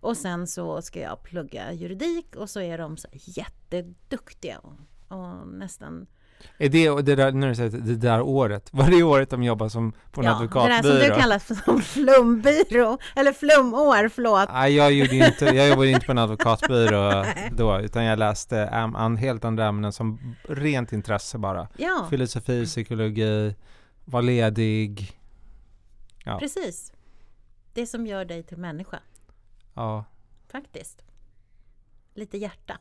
Och 0.00 0.16
sen 0.16 0.46
så 0.46 0.82
ska 0.82 1.00
jag 1.00 1.22
plugga 1.22 1.72
juridik 1.72 2.36
och 2.36 2.50
så 2.50 2.60
är 2.60 2.78
de 2.78 2.96
så 2.96 3.08
jätteduktiga 3.12 4.58
och, 4.58 4.72
och 5.18 5.48
nästan... 5.48 6.06
Är 6.58 6.68
det, 6.68 7.02
det 7.02 7.14
där, 7.14 7.32
när 7.32 7.48
du 7.48 7.54
säger 7.54 7.70
det 7.70 7.94
där 7.94 8.20
året, 8.20 8.68
var 8.72 8.90
det 8.90 9.02
året 9.02 9.30
de 9.30 9.42
jobbar 9.42 9.68
som 9.68 9.92
på 10.10 10.20
en 10.20 10.26
ja, 10.26 10.32
det 10.32 10.38
där 10.38 10.44
advokatbyrå? 10.44 11.00
som 11.00 11.08
du 11.08 11.20
kallar 11.20 11.38
för 11.38 11.54
som 11.54 11.82
flumbyrå, 11.82 12.98
eller 13.16 13.32
flumår, 13.32 14.08
förlåt. 14.08 14.48
Nej, 14.52 14.74
jag, 14.74 14.92
gjorde 14.92 15.16
inte, 15.16 15.44
jag 15.44 15.68
jobbade 15.68 15.90
inte 15.90 16.06
på 16.06 16.12
en 16.12 16.18
advokatbyrå 16.18 17.24
då, 17.52 17.80
utan 17.80 18.04
jag 18.04 18.18
läste 18.18 18.58
äm, 18.58 18.96
an, 18.96 19.16
helt 19.16 19.44
andra 19.44 19.66
ämnen 19.66 19.92
som 19.92 20.34
rent 20.48 20.92
intresse 20.92 21.38
bara. 21.38 21.68
Ja, 21.76 22.06
Filosofi, 22.10 22.66
psykologi, 22.66 23.54
var 24.04 24.22
ledig. 24.22 25.20
Ja. 26.24 26.38
precis. 26.38 26.92
Det 27.72 27.86
som 27.86 28.06
gör 28.06 28.24
dig 28.24 28.42
till 28.42 28.56
människa, 28.56 28.98
Ja, 29.78 30.04
faktiskt. 30.48 31.02
Lite 32.14 32.38
hjärta. 32.38 32.78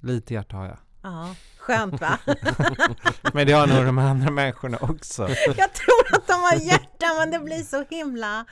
lite 0.00 0.34
hjärta 0.34 0.56
har 0.56 0.66
jag. 0.66 0.78
Ja, 1.02 1.34
skönt 1.58 2.00
va? 2.00 2.18
Men 3.34 3.46
det 3.46 3.52
har 3.52 3.66
nog 3.66 3.84
de 3.86 3.98
andra 3.98 4.30
människorna 4.30 4.78
också. 4.80 5.22
Jag 5.56 5.72
tror 5.74 6.06
att 6.16 6.26
de 6.26 6.32
har 6.32 6.66
hjärta 6.66 7.06
men 7.18 7.30
det 7.30 7.38
blir 7.38 7.62
så 7.62 7.84
himla 7.90 8.46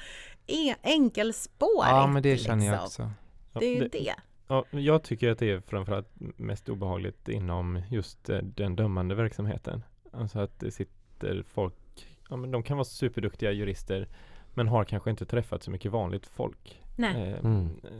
e- 0.46 0.74
enkelspårigt. 0.82 1.90
Ja, 1.90 2.06
men 2.06 2.22
det 2.22 2.38
känner 2.38 2.66
jag 2.66 2.72
liksom. 2.72 2.86
också. 3.06 3.10
Ja, 3.52 3.60
Det 3.60 3.66
är 3.66 3.74
ju 3.74 3.80
det- 3.80 3.88
det. 3.88 4.14
Ja, 4.46 4.64
jag 4.70 5.02
tycker 5.02 5.30
att 5.30 5.38
det 5.38 5.50
är 5.50 5.60
framförallt 5.60 6.08
mest 6.36 6.68
obehagligt 6.68 7.28
inom 7.28 7.82
just 7.90 8.28
eh, 8.28 8.38
den 8.38 8.76
dömande 8.76 9.14
verksamheten. 9.14 9.82
Alltså 10.12 10.38
att 10.38 10.60
det 10.60 10.70
sitter 10.70 11.42
folk 11.48 12.08
ja, 12.30 12.36
men 12.36 12.50
de 12.50 12.62
kan 12.62 12.76
vara 12.76 12.84
superduktiga 12.84 13.52
jurister 13.52 14.08
men 14.54 14.68
har 14.68 14.84
kanske 14.84 15.10
inte 15.10 15.26
träffat 15.26 15.62
så 15.62 15.70
mycket 15.70 15.92
vanligt 15.92 16.26
folk. 16.26 16.80
Nej, 16.96 17.32
Eh, 17.32 17.38
Mm. 17.44 17.68
eh, 17.84 17.90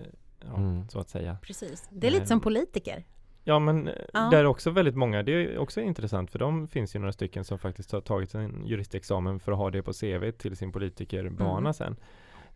ja, 0.41 0.57
Mm. 0.57 0.89
så 0.89 0.99
att 1.01 1.09
säga. 1.09 1.37
precis. 1.43 1.89
Det 1.93 2.07
är 2.07 2.11
lite 2.11 2.27
som 2.27 2.37
Ehm, 2.37 2.41
politiker. 2.43 3.05
Ja 3.47 3.59
men 3.59 3.89
eh, 3.89 3.95
Ja. 4.13 4.21
där 4.31 4.39
är 4.39 4.47
också 4.47 4.71
väldigt 4.71 4.95
många, 4.97 5.23
det 5.23 5.33
är 5.33 5.59
också 5.59 5.81
intressant 5.81 6.31
för 6.31 6.39
de 6.39 6.69
finns 6.69 6.97
ju 6.97 6.99
några 7.01 7.13
stycken 7.13 7.45
som 7.45 7.59
faktiskt 7.59 7.93
har 7.93 8.01
tagit 8.01 8.35
en 8.35 8.67
juristexamen 8.67 9.41
för 9.41 9.53
att 9.53 9.59
ha 9.59 9.71
det 9.71 9.83
på 9.83 9.93
CV 9.93 10.31
till 10.33 10.57
sin 10.57 10.73
politikerbana 10.73 11.59
Mm. 11.59 11.73
sen. 11.75 11.97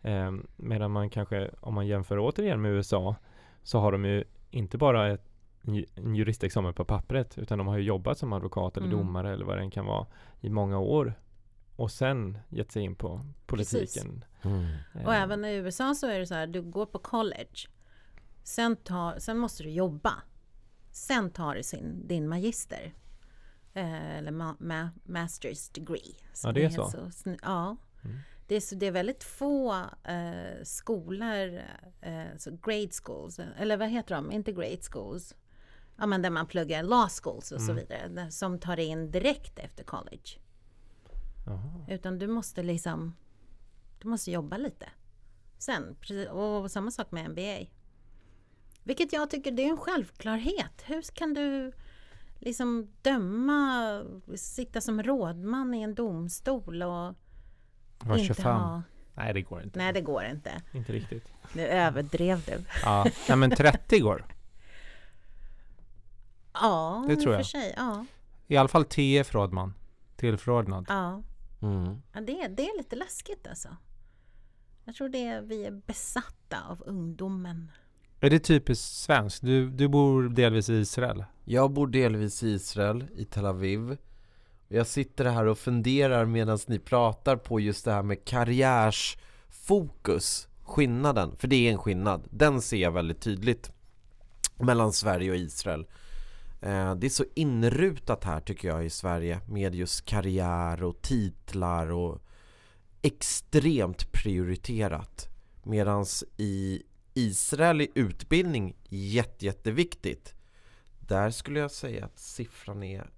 Eh, 0.01 0.31
medan 0.55 0.91
man 0.91 1.09
kanske, 1.09 1.49
om 1.61 1.73
man 1.73 1.87
jämför 1.87 2.17
återigen 2.19 2.61
med 2.61 2.71
USA, 2.71 3.15
så 3.63 3.79
har 3.79 3.91
de 3.91 4.05
ju 4.05 4.23
inte 4.51 4.77
bara 4.77 5.07
ett, 5.11 5.25
en 5.95 6.15
juristexamen 6.15 6.73
på 6.73 6.85
pappret 6.85 7.37
utan 7.37 7.57
de 7.57 7.67
har 7.67 7.77
ju 7.77 7.83
jobbat 7.83 8.17
som 8.17 8.33
advokat 8.33 8.77
eller 8.77 8.87
Mm. 8.87 8.99
domare 8.99 9.33
eller 9.33 9.45
vad 9.45 9.57
det 9.57 9.61
än 9.61 9.71
kan 9.71 9.85
vara 9.85 10.05
i 10.41 10.49
många 10.49 10.79
år 10.79 11.13
och 11.81 11.91
sen 11.91 12.37
gett 12.49 12.71
sig 12.71 12.83
in 12.83 12.95
på 12.95 13.21
politiken. 13.45 14.25
Mm. 14.41 14.65
Och 15.05 15.13
Eh, 15.13 15.21
även 15.21 15.45
i 15.45 15.53
USA 15.53 15.95
så 15.95 16.07
är 16.07 16.19
det 16.19 16.27
så 16.27 16.33
här, 16.35 16.47
du 16.47 16.61
går 16.61 16.85
på 16.85 16.99
college. 16.99 17.67
Sen, 18.43 18.75
tar, 18.75 19.19
sen 19.19 19.37
måste 19.37 19.63
du 19.63 19.69
jobba. 19.69 20.13
Sen 20.91 21.31
tar 21.31 21.55
du 21.55 21.63
sin, 21.63 22.07
din 22.07 22.27
magister. 22.29 22.93
Eh, 23.73 24.17
eller 24.17 24.31
ma, 24.31 24.55
ma, 24.59 24.89
masters 25.03 25.69
degree. 25.69 26.15
Ja, 26.43 26.51
det 26.51 26.59
är 26.65 26.69
heter 26.69 26.83
så. 26.83 26.97
sn- 26.97 27.39
ja. 27.41 27.77
Mm. 28.03 28.17
Det, 28.47 28.55
är, 28.55 28.59
så, 28.59 28.75
det 28.75 28.85
är 28.87 28.91
väldigt 28.91 29.23
få 29.23 29.73
eh, 30.03 30.63
skolor, 30.63 31.61
eh, 32.01 32.23
så 32.37 32.51
grade 32.51 32.89
schools, 33.03 33.39
eller 33.57 33.77
vad 33.77 33.89
heter 33.89 34.15
de? 34.15 34.31
Inte 34.31 34.51
grade 34.51 34.77
schools. 34.91 35.35
Ja, 35.97 36.05
men 36.05 36.21
där 36.21 36.29
man 36.29 36.47
pluggar 36.47 36.83
law 36.83 37.09
schools 37.23 37.51
och 37.51 37.61
så 37.61 37.71
Mm. 37.71 37.75
vidare. 37.83 38.07
där- 38.07 38.29
Som 38.29 38.59
tar 38.59 38.79
in 38.79 39.11
direkt 39.11 39.59
efter 39.59 39.83
college. 39.83 40.29
Jaha. 41.45 41.85
Utan 41.87 42.19
du 42.19 42.27
måste 42.27 42.63
liksom 42.63 43.15
Du 43.99 44.07
måste 44.07 44.31
jobba 44.31 44.57
lite. 44.57 44.89
Sen, 45.57 45.95
och 46.31 46.71
samma 46.71 46.91
sak 46.91 47.11
med 47.11 47.29
MBA. 47.31 47.65
Vilket 48.83 49.13
jag 49.13 49.29
tycker 49.29 49.51
det 49.51 49.63
är 49.65 49.69
en 49.69 49.77
självklarhet. 49.77 50.83
Hur 50.85 51.01
kan 51.01 51.33
du 51.33 51.71
liksom 52.39 52.87
döma, 53.01 54.03
sitta 54.35 54.81
som 54.81 55.03
rådman 55.03 55.73
i 55.73 55.81
en 55.81 55.95
domstol 55.95 56.83
och 56.83 57.15
Var 57.99 58.17
inte 58.17 58.23
25. 58.25 58.55
ha... 58.55 58.81
Nej, 59.13 59.33
det 59.33 59.41
går 59.41 59.63
inte. 59.63 59.79
Nej, 59.79 59.93
det 59.93 60.01
går 60.01 60.23
inte. 60.23 60.61
Inte 60.73 60.93
riktigt. 60.93 61.33
Nu 61.53 61.61
överdrev 61.67 62.41
du. 62.45 62.63
Ja. 62.83 63.05
Nej, 63.29 63.37
men 63.37 63.51
30 63.51 63.99
går. 63.99 64.25
Ja, 66.53 67.05
Det 67.07 67.15
tror 67.15 67.33
jag. 67.33 67.39
för 67.45 67.49
sig. 67.49 67.73
Ja, 67.77 68.05
I 68.47 68.57
alla 68.57 68.69
fall 68.69 68.85
TF 68.85 69.33
rådman. 69.35 69.73
Tillförordnad. 70.15 70.85
ja. 70.89 71.23
Mm. 71.61 72.01
ja 72.13 72.21
det, 72.21 72.47
det 72.47 72.69
är 72.69 72.77
lite 72.77 72.95
läskigt 72.95 73.47
alltså. 73.47 73.77
Jag 74.85 74.95
tror 74.95 75.09
det 75.09 75.25
är, 75.25 75.41
vi 75.41 75.65
är 75.65 75.71
besatta 75.71 76.57
av 76.69 76.83
ungdomen. 76.85 77.71
Är 78.19 78.29
det 78.29 78.39
typiskt 78.39 78.85
svenskt? 78.85 79.41
Du, 79.41 79.69
du 79.69 79.87
bor 79.87 80.29
delvis 80.29 80.69
i 80.69 80.73
Israel. 80.73 81.23
Jag 81.45 81.71
bor 81.71 81.87
delvis 81.87 82.43
i 82.43 82.49
Israel, 82.49 83.05
i 83.15 83.25
Tel 83.25 83.45
Aviv 83.45 83.97
Jag 84.67 84.87
sitter 84.87 85.25
här 85.25 85.45
och 85.45 85.57
funderar 85.57 86.25
medan 86.25 86.59
ni 86.67 86.79
pratar 86.79 87.35
på 87.35 87.59
just 87.59 87.85
det 87.85 87.91
här 87.91 88.03
med 88.03 88.25
karriärsfokus 88.25 90.47
Skillnaden, 90.63 91.35
för 91.37 91.47
det 91.47 91.67
är 91.67 91.71
en 91.71 91.77
skillnad 91.77 92.27
Den 92.29 92.61
ser 92.61 92.77
jag 92.77 92.91
väldigt 92.91 93.21
tydligt 93.21 93.71
Mellan 94.57 94.93
Sverige 94.93 95.31
och 95.31 95.37
Israel 95.37 95.87
Eh, 96.61 96.95
det 96.95 97.07
är 97.07 97.09
så 97.09 97.25
inrutat 97.35 98.23
här 98.23 98.39
tycker 98.39 98.67
jag 98.67 98.85
i 98.85 98.89
Sverige 98.89 99.39
Med 99.47 99.75
just 99.75 100.05
karriär 100.05 100.83
och 100.83 101.01
titlar 101.01 101.91
och 101.91 102.21
Extremt 103.01 104.11
prioriterat. 104.11 105.27
Medans 105.63 106.23
i 106.37 106.83
Israel 107.13 107.81
är 107.81 107.87
utbildning 107.95 108.75
jätte, 108.89 109.45
jätteviktigt. 109.45 110.33
Där 110.99 111.29
skulle 111.29 111.59
jag 111.59 111.71
säga 111.71 112.05
att 112.05 112.19
siffran 112.19 112.83
är 112.83 113.09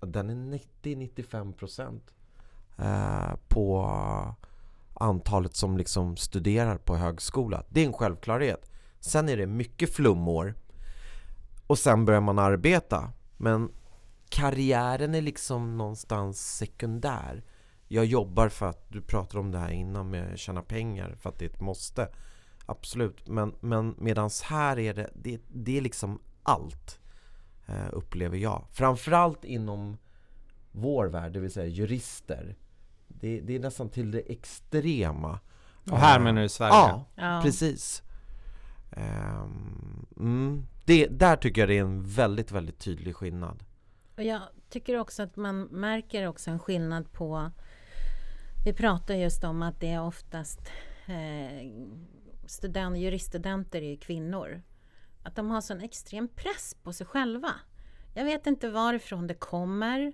Den 0.00 0.30
är 0.30 0.58
90-95% 0.82 2.00
eh, 2.78 3.36
På 3.48 3.86
antalet 4.94 5.56
som 5.56 5.78
liksom 5.78 6.16
studerar 6.16 6.76
på 6.76 6.96
högskola. 6.96 7.64
Det 7.68 7.80
är 7.80 7.86
en 7.86 7.92
självklarhet. 7.92 8.70
Sen 9.00 9.28
är 9.28 9.36
det 9.36 9.46
mycket 9.46 9.94
flummor 9.94 10.54
och 11.70 11.78
sen 11.78 12.04
börjar 12.04 12.20
man 12.20 12.38
arbeta 12.38 13.12
Men 13.36 13.70
karriären 14.28 15.14
är 15.14 15.22
liksom 15.22 15.78
någonstans 15.78 16.56
sekundär 16.56 17.44
Jag 17.88 18.04
jobbar 18.04 18.48
för 18.48 18.66
att, 18.66 18.84
du 18.88 19.02
pratade 19.02 19.40
om 19.40 19.50
det 19.50 19.58
här 19.58 19.70
innan 19.70 20.10
med 20.10 20.32
att 20.32 20.38
tjäna 20.38 20.62
pengar 20.62 21.16
för 21.20 21.28
att 21.28 21.38
det 21.38 21.44
är 21.44 21.50
ett 21.50 21.60
måste 21.60 22.08
Absolut, 22.66 23.28
men, 23.28 23.54
men 23.60 23.94
medans 23.98 24.42
här 24.42 24.78
är 24.78 24.94
det, 24.94 25.10
det, 25.14 25.40
det 25.48 25.78
är 25.78 25.80
liksom 25.80 26.20
allt 26.42 27.00
eh, 27.66 27.88
upplever 27.92 28.36
jag. 28.36 28.64
Framförallt 28.70 29.44
inom 29.44 29.96
vår 30.72 31.06
värld, 31.06 31.32
det 31.32 31.40
vill 31.40 31.52
säga 31.52 31.66
jurister. 31.66 32.56
Det, 33.08 33.40
det 33.40 33.54
är 33.56 33.60
nästan 33.60 33.88
till 33.88 34.10
det 34.10 34.32
extrema. 34.32 35.40
Och 35.90 35.98
här 35.98 36.20
menar 36.20 36.42
du 36.42 36.48
Sverige? 36.48 36.74
Ja, 36.74 37.04
Ja. 37.14 37.40
precis. 37.44 38.02
Ehm, 38.92 40.06
mm, 40.16 40.66
det, 40.90 41.06
där 41.06 41.36
tycker 41.36 41.60
jag 41.60 41.68
det 41.68 41.78
är 41.78 41.80
en 41.80 42.02
väldigt, 42.02 42.50
väldigt 42.50 42.78
tydlig 42.78 43.16
skillnad. 43.16 43.64
Och 44.16 44.22
jag 44.22 44.40
tycker 44.70 44.98
också 44.98 45.22
att 45.22 45.36
man 45.36 45.62
märker 45.62 46.26
också 46.26 46.50
en 46.50 46.58
skillnad 46.58 47.12
på 47.12 47.50
Vi 48.64 48.72
pratar 48.72 49.14
just 49.14 49.44
om 49.44 49.62
att 49.62 49.80
det 49.80 49.90
är 49.90 50.02
oftast 50.02 50.60
eh, 51.06 51.70
student, 52.46 52.98
juriststudenter 52.98 53.82
är 53.82 53.96
kvinnor. 53.96 54.62
Att 55.22 55.36
de 55.36 55.50
har 55.50 55.60
sån 55.60 55.80
extrem 55.80 56.28
press 56.28 56.76
på 56.82 56.92
sig 56.92 57.06
själva. 57.06 57.52
Jag 58.14 58.24
vet 58.24 58.46
inte 58.46 58.70
varifrån 58.70 59.26
det 59.26 59.34
kommer. 59.34 60.12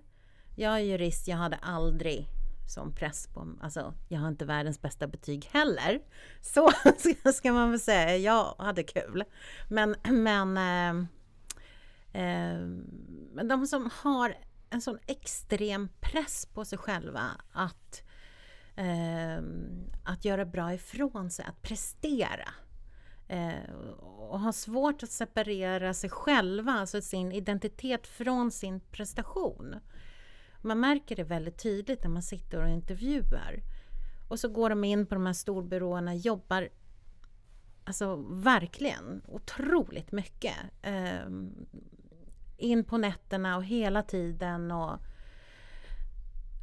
Jag 0.57 0.75
är 0.75 0.79
jurist, 0.79 1.29
jag 1.29 1.37
hade 1.37 1.57
aldrig 1.57 2.29
som 2.67 2.95
press 2.95 3.27
på 3.27 3.57
Alltså, 3.61 3.95
jag 4.09 4.21
har 4.21 4.29
inte 4.29 4.45
världens 4.45 4.83
bästa 4.83 5.07
betyg 5.07 5.45
heller. 5.45 6.01
Så 6.41 6.71
ska- 7.33 7.53
man 7.53 7.71
väl 7.71 7.81
säga. 7.81 8.17
Jag 8.17 8.55
hade 8.59 8.83
kul. 8.83 9.25
Men, 9.69 9.97
men 10.05 10.57
eh, 10.57 11.07
Eh, 12.13 12.67
Men 13.33 13.49
de 13.49 13.67
som 13.67 13.91
har 14.03 14.35
en 14.71 14.81
sån 14.81 14.99
extrem 15.07 15.89
press 16.01 16.47
på 16.47 16.65
sig 16.65 16.79
själva 16.79 17.23
att, 17.53 18.03
eh, 18.77 19.45
att 20.05 20.25
göra 20.25 20.45
bra 20.45 20.75
ifrån 20.75 21.31
sig, 21.31 21.45
att 21.45 21.63
prestera. 21.63 22.49
Eh, 23.29 23.73
och 24.29 24.41
har 24.41 24.53
svårt 24.53 25.03
att 25.03 25.11
separera 25.11 25.95
sig 25.95 26.11
själva, 26.11 26.73
alltså 26.73 27.01
sin 27.03 27.33
identitet 27.33 28.07
från 28.07 28.51
sin 28.51 28.81
prestation. 28.81 29.75
Man 30.67 30.81
märker 30.81 31.17
det 31.17 31.25
väldigt 31.25 31.63
tydligt 31.63 32.03
när 32.03 32.11
man 32.11 32.23
sitter 32.23 32.63
och 32.63 32.69
intervjuar. 32.69 33.63
Och 34.29 34.41
så 34.41 34.49
går 34.49 34.71
de 34.71 34.85
in 34.85 35.07
på 35.07 35.15
de 35.15 35.27
här 35.27 35.33
storbyråerna, 35.33 36.15
jobbar 36.15 36.69
Alltså 37.85 38.17
verkligen 38.31 39.23
otroligt 39.29 40.13
mycket. 40.13 40.55
Ehm, 40.83 41.53
in 42.57 42.85
på 42.85 42.99
nätterna 42.99 43.57
och 43.57 43.65
hela 43.65 44.03
tiden 44.03 44.71
och 44.71 44.99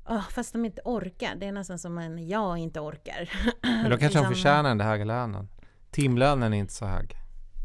Åh, 0.10 0.30
fast 0.30 0.54
de 0.54 0.66
inte 0.66 0.82
orkar. 0.86 1.36
Det 1.36 1.46
är 1.46 1.52
nästan 1.52 1.80
som 1.80 1.98
en 1.98 2.28
jag 2.28 2.58
inte 2.58 2.80
orkar. 2.80 3.30
Men 3.62 3.90
då 3.90 3.98
kanske 3.98 4.06
de 4.06 4.08
Liksom- 4.08 4.26
förtjänar 4.26 4.70
den 4.70 4.82
höga 4.82 5.06
lönen. 5.06 5.48
Timlönen 5.92 6.54
är 6.54 6.58
inte 6.58 6.74
så 6.74 6.86
hög. 6.86 7.16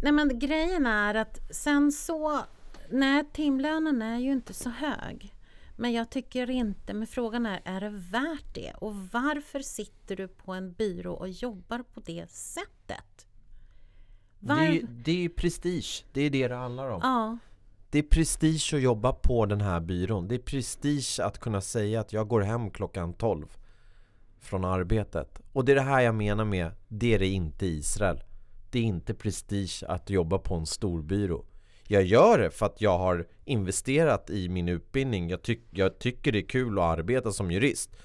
Nej 0.02 0.12
men 0.12 0.38
grejen 0.38 0.86
är 0.86 1.14
att 1.14 1.38
sen 1.50 1.92
så, 1.92 2.40
nej 2.90 3.24
timlönen 3.32 4.02
är 4.02 4.18
ju 4.18 4.32
inte 4.32 4.54
så 4.54 4.70
hög. 4.70 5.34
Men 5.80 5.92
jag 5.92 6.10
tycker 6.10 6.50
inte, 6.50 6.94
men 6.94 7.06
frågan 7.06 7.46
är, 7.46 7.60
är 7.64 7.80
det 7.80 7.90
värt 7.90 8.54
det? 8.54 8.72
Och 8.72 8.94
varför 9.12 9.60
sitter 9.60 10.16
du 10.16 10.28
på 10.28 10.52
en 10.52 10.72
byrå 10.72 11.14
och 11.14 11.28
jobbar 11.28 11.84
på 11.94 12.00
det 12.00 12.30
sättet? 12.30 13.26
Det 14.38 14.52
är, 14.52 14.72
ju, 14.72 14.86
det 14.86 15.10
är 15.12 15.16
ju 15.16 15.28
prestige, 15.28 16.04
det 16.12 16.20
är 16.20 16.30
det 16.30 16.48
det 16.48 16.54
handlar 16.54 16.88
om. 16.88 17.00
Ja, 17.02 17.38
Det 17.90 17.98
är 17.98 18.02
prestige 18.02 18.74
att 18.74 18.80
jobba 18.82 19.12
på 19.12 19.46
den 19.46 19.60
här 19.60 19.80
byrån. 19.80 20.28
Det 20.28 20.34
är 20.34 20.38
prestige 20.38 21.20
att 21.20 21.38
kunna 21.38 21.60
säga 21.60 22.00
att 22.00 22.12
jag 22.12 22.28
går 22.28 22.40
hem 22.40 22.70
klockan 22.70 23.14
12 23.14 23.46
från 24.40 24.64
arbetet. 24.64 25.40
Och 25.52 25.64
det 25.64 25.72
är 25.72 25.76
det 25.76 25.82
här 25.82 26.00
jag 26.00 26.14
menar 26.14 26.44
med, 26.44 26.70
det 26.88 27.14
är 27.14 27.18
det 27.18 27.28
inte 27.28 27.66
i 27.66 27.78
Israel. 27.78 28.22
Det 28.70 28.78
är 28.78 28.82
inte 28.82 29.14
prestige 29.14 29.84
att 29.88 30.10
jobba 30.10 30.38
på 30.38 30.54
en 30.54 30.66
stor 30.66 31.02
byrå. 31.02 31.44
Jag 31.90 32.02
gör 32.02 32.38
det 32.38 32.50
för 32.50 32.66
att 32.66 32.80
jag 32.80 32.98
har 32.98 33.26
investerat 33.44 34.30
i 34.30 34.48
min 34.48 34.68
utbildning. 34.68 35.30
Jag, 35.30 35.42
tyck, 35.42 35.62
jag 35.70 35.98
tycker 35.98 36.32
det 36.32 36.38
är 36.38 36.48
kul 36.48 36.78
att 36.78 36.98
arbeta 36.98 37.32
som 37.32 37.50
jurist. 37.50 37.96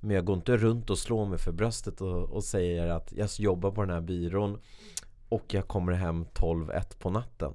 Men 0.00 0.16
jag 0.16 0.24
går 0.24 0.36
inte 0.36 0.56
runt 0.56 0.90
och 0.90 0.98
slår 0.98 1.26
mig 1.26 1.38
för 1.38 1.52
bröstet 1.52 2.00
och, 2.00 2.30
och 2.30 2.44
säger 2.44 2.86
att 2.86 3.12
jag 3.12 3.28
jobbar 3.38 3.70
på 3.70 3.80
den 3.80 3.90
här 3.90 4.00
byrån 4.00 4.58
och 5.28 5.54
jag 5.54 5.68
kommer 5.68 5.92
hem 5.92 6.24
12-1 6.24 6.98
på 6.98 7.10
natten. 7.10 7.52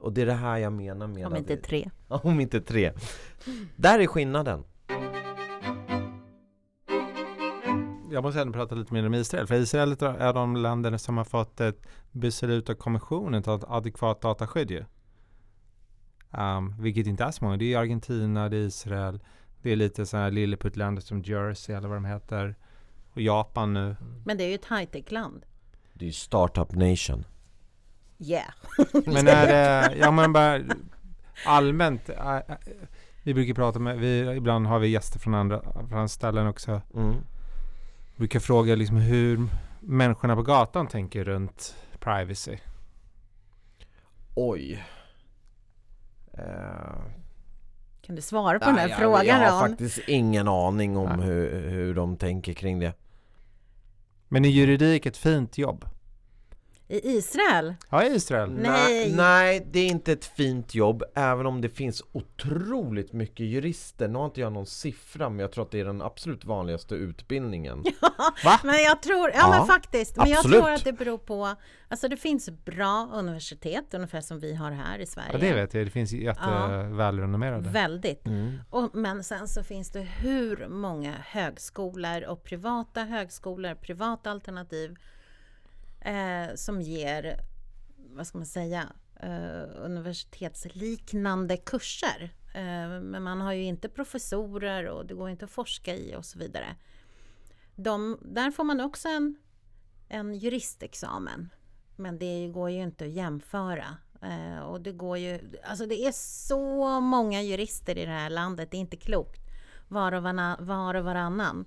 Och 0.00 0.12
det 0.12 0.22
är 0.22 0.26
det 0.26 0.32
här 0.32 0.58
jag 0.58 0.72
menar 0.72 1.06
med 1.06 1.26
om 1.26 1.36
inte 1.36 1.56
tre. 1.56 1.90
Om 2.08 2.40
inte 2.40 2.60
tre. 2.60 2.92
Där 3.76 3.98
är 3.98 4.06
skillnaden. 4.06 4.64
Jag 8.10 8.22
måste 8.22 8.40
ändå 8.40 8.52
prata 8.52 8.74
lite 8.74 8.94
mer 8.94 9.06
om 9.06 9.14
Israel. 9.14 9.46
För 9.46 9.54
Israel 9.54 9.92
är 10.02 10.32
de 10.32 10.56
länder 10.56 10.96
som 10.96 11.16
har 11.16 11.24
fått 11.24 11.60
ett 11.60 11.82
beslut 12.12 12.70
av 12.70 12.74
kommissionen 12.74 13.42
till 13.42 13.52
ett 13.52 13.64
adekvat 13.68 14.20
dataskydd 14.20 14.70
ju. 14.70 14.84
Um, 16.30 16.82
vilket 16.82 17.06
inte 17.06 17.24
är 17.24 17.30
så 17.30 17.44
många. 17.44 17.56
Det 17.56 17.74
är 17.74 17.78
Argentina, 17.78 18.48
det 18.48 18.56
är 18.56 18.60
Israel, 18.60 19.20
det 19.62 19.72
är 19.72 19.76
lite 19.76 20.06
sådana 20.06 20.24
här 20.24 20.30
lilleputtländer 20.30 21.02
som 21.02 21.22
Jersey 21.22 21.74
eller 21.74 21.88
vad 21.88 21.96
de 21.96 22.04
heter. 22.04 22.54
Och 23.12 23.20
Japan 23.20 23.74
nu. 23.74 23.96
Men 24.24 24.38
det 24.38 24.44
är 24.44 24.48
ju 24.48 24.54
ett 24.54 24.70
high-tech-land. 24.70 25.46
Det 25.92 26.04
är 26.04 26.06
ju 26.06 26.12
startup 26.12 26.72
nation. 26.72 27.24
Yeah. 28.18 28.52
Men 29.06 29.28
är 29.28 29.46
det, 29.46 29.96
ja 29.96 30.10
men 30.10 30.32
bara 30.32 30.60
allmänt. 31.46 32.08
äh, 32.08 32.36
äh, 32.36 32.42
vi 33.22 33.34
brukar 33.34 33.54
prata 33.54 33.78
med, 33.78 33.98
vi, 33.98 34.36
ibland 34.36 34.66
har 34.66 34.78
vi 34.78 34.88
gäster 34.88 35.18
från 35.18 35.34
andra, 35.34 35.62
från 35.88 36.08
ställen 36.08 36.46
också. 36.46 36.80
Mm. 36.94 37.14
Brukar 38.20 38.40
fråga 38.40 38.74
liksom 38.76 38.96
hur 38.96 39.46
människorna 39.80 40.36
på 40.36 40.42
gatan 40.42 40.86
tänker 40.86 41.24
runt 41.24 41.74
privacy. 42.00 42.58
Oj. 44.34 44.84
Eh, 46.32 47.02
Kan 48.02 48.16
du 48.16 48.22
svara 48.22 48.58
på 48.58 48.64
den 48.64 48.78
här 48.78 48.88
nej, 48.88 48.96
frågan 48.98 49.26
Jag 49.26 49.34
har 49.34 49.60
Ron? 49.62 49.68
faktiskt 49.70 49.98
ingen 50.08 50.48
aning 50.48 50.96
om 50.96 51.18
Nej. 51.18 51.26
hur, 51.26 51.68
hur 51.70 51.94
de 51.94 52.16
tänker 52.16 52.52
kring 52.52 52.78
det. 52.78 52.92
Men 54.28 54.44
är 54.44 54.48
juridik 54.48 55.06
ett 55.06 55.16
fint 55.16 55.58
jobb? 55.58 55.84
I 56.90 57.16
Israel? 57.16 57.74
Ja, 57.90 58.04
i 58.04 58.14
Israel. 58.14 58.50
Nej. 58.52 59.12
nej, 59.12 59.66
det 59.70 59.80
är 59.80 59.86
inte 59.86 60.12
ett 60.12 60.24
fint 60.24 60.74
jobb 60.74 61.02
även 61.14 61.46
om 61.46 61.60
det 61.60 61.68
finns 61.68 62.02
otroligt 62.12 63.12
mycket 63.12 63.46
jurister. 63.46 64.08
Nu 64.08 64.18
har 64.18 64.24
inte 64.24 64.40
jag 64.40 64.52
någon 64.52 64.66
siffra 64.66 65.28
men 65.28 65.38
jag 65.38 65.52
tror 65.52 65.64
att 65.64 65.70
det 65.70 65.80
är 65.80 65.84
den 65.84 66.02
absolut 66.02 66.44
vanligaste 66.44 66.94
utbildningen. 66.94 67.84
Va? 68.44 68.60
Men 68.64 68.82
jag 68.82 69.02
tror, 69.02 69.30
ja, 69.30 69.38
Ja, 69.38 69.58
men 69.58 69.66
faktiskt, 69.66 70.16
men 70.16 70.28
jag 70.28 70.38
absolut. 70.38 70.60
tror 70.60 70.70
att 70.70 70.84
det 70.84 70.92
beror 70.92 71.18
på, 71.18 71.56
alltså 71.88 72.08
det 72.08 72.16
finns 72.16 72.50
bra 72.50 73.10
universitet, 73.12 73.94
ungefär 73.94 74.20
som 74.20 74.40
vi 74.40 74.54
har 74.54 74.70
här 74.70 74.98
i 74.98 75.06
Sverige. 75.06 75.30
Ja, 75.32 75.38
det 75.38 75.52
vet 75.52 75.74
jag. 75.74 75.86
Det 75.86 75.90
finns 75.90 76.12
jättevälrenommerade. 76.12 77.68
Väldigt. 77.68 78.26
Mm. 78.26 78.58
Och, 78.70 78.90
men 78.94 79.24
sen 79.24 79.48
så 79.48 79.62
finns 79.62 79.90
det 79.90 80.00
hur 80.00 80.68
många 80.68 81.14
högskolor 81.24 82.24
och 82.28 82.44
privata 82.44 83.04
högskolor, 83.04 83.74
privata 83.74 84.30
alternativ 84.30 84.96
eh, 86.00 86.54
som 86.54 86.82
ger, 86.82 87.40
vad 87.96 88.26
ska 88.26 88.38
man 88.38 88.46
säga, 88.46 88.92
eh, 89.22 89.62
universitetsliknande 89.76 91.56
kurser. 91.56 92.34
Eh, 92.54 93.00
men 93.00 93.22
man 93.22 93.40
har 93.40 93.52
ju 93.52 93.62
inte 93.62 93.88
professorer 93.88 94.88
och 94.88 95.06
det 95.06 95.14
går 95.14 95.30
inte 95.30 95.44
att 95.44 95.50
forska 95.50 95.94
i 95.94 96.16
och 96.16 96.24
så 96.24 96.38
vidare. 96.38 96.76
De, 97.76 98.18
där 98.22 98.50
får 98.50 98.64
man 98.64 98.80
också 98.80 99.08
en, 99.08 99.36
en 100.08 100.34
juristexamen. 100.34 101.48
Men 101.96 102.18
det 102.18 102.48
går 102.48 102.70
ju 102.70 102.82
inte 102.82 103.04
att 103.04 103.10
jämföra. 103.10 103.96
Eh, 104.22 104.58
och 104.58 104.80
det 104.80 104.92
går 104.92 105.18
ju, 105.18 105.40
alltså 105.64 105.86
det 105.86 106.06
är 106.06 106.12
så 106.46 107.00
många 107.00 107.42
jurister 107.42 107.98
i 107.98 108.04
det 108.04 108.12
här 108.12 108.30
landet, 108.30 108.70
det 108.70 108.76
är 108.76 108.80
inte 108.80 108.96
klokt. 108.96 109.40
Var 109.88 110.12
och, 110.12 110.22
varna, 110.22 110.56
var 110.60 110.94
och 110.94 111.04
varannan. 111.04 111.64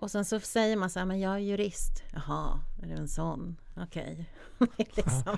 Och 0.00 0.10
sen 0.10 0.24
så 0.24 0.40
säger 0.40 0.76
man 0.76 0.90
så 0.90 0.98
här, 0.98 1.06
men 1.06 1.20
jag 1.20 1.34
är 1.34 1.38
jurist. 1.38 2.02
Jaha, 2.12 2.60
är 2.82 2.86
du 2.86 2.92
en 2.92 3.08
sån? 3.08 3.56
Okej. 3.76 4.30
liksom. 4.78 5.36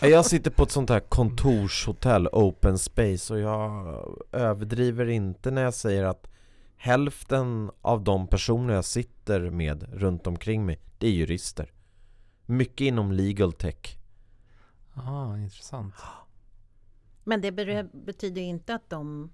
Jag 0.00 0.26
sitter 0.26 0.50
på 0.50 0.62
ett 0.62 0.70
sånt 0.70 0.90
här 0.90 1.00
kontorshotell, 1.00 2.28
open 2.32 2.78
space 2.78 3.34
och 3.34 3.40
jag 3.40 4.04
överdriver 4.32 5.06
inte 5.08 5.50
när 5.50 5.62
jag 5.62 5.74
säger 5.74 6.04
att 6.04 6.26
hälften 6.76 7.70
av 7.80 8.04
de 8.04 8.26
personer 8.26 8.74
jag 8.74 8.84
sitter 8.84 9.50
med 9.50 9.82
runt 9.92 10.26
omkring 10.26 10.66
mig, 10.66 10.80
det 10.98 11.06
är 11.06 11.12
jurister. 11.12 11.72
Mycket 12.46 12.80
inom 12.80 13.12
legal 13.12 13.52
tech. 13.52 13.96
Ah, 14.94 15.36
intressant. 15.36 15.94
Men 17.24 17.40
det 17.40 17.52
be- 17.52 17.88
betyder 17.92 18.42
inte 18.42 18.74
att 18.74 18.90
de 18.90 19.32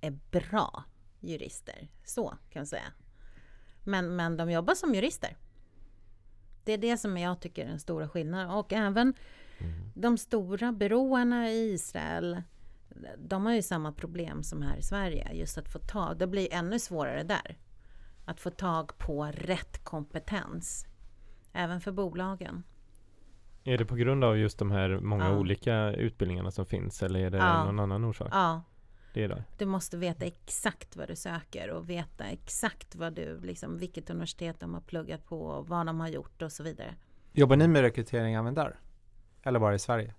är 0.00 0.18
bra 0.30 0.84
jurister. 1.20 1.88
Så 2.04 2.28
kan 2.28 2.60
jag 2.60 2.68
säga. 2.68 2.92
Men, 3.84 4.16
men 4.16 4.36
de 4.36 4.50
jobbar 4.50 4.74
som 4.74 4.94
jurister. 4.94 5.36
Det 6.64 6.72
är 6.72 6.78
det 6.78 6.96
som 6.96 7.18
jag 7.18 7.40
tycker 7.40 7.64
är 7.64 7.68
den 7.68 7.80
stora 7.80 8.08
skillnaden. 8.08 8.50
Och 8.50 8.72
även 8.72 9.14
de 9.94 10.18
stora 10.18 10.72
byråerna 10.72 11.50
i 11.50 11.72
Israel, 11.72 12.42
de 13.18 13.46
har 13.46 13.52
ju 13.52 13.62
samma 13.62 13.92
problem 13.92 14.42
som 14.42 14.62
här 14.62 14.76
i 14.76 14.82
Sverige. 14.82 15.32
Just 15.32 15.58
att 15.58 15.68
få 15.68 15.78
tag, 15.78 16.18
det 16.18 16.26
blir 16.26 16.52
ännu 16.52 16.78
svårare 16.78 17.22
där. 17.22 17.58
Att 18.24 18.40
få 18.40 18.50
tag 18.50 18.98
på 18.98 19.24
rätt 19.24 19.84
kompetens. 19.84 20.86
Även 21.52 21.80
för 21.80 21.92
bolagen. 21.92 22.62
Är 23.64 23.78
det 23.78 23.84
på 23.84 23.94
grund 23.94 24.24
av 24.24 24.38
just 24.38 24.58
de 24.58 24.70
här 24.70 24.98
många 25.00 25.24
Ja. 25.28 25.38
olika 25.38 25.92
utbildningarna 25.92 26.50
som 26.50 26.66
finns 26.66 27.02
eller 27.02 27.20
är 27.20 27.30
det 27.30 27.38
Ja. 27.38 27.64
någon 27.64 27.80
annan 27.80 28.04
orsak? 28.04 28.28
Ja, 28.30 28.62
Det 29.12 29.24
är 29.24 29.28
det. 29.28 29.44
Du 29.58 29.66
måste 29.66 29.96
veta 29.96 30.24
exakt 30.24 30.96
vad 30.96 31.08
du 31.08 31.16
söker 31.16 31.70
och 31.70 31.90
veta 31.90 32.24
exakt 32.24 32.94
vad 32.94 33.12
du, 33.12 33.40
liksom, 33.40 33.78
vilket 33.78 34.10
universitet 34.10 34.60
de 34.60 34.74
har 34.74 34.80
pluggat 34.80 35.26
på 35.26 35.42
och 35.42 35.68
vad 35.68 35.86
de 35.86 36.00
har 36.00 36.08
gjort 36.08 36.42
och 36.42 36.52
så 36.52 36.62
vidare. 36.62 36.94
Jobbar 37.32 37.56
ni 37.56 37.68
med 37.68 37.82
rekrytering 37.82 38.34
även 38.34 38.54
där? 38.54 38.80
Eller 39.42 39.58
bara 39.58 39.74
i 39.74 39.78
Sverige? 39.78 40.14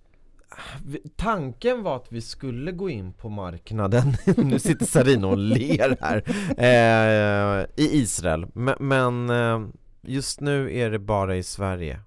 Tanken 1.15 1.83
var 1.83 1.95
att 1.95 2.11
vi 2.11 2.21
skulle 2.21 2.71
gå 2.71 2.89
in 2.89 3.13
på 3.13 3.29
marknaden, 3.29 4.13
nu 4.37 4.59
sitter 4.59 4.85
Sarina 4.85 5.27
och 5.27 5.37
ler 5.37 5.97
här, 6.01 6.23
eh, 6.57 7.65
i 7.85 7.97
Israel. 7.97 8.47
Men, 8.53 8.75
men 8.79 9.29
eh, 9.29 9.67
just 10.01 10.39
nu 10.41 10.77
är 10.77 10.91
det 10.91 10.99
bara 10.99 11.35
i 11.35 11.43
Sverige. 11.43 11.99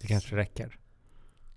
Det 0.00 0.06
kanske 0.06 0.36
räcker. 0.36 0.78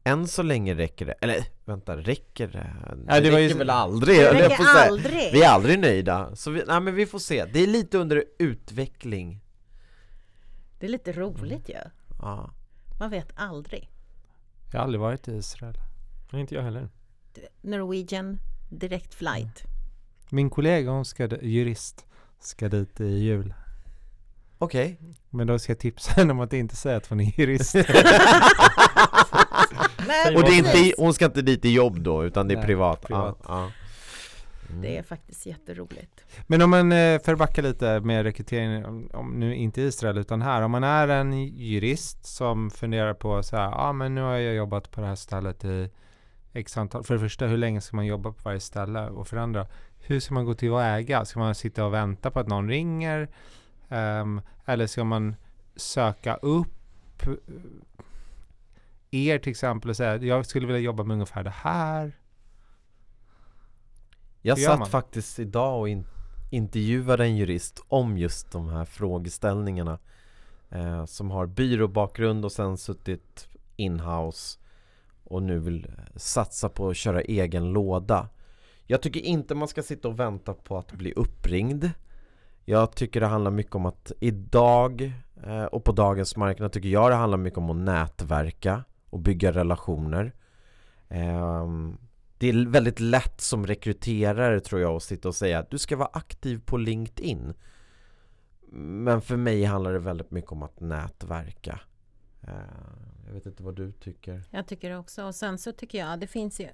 Än 0.03 0.27
så 0.27 0.43
länge 0.43 0.75
räcker 0.75 1.05
det, 1.05 1.11
eller 1.11 1.45
vänta, 1.69 1.97
räcker 1.97 2.47
det? 2.47 2.73
Det, 3.05 3.13
Ja, 3.15 3.19
det 3.21 3.31
var 3.31 3.39
ju- 3.39 3.45
räcker 3.47 3.57
väl 3.57 3.69
aldrig? 3.69 4.17
Det 4.19 4.33
räcker 4.33 4.65
aldrig! 4.77 5.33
Vi 5.33 5.43
är 5.43 5.49
aldrig 5.49 5.79
nöjda, 5.79 6.35
så 6.35 6.51
vi, 6.51 6.63
nej, 6.67 6.79
men 6.79 6.95
vi 6.95 7.05
får 7.05 7.19
se. 7.19 7.45
Det 7.45 7.59
är 7.59 7.67
lite 7.67 7.97
under 7.97 8.23
utveckling. 8.39 9.39
Det 10.79 10.85
är 10.85 10.89
lite 10.89 11.11
roligt 11.11 11.69
ju. 11.69 11.75
Ja. 12.21 12.49
Man 12.99 13.09
vet 13.09 13.31
aldrig. 13.35 13.89
Jag 14.71 14.79
har 14.79 14.83
aldrig 14.83 14.99
varit 15.01 15.27
i 15.27 15.31
Israel. 15.31 15.77
Nej, 16.31 16.41
inte 16.41 16.55
jag 16.55 16.61
heller. 16.63 16.89
Norwegian 17.61 18.39
direct 18.69 19.13
flight. 19.13 19.63
Min 20.29 20.49
kollega, 20.49 20.91
hon 20.91 21.05
ska, 21.05 21.27
jurist, 21.41 22.05
ska 22.39 22.69
dit 22.69 22.99
i 23.01 23.07
jul. 23.19 23.53
Okej. 24.57 24.99
Men 25.29 25.47
då 25.47 25.59
ska 25.59 25.71
jag 25.71 25.79
tipsa 25.79 26.11
henne 26.11 26.33
om 26.33 26.39
att 26.39 26.53
inte 26.53 26.75
säga 26.75 26.97
att 26.97 27.07
hon 27.07 27.19
är 27.19 27.39
jurist. 27.39 27.75
Nej, 30.07 30.35
Och 30.35 30.43
det 30.43 30.49
är 30.49 30.57
inte, 30.57 30.93
hon 30.97 31.13
ska 31.13 31.25
inte 31.25 31.41
dit 31.41 31.65
i 31.65 31.73
jobb 31.73 31.99
då, 31.99 32.25
utan 32.25 32.47
det 32.47 32.53
är 32.53 32.55
Nej, 32.55 32.65
privat? 32.65 33.01
privat. 33.01 33.37
Ja, 33.43 33.47
ja. 33.47 33.71
Mm. 34.69 34.81
Det 34.81 34.97
är 34.97 35.03
faktiskt 35.03 35.45
jätteroligt. 35.45 36.25
Men 36.47 36.61
om 36.61 36.69
man 36.69 36.91
eh, 36.91 37.21
för 37.21 37.33
att 37.33 37.39
backa 37.39 37.61
lite 37.61 37.99
med 37.99 38.23
rekrytering, 38.23 38.85
om, 38.85 39.09
om 39.13 39.39
nu 39.39 39.55
inte 39.55 39.81
i 39.81 39.85
Israel 39.85 40.17
utan 40.17 40.41
här. 40.41 40.61
Om 40.61 40.71
man 40.71 40.83
är 40.83 41.07
en 41.07 41.47
jurist 41.47 42.25
som 42.25 42.71
funderar 42.71 43.13
på 43.13 43.43
så 43.43 43.55
här, 43.55 43.63
ja 43.63 43.75
ah, 43.75 43.93
men 43.93 44.15
nu 44.15 44.21
har 44.21 44.37
jag 44.37 44.55
jobbat 44.55 44.91
på 44.91 45.01
det 45.01 45.07
här 45.07 45.15
stället 45.15 45.65
i 45.65 45.89
x 46.53 46.77
antal. 46.77 47.03
För 47.03 47.13
det 47.13 47.19
första, 47.19 47.45
hur 47.45 47.57
länge 47.57 47.81
ska 47.81 47.95
man 47.95 48.05
jobba 48.05 48.31
på 48.31 48.41
varje 48.43 48.59
ställe? 48.59 49.09
Och 49.09 49.27
för 49.27 49.35
det 49.35 49.41
andra, 49.41 49.67
hur 49.99 50.19
ska 50.19 50.33
man 50.33 50.45
gå 50.45 50.53
tillväga? 50.53 51.25
Ska 51.25 51.39
man 51.39 51.55
sitta 51.55 51.85
och 51.85 51.93
vänta 51.93 52.31
på 52.31 52.39
att 52.39 52.47
någon 52.47 52.69
ringer? 52.69 53.29
Ehm, 53.89 54.41
eller 54.65 54.87
ska 54.87 55.03
man 55.03 55.35
söka 55.75 56.35
upp 56.35 57.27
eh, 57.27 57.29
er 59.11 59.39
till 59.39 59.51
exempel 59.51 59.89
och 59.89 59.97
säga, 59.97 60.17
jag 60.17 60.45
skulle 60.45 60.67
vilja 60.67 60.81
jobba 60.81 61.03
med 61.03 61.13
ungefär 61.13 61.43
det 61.43 61.49
här. 61.49 62.19
Jag 64.41 64.59
satt 64.59 64.79
man? 64.79 64.87
faktiskt 64.87 65.39
idag 65.39 65.79
och 65.79 65.89
in, 65.89 66.05
intervjuade 66.49 67.23
en 67.23 67.37
jurist 67.37 67.83
om 67.87 68.17
just 68.17 68.51
de 68.51 68.69
här 68.69 68.85
frågeställningarna 68.85 69.99
eh, 70.69 71.05
Som 71.05 71.31
har 71.31 71.45
byråbakgrund 71.45 72.45
och 72.45 72.51
sen 72.51 72.77
suttit 72.77 73.47
inhouse 73.75 74.59
och 75.23 75.43
nu 75.43 75.59
vill 75.59 75.91
satsa 76.15 76.69
på 76.69 76.89
att 76.89 76.97
köra 76.97 77.21
egen 77.21 77.71
låda 77.71 78.29
Jag 78.85 79.01
tycker 79.01 79.19
inte 79.19 79.55
man 79.55 79.67
ska 79.67 79.83
sitta 79.83 80.07
och 80.07 80.19
vänta 80.19 80.53
på 80.53 80.77
att 80.77 80.91
bli 80.91 81.13
uppringd 81.13 81.91
Jag 82.65 82.95
tycker 82.95 83.19
det 83.19 83.27
handlar 83.27 83.51
mycket 83.51 83.75
om 83.75 83.85
att 83.85 84.11
idag 84.19 85.13
eh, 85.43 85.63
och 85.63 85.83
på 85.83 85.91
dagens 85.91 86.35
marknad 86.35 86.71
tycker 86.71 86.89
jag 86.89 87.11
det 87.11 87.15
handlar 87.15 87.37
mycket 87.37 87.57
om 87.57 87.69
att 87.69 87.75
nätverka 87.75 88.83
och 89.09 89.19
bygga 89.19 89.51
relationer 89.51 90.33
Ehm, 91.09 91.97
det 92.37 92.49
är 92.49 92.65
väldigt 92.69 92.99
lätt 92.99 93.41
som 93.41 93.67
rekryterare 93.67 94.59
tror 94.59 94.81
jag 94.81 94.95
att 94.95 95.03
sitta 95.03 95.27
och 95.27 95.35
säga 95.35 95.59
att 95.59 95.71
du 95.71 95.77
ska 95.77 95.97
vara 95.97 96.09
aktiv 96.13 96.61
på 96.65 96.77
LinkedIn 96.77 97.53
Men 98.71 99.21
för 99.21 99.37
mig 99.37 99.63
handlar 99.63 99.93
det 99.93 99.99
väldigt 99.99 100.31
mycket 100.31 100.51
om 100.51 100.63
att 100.63 100.79
nätverka 100.79 101.79
Eh, 102.41 102.53
Jag 103.27 103.33
vet 103.33 103.45
inte 103.45 103.63
vad 103.63 103.75
du 103.75 103.91
tycker 103.91 104.43
Jag 104.51 104.67
tycker 104.67 104.89
det 104.89 104.97
också. 104.97 105.25
Och 105.25 105.35
sen 105.35 105.57
så 105.57 105.71
tycker 105.71 105.97
jag, 105.97 106.19
det 106.19 106.27
finns 106.27 106.59
ju 106.59 106.67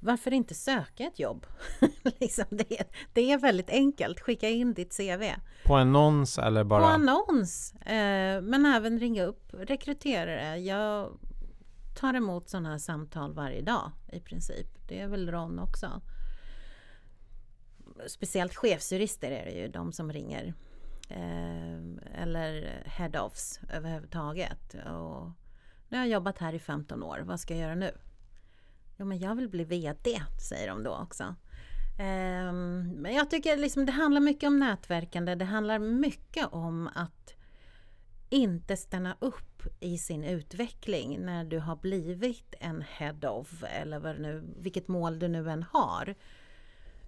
varför 0.00 0.32
inte 0.32 0.54
söka 0.54 1.04
ett 1.04 1.18
jobb? 1.18 1.46
liksom 2.20 2.44
det, 2.50 2.84
det 3.12 3.32
är 3.32 3.38
väldigt 3.38 3.70
enkelt. 3.70 4.20
Skicka 4.20 4.48
in 4.48 4.74
ditt 4.74 4.96
CV. 4.96 5.22
På 5.64 5.74
annons 5.74 6.38
eller 6.38 6.64
bara? 6.64 6.80
På 6.80 6.86
annons. 6.86 7.74
Eh, 7.74 8.42
men 8.42 8.66
även 8.66 8.98
ringa 9.00 9.24
upp 9.24 9.50
rekryterare. 9.52 10.58
Jag 10.58 11.18
tar 11.96 12.14
emot 12.14 12.48
sådana 12.48 12.70
här 12.70 12.78
samtal 12.78 13.32
varje 13.32 13.62
dag 13.62 13.90
i 14.12 14.20
princip. 14.20 14.66
Det 14.88 15.00
är 15.00 15.08
väl 15.08 15.30
Ron 15.30 15.58
också. 15.58 16.00
Speciellt 18.06 18.56
chefsjurister 18.56 19.30
är 19.30 19.44
det 19.44 19.50
ju 19.50 19.68
de 19.68 19.92
som 19.92 20.12
ringer. 20.12 20.54
Eh, 21.08 22.22
eller 22.22 22.82
head-offs 22.86 23.60
överhuvudtaget. 23.72 24.74
Och 24.74 25.30
nu 25.88 25.96
har 25.96 26.04
jag 26.04 26.08
jobbat 26.08 26.38
här 26.38 26.52
i 26.52 26.58
15 26.58 27.02
år. 27.02 27.22
Vad 27.24 27.40
ska 27.40 27.54
jag 27.54 27.62
göra 27.62 27.74
nu? 27.74 27.90
Jo, 28.96 29.06
men 29.06 29.18
jag 29.18 29.34
vill 29.34 29.48
bli 29.48 29.64
VD, 29.64 30.22
säger 30.48 30.68
de 30.68 30.82
då 30.82 30.90
också. 30.90 31.24
Eh, 31.98 32.52
men 32.52 33.14
jag 33.14 33.30
tycker 33.30 33.56
liksom 33.56 33.86
det 33.86 33.92
handlar 33.92 34.20
mycket 34.20 34.46
om 34.46 34.58
nätverkande. 34.58 35.34
Det 35.34 35.44
handlar 35.44 35.78
mycket 35.78 36.46
om 36.46 36.90
att 36.94 37.34
inte 38.30 38.76
stanna 38.76 39.16
upp 39.20 39.55
i 39.80 39.98
sin 39.98 40.24
utveckling 40.24 41.20
när 41.20 41.44
du 41.44 41.58
har 41.58 41.76
blivit 41.76 42.54
en 42.60 42.82
head 42.82 43.28
of 43.28 43.64
eller 43.64 43.98
vad 43.98 44.20
nu, 44.20 44.54
vilket 44.56 44.88
mål 44.88 45.18
du 45.18 45.28
nu 45.28 45.50
än 45.50 45.62
har. 45.62 46.14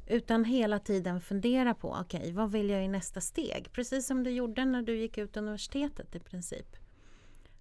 Utan 0.06 0.44
hela 0.44 0.78
tiden 0.78 1.20
fundera 1.20 1.74
på, 1.74 1.96
okej, 2.00 2.20
okay, 2.20 2.32
vad 2.32 2.52
vill 2.52 2.70
jag 2.70 2.84
i 2.84 2.88
nästa 2.88 3.20
steg? 3.20 3.72
Precis 3.72 4.06
som 4.06 4.24
du 4.24 4.30
gjorde 4.30 4.64
när 4.64 4.82
du 4.82 4.96
gick 4.96 5.18
ut 5.18 5.36
universitetet 5.36 6.14
i 6.14 6.20
princip. 6.20 6.76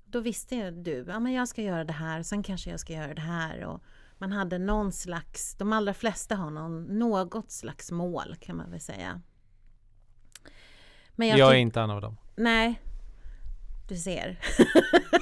Då 0.05 0.19
visste 0.19 0.71
du, 0.71 1.05
ja 1.07 1.19
men 1.19 1.33
jag 1.33 1.47
ska 1.47 1.61
göra 1.61 1.83
det 1.83 1.93
här, 1.93 2.23
sen 2.23 2.43
kanske 2.43 2.69
jag 2.69 2.79
ska 2.79 2.93
göra 2.93 3.13
det 3.13 3.21
här. 3.21 3.65
Och 3.65 3.83
man 4.17 4.31
hade 4.31 4.57
någon 4.57 4.91
slags, 4.91 5.55
de 5.55 5.73
allra 5.73 5.93
flesta 5.93 6.35
har 6.35 6.49
någon, 6.49 6.99
något 6.99 7.51
slags 7.51 7.91
mål 7.91 8.35
kan 8.39 8.57
man 8.57 8.71
väl 8.71 8.79
säga. 8.81 9.21
Men 11.15 11.27
jag, 11.27 11.39
jag 11.39 11.51
är 11.51 11.57
inte 11.57 11.81
en 11.81 11.89
av 11.89 12.01
dem. 12.01 12.17
Nej, 12.35 12.81
du 13.87 13.95
ser. 13.95 14.39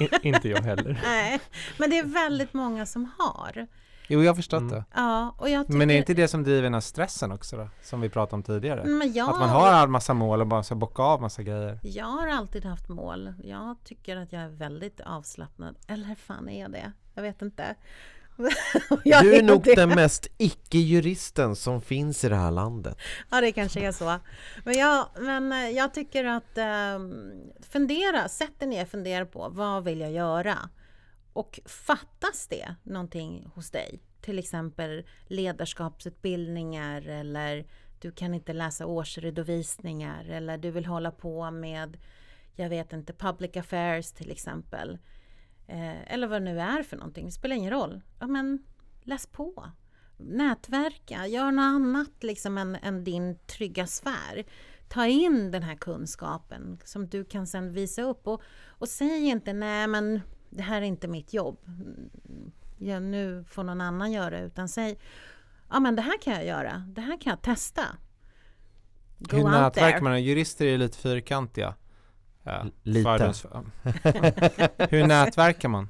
In, 0.00 0.08
inte 0.22 0.48
jag 0.48 0.62
heller. 0.62 1.00
Nej, 1.04 1.40
men 1.78 1.90
det 1.90 1.98
är 1.98 2.04
väldigt 2.04 2.54
många 2.54 2.86
som 2.86 3.10
har. 3.18 3.66
Jo, 4.08 4.22
jag 4.22 4.30
har 4.30 4.36
förstått 4.36 4.60
mm. 4.60 4.72
det. 4.72 4.84
Ja, 4.94 5.34
och 5.38 5.50
jag 5.50 5.66
tycker... 5.66 5.78
Men 5.78 5.90
är 5.90 5.96
inte 5.96 6.14
det 6.14 6.28
som 6.28 6.44
driver 6.44 6.62
den 6.62 6.74
här 6.74 6.80
stressen 6.80 7.32
också 7.32 7.56
då? 7.56 7.68
Som 7.82 8.00
vi 8.00 8.08
pratade 8.08 8.36
om 8.36 8.42
tidigare? 8.42 8.84
Men 8.84 9.12
jag... 9.12 9.30
Att 9.30 9.38
man 9.38 9.48
har 9.48 9.82
en 9.82 9.90
massa 9.90 10.14
mål 10.14 10.40
och 10.40 10.46
bara 10.46 10.62
ska 10.62 10.74
bocka 10.74 11.02
av 11.02 11.20
massa 11.20 11.42
grejer. 11.42 11.80
Jag 11.82 12.06
har 12.06 12.28
alltid 12.28 12.64
haft 12.64 12.88
mål. 12.88 13.34
Jag 13.44 13.76
tycker 13.84 14.16
att 14.16 14.32
jag 14.32 14.42
är 14.42 14.48
väldigt 14.48 15.00
avslappnad. 15.00 15.76
Eller 15.86 16.14
fan 16.14 16.48
är 16.48 16.60
jag 16.60 16.72
det? 16.72 16.92
Jag 17.14 17.22
vet 17.22 17.42
inte. 17.42 17.74
du 19.04 19.34
är 19.34 19.42
nog 19.42 19.62
det. 19.62 19.74
den 19.74 19.88
mest 19.88 20.26
icke-juristen 20.38 21.56
som 21.56 21.80
finns 21.80 22.24
i 22.24 22.28
det 22.28 22.36
här 22.36 22.50
landet. 22.50 22.98
Ja, 23.30 23.40
det 23.40 23.52
kanske 23.52 23.86
är 23.86 23.92
så. 23.92 24.18
Men 24.64 24.74
jag, 24.74 25.08
men 25.20 25.52
eh, 25.52 25.68
jag 25.68 25.94
tycker 25.94 26.24
att 26.24 26.58
um, 26.96 27.32
fundera, 27.70 28.28
sätt 28.28 28.58
dig 28.58 28.68
ner 28.68 28.82
och 28.82 28.88
fundera 28.88 29.26
på 29.26 29.48
vad 29.48 29.84
vill 29.84 30.00
jag 30.00 30.12
göra? 30.12 30.58
Och 31.32 31.60
fattas 31.66 32.46
det 32.46 32.74
någonting 32.82 33.50
hos 33.54 33.70
dig? 33.70 34.00
Till 34.20 34.38
exempel 34.38 35.06
ledarskapsutbildningar 35.26 37.08
eller 37.08 37.66
du 38.00 38.12
kan 38.12 38.34
inte 38.34 38.52
läsa 38.52 38.86
årsredovisningar 38.86 40.24
eller 40.24 40.58
du 40.58 40.70
vill 40.70 40.86
hålla 40.86 41.10
på 41.10 41.50
med, 41.50 41.96
jag 42.54 42.68
vet 42.68 42.92
inte, 42.92 43.12
public 43.12 43.56
affairs 43.56 44.12
till 44.12 44.30
exempel 44.30 44.98
eh, 45.66 46.12
eller 46.12 46.26
vad 46.26 46.42
det 46.42 46.44
nu 46.44 46.60
är 46.60 46.82
för 46.82 46.96
någonting, 46.96 47.26
det 47.26 47.32
spelar 47.32 47.56
ingen 47.56 47.70
roll. 47.70 48.02
Ja, 48.18 48.26
men 48.26 48.58
läs 49.02 49.26
på. 49.26 49.70
Nätverka, 50.16 51.26
gör 51.26 51.50
något 51.50 51.62
annat 51.62 52.22
liksom 52.22 52.58
än, 52.58 52.76
än 52.76 53.04
din 53.04 53.38
trygga 53.38 53.86
sfär. 53.86 54.44
Ta 54.88 55.06
in 55.06 55.50
den 55.50 55.62
här 55.62 55.74
kunskapen 55.74 56.78
som 56.84 57.08
du 57.08 57.24
kan 57.24 57.46
sen 57.46 57.72
visa 57.72 58.02
upp 58.02 58.26
och, 58.26 58.42
och 58.66 58.88
säg 58.88 59.26
inte 59.26 59.52
nej 59.52 59.86
men 59.86 60.20
det 60.50 60.62
här 60.62 60.82
är 60.82 60.86
inte 60.86 61.08
mitt 61.08 61.32
jobb. 61.34 61.58
Ja, 62.78 63.00
nu 63.00 63.44
får 63.48 63.64
någon 63.64 63.80
annan 63.80 64.12
göra 64.12 64.40
utan 64.40 64.68
säg 64.68 64.98
ja 65.70 65.80
men 65.80 65.96
det 65.96 66.02
här 66.02 66.18
kan 66.22 66.34
jag 66.34 66.46
göra, 66.46 66.84
det 66.88 67.00
här 67.00 67.20
kan 67.20 67.30
jag 67.30 67.42
testa. 67.42 67.82
Go 69.18 69.36
Hur 69.36 69.44
nätverkar 69.44 70.00
man? 70.00 70.22
Jurister 70.22 70.66
är 70.66 70.78
lite 70.78 70.98
fyrkantiga. 70.98 71.74
Ja, 72.46 72.64
Lite. 72.82 73.32
Hur 74.90 75.06
nätverkar 75.06 75.68
man? 75.68 75.88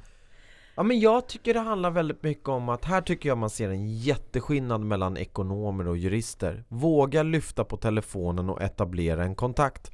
Ja 0.74 0.82
men 0.82 1.00
jag 1.00 1.28
tycker 1.28 1.54
det 1.54 1.60
handlar 1.60 1.90
väldigt 1.90 2.22
mycket 2.22 2.48
om 2.48 2.68
att 2.68 2.84
här 2.84 3.00
tycker 3.00 3.28
jag 3.28 3.38
man 3.38 3.50
ser 3.50 3.70
en 3.70 3.88
jätteskillnad 3.88 4.80
mellan 4.80 5.16
ekonomer 5.16 5.88
och 5.88 5.96
jurister. 5.96 6.64
Våga 6.68 7.22
lyfta 7.22 7.64
på 7.64 7.76
telefonen 7.76 8.50
och 8.50 8.62
etablera 8.62 9.24
en 9.24 9.34
kontakt. 9.34 9.90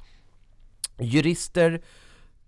Jurister 0.99 1.81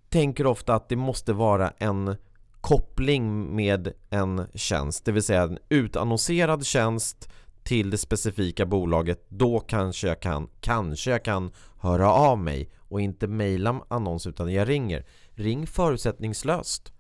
tänker 0.10 0.46
ofta 0.46 0.76
att 0.76 0.90
det 0.90 0.96
måste 0.96 1.34
vara 1.34 1.74
en 1.78 2.16
koppling 2.62 3.56
med 3.56 3.94
en 4.10 4.48
tjänst, 4.54 5.06
det 5.06 5.12
vill 5.12 5.24
säga 5.24 5.44
en 5.44 5.60
utannonserad 5.70 6.66
tjänst 6.66 7.30
till 7.64 7.90
det 7.90 7.98
specifika 7.98 8.66
bolaget, 8.66 9.26
då 9.30 9.60
kanske 9.60 10.08
jag 10.08 10.20
kan, 10.20 10.50
kanske 10.62 11.12
jag 11.12 11.24
kan 11.24 11.52
höra 11.80 12.12
av 12.12 12.38
mig 12.38 12.70
och 12.88 13.02
inte 13.02 13.28
mejla 13.28 13.82
annons 13.88 14.28
utan 14.28 14.54
jag 14.54 14.70
ringer. 14.70 15.06
Ring 15.30 15.68
förutsättningslöst. 15.68 16.94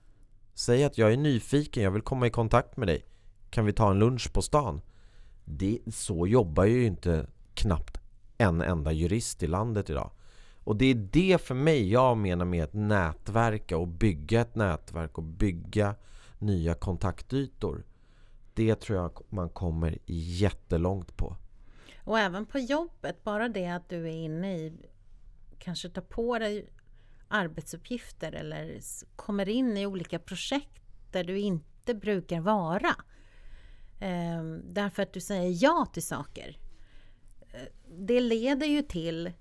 Säg 0.53 0.83
att 0.83 0.97
jag 0.97 1.13
är 1.13 1.17
nyfiken, 1.17 1.83
jag 1.83 1.91
vill 1.91 2.01
komma 2.01 2.27
i 2.27 2.29
kontakt 2.29 2.77
med 2.77 2.87
dig. 2.87 3.05
Kan 3.49 3.65
vi 3.65 3.73
ta 3.73 3.91
en 3.91 3.99
lunch 3.99 4.33
på 4.33 4.41
stan? 4.41 4.81
Det, 5.45 5.79
så 5.87 6.27
jobbar 6.27 6.65
ju 6.65 6.85
inte 6.85 7.27
knappt 7.53 7.99
en 8.37 8.61
enda 8.61 8.91
jurist 8.91 9.43
i 9.43 9.47
landet 9.47 9.89
idag. 9.89 10.11
Och 10.63 10.75
det 10.75 10.85
är 10.85 10.95
det 10.95 11.41
för 11.41 11.55
mig 11.55 11.91
jag 11.91 12.17
menar 12.17 12.45
med 12.45 12.63
att 12.63 12.73
nätverka 12.73 13.77
och 13.77 13.87
bygga 13.87 14.41
ett 14.41 14.55
nätverk 14.55 15.17
och 15.17 15.23
bygga 15.23 15.95
nya 16.39 16.73
kontaktytor. 16.73 17.85
Det 18.53 18.75
tror 18.75 18.99
jag 18.99 19.11
man 19.29 19.49
kommer 19.49 19.97
jättelångt 20.05 21.17
på. 21.17 21.35
Och 22.03 22.19
även 22.19 22.45
på 22.45 22.59
jobbet, 22.59 23.23
bara 23.23 23.49
det 23.49 23.67
att 23.67 23.89
du 23.89 24.07
är 24.07 24.15
inne 24.15 24.57
i, 24.57 24.73
kanske 25.59 25.89
tar 25.89 26.01
på 26.01 26.39
dig 26.39 26.69
arbetsuppgifter 27.27 28.31
eller 28.31 28.79
kommer 29.15 29.49
in 29.49 29.77
i 29.77 29.85
olika 29.85 30.19
projekt 30.19 30.83
där 31.11 31.23
du 31.23 31.39
inte 31.39 31.93
brukar 31.93 32.41
vara. 32.41 32.95
Eh, 33.99 34.43
därför 34.63 35.03
att 35.03 35.13
du 35.13 35.19
säger 35.19 35.63
ja 35.63 35.85
till 35.93 36.03
saker. 36.03 36.59
Eh, 37.53 37.67
det 37.97 38.19
leder 38.19 38.67
ju 38.67 38.81
till 38.81 39.31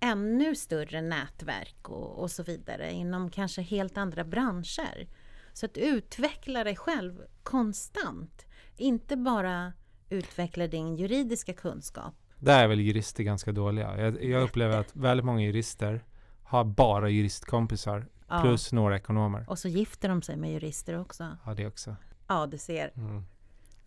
ännu 0.00 0.54
större 0.54 1.02
nätverk 1.02 1.88
och, 1.88 2.22
och 2.22 2.30
så 2.30 2.42
vidare 2.42 2.92
inom 2.92 3.30
kanske 3.30 3.62
helt 3.62 3.96
andra 3.96 4.24
branscher. 4.24 5.08
Så 5.52 5.66
att 5.66 5.76
utveckla 5.76 6.64
dig 6.64 6.76
själv 6.76 7.24
konstant. 7.42 8.46
Inte 8.76 9.16
bara 9.16 9.72
utveckla 10.08 10.66
din 10.66 10.96
juridiska 10.96 11.52
kunskap. 11.52 12.14
Där 12.44 12.64
är 12.64 12.68
väl 12.68 12.80
jurister 12.80 13.24
ganska 13.24 13.52
dåliga. 13.52 14.00
Jag, 14.00 14.24
jag 14.24 14.42
upplever 14.42 14.76
att 14.76 14.96
väldigt 14.96 15.26
många 15.26 15.42
jurister 15.42 16.04
har 16.42 16.64
bara 16.64 17.08
juristkompisar 17.08 18.06
ja. 18.28 18.40
plus 18.40 18.72
några 18.72 18.96
ekonomer. 18.96 19.44
Och 19.48 19.58
så 19.58 19.68
gifter 19.68 20.08
de 20.08 20.22
sig 20.22 20.36
med 20.36 20.52
jurister 20.52 21.00
också. 21.00 21.36
Ja, 21.46 21.54
det 21.54 21.66
också. 21.66 21.96
Ja, 22.28 22.46
du 22.46 22.58
ser. 22.58 22.90
Mm. 22.96 23.24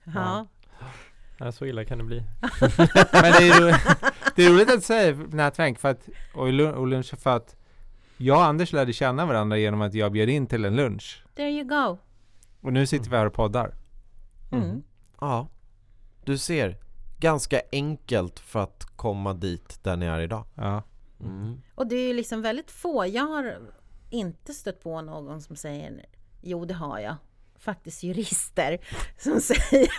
Ja. 0.03 0.47
ja. 1.37 1.51
så 1.51 1.65
illa 1.65 1.85
kan 1.85 1.97
det 1.97 2.03
bli. 2.03 2.23
Men 3.11 3.31
det 3.31 3.47
är, 3.47 3.61
roligt, 3.61 3.75
det 4.35 4.45
är 4.45 4.49
roligt 4.49 4.73
att 4.73 4.83
säga 4.83 5.15
nätverk 5.15 5.79
för 5.79 5.89
att, 5.89 6.09
och 6.33 6.87
lunch 6.87 7.19
för 7.19 7.35
att 7.35 7.55
jag 8.17 8.37
och 8.37 8.45
Anders 8.45 8.73
lärde 8.73 8.93
känna 8.93 9.25
varandra 9.25 9.57
genom 9.57 9.81
att 9.81 9.93
jag 9.93 10.11
bjöd 10.11 10.29
in 10.29 10.47
till 10.47 10.65
en 10.65 10.75
lunch. 10.75 11.23
There 11.35 11.49
you 11.49 11.63
go. 11.63 11.97
Och 12.61 12.73
nu 12.73 12.87
sitter 12.87 13.09
vi 13.09 13.17
här 13.17 13.25
och 13.25 13.33
poddar. 13.33 13.75
Mm. 14.51 14.63
Mm. 14.63 14.83
Ja, 15.19 15.47
du 16.25 16.37
ser. 16.37 16.86
Ganska 17.19 17.61
enkelt 17.71 18.39
för 18.39 18.59
att 18.59 18.85
komma 18.95 19.33
dit 19.33 19.83
där 19.83 19.97
ni 19.97 20.05
är 20.05 20.19
idag. 20.19 20.45
Ja. 20.55 20.83
Mm. 21.19 21.61
Och 21.75 21.87
det 21.87 21.95
är 21.95 22.07
ju 22.07 22.13
liksom 22.13 22.41
väldigt 22.41 22.71
få. 22.71 23.05
Jag 23.05 23.23
har 23.23 23.59
inte 24.09 24.53
stött 24.53 24.83
på 24.83 25.01
någon 25.01 25.41
som 25.41 25.55
säger 25.55 26.05
Jo, 26.41 26.65
det 26.65 26.73
har 26.73 26.99
jag. 26.99 27.15
Faktiskt 27.59 28.03
jurister 28.03 28.77
som 29.17 29.41
säger 29.41 29.89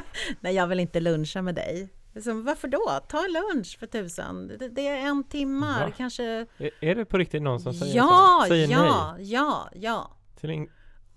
Nej, 0.40 0.54
jag 0.54 0.66
vill 0.66 0.80
inte 0.80 1.00
luncha 1.00 1.42
med 1.42 1.54
dig. 1.54 1.88
Liksom, 2.14 2.44
varför 2.44 2.68
då? 2.68 3.00
Ta 3.08 3.18
lunch 3.26 3.76
för 3.78 3.86
tusan. 3.86 4.48
Det, 4.48 4.68
det 4.68 4.88
är 4.88 4.96
en 4.96 5.24
timme, 5.24 5.92
kanske... 5.96 6.24
Är, 6.58 6.70
är 6.80 6.94
det 6.94 7.04
på 7.04 7.18
riktigt 7.18 7.42
någon 7.42 7.60
som 7.60 7.74
säger 7.74 7.96
ja, 7.96 8.40
så? 8.42 8.48
Säger 8.48 8.68
ja, 8.68 9.14
nej? 9.16 9.32
ja, 9.32 9.68
ja. 9.74 10.16
Till 10.40 10.50
en 10.50 10.68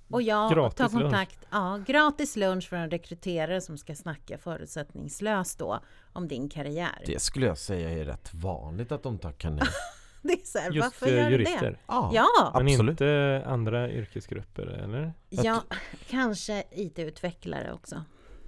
och 0.10 0.22
jag 0.22 0.52
gratis 0.52 0.78
tar 0.78 0.90
kontakt, 0.90 1.42
lunch. 1.42 1.48
ja, 1.50 1.80
gratis 1.88 2.36
lunch 2.36 2.70
för 2.70 2.76
en 2.76 2.92
rekryterare 2.92 3.62
som 3.62 3.78
ska 3.78 3.96
snacka 3.96 4.38
förutsättningslöst 4.38 5.60
då 5.60 5.80
om 6.14 6.28
din 6.28 6.50
karriär. 6.50 7.04
Det 7.06 7.22
skulle 7.22 7.46
jag 7.46 7.58
säga 7.58 7.90
är 7.90 8.06
rätt 8.06 8.34
vanligt 8.34 8.92
att 8.92 9.04
de 9.04 9.18
tackar 9.18 9.50
nej. 9.50 9.64
det 10.22 10.34
är 10.34 10.46
så 10.46 10.60
här, 10.60 10.72
Just 10.72 10.86
varför 10.86 11.16
gör 11.16 11.30
jurister? 11.30 11.72
Det? 11.72 11.78
Ja, 11.88 12.12
ja, 12.14 12.52
men 12.56 12.68
inte 12.68 13.44
andra 13.46 13.92
yrkesgrupper 13.92 14.66
eller? 14.66 15.14
Ja, 15.30 15.64
kanske 16.10 16.64
IT-utvecklare 16.72 17.74
också. 17.74 18.04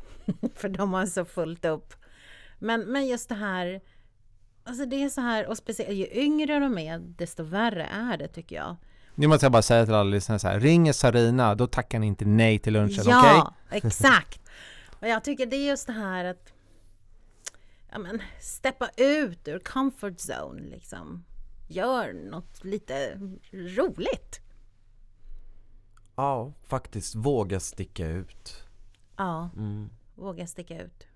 För 0.56 0.70
de 0.70 0.94
har 0.94 1.06
så 1.06 1.26
fullt 1.26 1.66
upp. 1.66 1.94
Men, 2.60 2.82
men 2.82 3.08
just 3.08 3.30
det 3.30 3.36
här, 3.36 3.82
alltså 4.64 4.86
det 4.86 5.04
är 5.04 5.10
så 5.10 5.22
här, 5.22 5.48
och 5.48 5.58
speciellt 5.58 5.94
ju 5.98 6.08
yngre 6.12 6.60
de 6.60 6.78
är, 6.78 7.00
desto 7.00 7.44
värre 7.44 7.86
är 7.86 8.18
det 8.18 8.28
tycker 8.28 8.56
jag. 8.56 8.76
Nu 9.20 9.28
måste 9.28 9.46
jag 9.46 9.52
bara 9.52 9.62
säga 9.62 9.86
till 9.86 9.94
alla 9.94 10.10
lyssnare 10.10 10.40
så 10.40 10.48
här, 10.48 10.60
ringer 10.60 10.94
Sarina, 10.94 11.56
då 11.56 11.68
tackar 11.68 12.00
ni 12.00 12.08
inte 12.08 12.26
nej 12.26 12.60
till 12.60 12.74
lunchen, 12.74 13.00
okej? 13.00 13.12
Ja, 13.14 13.54
exakt. 13.72 14.42
Och 15.00 15.08
jag 15.08 15.24
tycker 15.24 15.46
det 15.46 15.56
är 15.56 15.68
just 15.68 15.88
det 15.88 15.94
här 15.94 16.26
att 16.26 16.54
ja, 17.92 18.00
men, 18.00 18.22
steppa 18.40 18.90
ut 18.98 19.48
ur 19.48 19.60
comfort 19.60 20.14
zone 20.18 20.62
liksom. 20.62 21.24
Gör 21.68 22.14
något 22.14 22.64
lite 22.64 23.20
roligt. 23.52 24.40
Ja, 26.16 26.54
faktiskt 26.68 27.16
våga 27.16 27.60
sticka 27.60 28.08
ut. 28.08 28.64
Ja, 29.18 29.50
Mm. 29.56 29.90
våga 30.16 30.48
sticka 30.48 30.82
ut. 30.82 31.08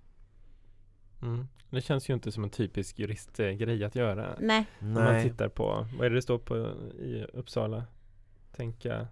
Mm. 1.22 1.48
Det 1.70 1.82
känns 1.82 2.10
ju 2.10 2.14
inte 2.14 2.32
som 2.32 2.44
en 2.44 2.50
typisk 2.50 3.00
juristgrej 3.00 3.84
att 3.84 3.96
göra. 3.96 4.36
Nej, 4.40 4.66
Om 4.82 4.94
man 4.94 5.24
tittar 5.24 5.50
på, 5.50 5.88
vad 5.98 6.06
är 6.06 6.10
det 6.10 6.16
det 6.16 6.22
står 6.22 6.38
på 6.40 6.56
i 7.00 7.26
Uppsala? 7.34 7.84
Tänka 8.56 9.08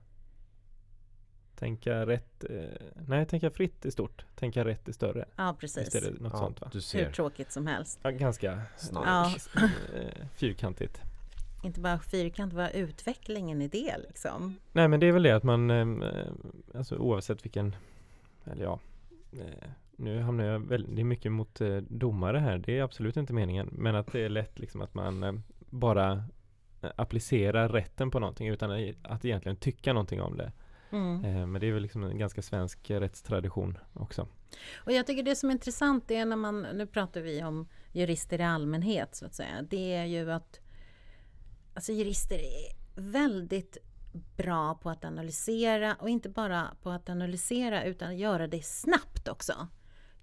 Tänka 1.56 2.06
rätt, 2.06 2.44
eh, 2.50 2.88
nej 3.08 3.26
tänka 3.26 3.52
fritt 3.52 3.86
är 3.86 3.90
stort, 3.90 4.26
tänka 4.36 4.66
rätt 4.66 4.88
är 4.88 4.92
större. 4.92 5.26
ja 5.36 5.56
precis. 5.60 5.90
det 5.90 6.22
något 6.22 6.34
ja, 6.34 6.40
sånt 6.40 6.62
va? 6.62 6.70
du 6.72 6.78
Hur 6.78 6.82
ser. 6.82 7.12
tråkigt 7.12 7.52
som 7.52 7.68
helst. 7.68 8.00
Ja, 8.04 8.10
ganska 8.12 8.62
Snark. 8.78 9.06
Ja. 9.08 9.34
eh, 9.96 10.28
fyrkantigt. 10.36 11.02
Inte 11.64 11.80
bara 11.80 12.00
fyrkant, 12.00 12.54
vad 12.54 12.66
är 12.66 12.74
utvecklingen 12.74 13.62
i 13.62 13.68
det 13.68 13.98
liksom? 14.08 14.56
Nej 14.72 14.88
men 14.88 15.00
det 15.00 15.06
är 15.06 15.12
väl 15.12 15.24
det 15.24 15.36
att 15.36 15.44
man, 15.44 15.70
eh, 16.02 16.32
alltså 16.76 16.98
oavsett 16.98 17.46
vilken, 17.46 17.76
eller 18.46 18.64
ja, 18.64 18.80
eh, 19.32 19.70
nu 19.96 20.22
hamnar 20.22 20.44
jag 20.46 20.60
väl, 20.60 20.96
det 20.96 21.02
är 21.02 21.06
mycket 21.06 21.32
mot 21.32 21.62
eh, 21.62 21.78
domare 21.78 22.38
här, 22.40 22.58
det 22.58 22.78
är 22.78 22.84
absolut 22.84 23.18
inte 23.18 23.34
meningen, 23.34 23.70
men 23.72 23.96
att 23.96 24.12
det 24.12 24.20
är 24.26 24.30
lätt 24.30 24.60
liksom 24.60 24.82
att 24.82 24.94
man 24.94 25.24
eh, 25.24 25.34
bara 25.70 26.24
applicerar 26.96 27.70
rätten 27.70 28.12
på 28.12 28.20
någonting 28.20 28.48
utan 28.48 28.72
att- 28.72 28.96
att 29.04 29.26
egentligen 29.26 29.56
tycka 29.56 29.94
någonting 29.94 30.22
om 30.22 30.38
det. 30.38 30.52
Mm. 30.92 31.26
Eh, 31.26 31.48
men 31.48 31.62
det 31.62 31.68
är 31.68 31.72
väl 31.72 31.84
liksom 31.84 32.04
en 32.04 32.18
ganska 32.18 32.42
svensk 32.42 32.90
rättstradition 32.90 33.78
också. 33.94 34.28
Och 34.76 34.92
jag 34.92 35.08
tycker 35.08 35.24
det 35.24 35.36
som 35.36 35.50
är 35.50 35.54
intressant 35.54 36.12
är 36.12 36.26
när 36.26 36.36
man, 36.36 36.62
nu 36.62 36.88
pratar 36.88 37.22
vi 37.22 37.44
om 37.44 37.68
jurister 37.92 38.40
i 38.40 38.44
allmänhet 38.44 39.16
så 39.16 39.26
att 39.26 39.34
säga, 39.36 39.62
det 39.70 39.94
är 39.94 40.06
ju 40.06 40.32
att 40.32 40.60
alltså 41.74 41.92
jurister 41.92 42.36
är 42.36 42.76
väldigt 42.96 43.78
bra 44.38 44.76
på 44.76 44.90
att 44.90 45.06
analysera 45.06 45.96
och 46.00 46.10
inte 46.10 46.30
bara 46.30 46.68
på 46.82 46.90
att 46.90 47.10
analysera 47.10 47.84
utan 47.84 48.18
göra 48.18 48.48
det 48.48 48.66
snabbt 48.66 49.28
också. 49.28 49.68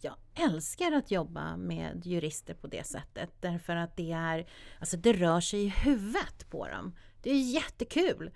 Jag 0.01 0.15
älskar 0.35 0.93
att 0.93 1.11
jobba 1.11 1.57
med 1.57 2.07
jurister 2.07 2.55
på 2.55 2.67
det 2.67 2.87
sättet 2.87 3.31
därför 3.41 3.77
att 3.77 3.97
det 3.97 4.13
är, 4.13 4.47
alltså 4.79 4.97
det 4.97 5.13
rör 5.13 5.41
sig 5.41 5.65
i 5.65 5.69
huvudet 5.69 6.51
på 6.51 6.69
dem. 6.69 6.95
Det 7.23 7.31
är 7.31 7.53
jättekul. 7.53 8.31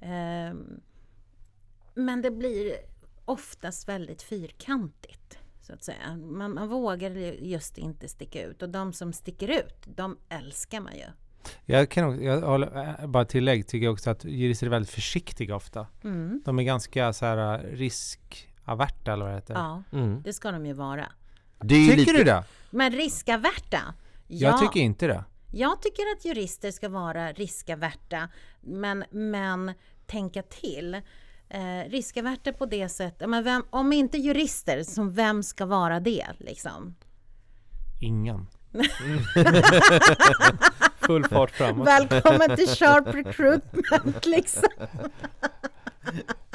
Ehm, 0.00 0.80
men 1.94 2.22
det 2.22 2.30
blir 2.30 2.72
oftast 3.24 3.88
väldigt 3.88 4.22
fyrkantigt. 4.22 5.38
Så 5.60 5.72
att 5.74 5.84
säga. 5.84 6.16
Man, 6.16 6.54
man 6.54 6.68
vågar 6.68 7.10
just 7.10 7.78
inte 7.78 8.08
sticka 8.08 8.42
ut 8.44 8.62
och 8.62 8.68
de 8.68 8.92
som 8.92 9.12
sticker 9.12 9.48
ut, 9.48 9.86
de 9.96 10.18
älskar 10.28 10.80
man 10.80 10.96
ju. 10.96 11.04
Jag 11.64 11.90
kan 11.90 12.08
också, 12.08 12.22
jag 12.22 12.40
håller, 12.40 13.00
äh, 13.00 13.06
bara 13.06 13.24
tillägg, 13.24 13.66
tycker 13.66 13.84
jag 13.84 13.92
också 13.92 14.10
att 14.10 14.24
jurister 14.24 14.66
är 14.66 14.70
väldigt 14.70 14.90
försiktiga 14.90 15.56
ofta. 15.56 15.86
Mm. 16.04 16.42
De 16.44 16.58
är 16.58 16.62
ganska 16.62 17.12
så 17.12 17.26
här 17.26 17.64
äh, 17.64 17.76
riskaverta 18.68 19.12
eller 19.12 19.24
vad 19.24 19.32
det 19.32 19.36
heter. 19.36 19.54
Ja, 19.54 19.82
Mm. 19.92 20.22
det 20.22 20.32
ska 20.32 20.50
de 20.50 20.66
ju 20.66 20.72
vara. 20.72 21.06
Det 21.60 21.74
är 21.74 21.78
ju 21.78 21.86
Tycker 21.86 22.00
lite, 22.12 22.12
du 22.18 22.24
det? 22.24 22.44
Men 22.70 22.92
riskaverta? 22.92 23.80
Ja, 24.26 24.48
Jag 24.50 24.58
tycker 24.60 24.80
inte 24.80 25.06
det. 25.06 25.24
jag 25.52 25.82
tycker 25.82 26.02
att 26.16 26.24
jurister 26.24 26.70
ska 26.70 26.88
vara 26.88 27.32
riskaverta, 27.32 28.28
men, 28.60 29.04
men 29.10 29.72
tänka 30.06 30.42
till. 30.42 30.94
Eh, 31.50 31.90
riskaverta 31.90 32.52
på 32.52 32.66
det 32.66 32.88
sättet, 32.88 33.28
men 33.28 33.44
vem, 33.44 33.64
om 33.70 33.92
inte 33.92 34.18
jurister, 34.18 34.82
så 34.82 35.02
vem 35.04 35.42
ska 35.42 35.66
vara 35.66 36.00
det 36.00 36.26
liksom? 36.38 36.94
Ingen. 38.00 38.46
Full 41.00 41.24
fart 41.24 41.50
framåt. 41.50 41.86
Välkommen 41.86 42.56
till 42.56 42.68
Sharp 42.68 43.06
Recruitment 43.14 44.26
liksom. 44.26 44.68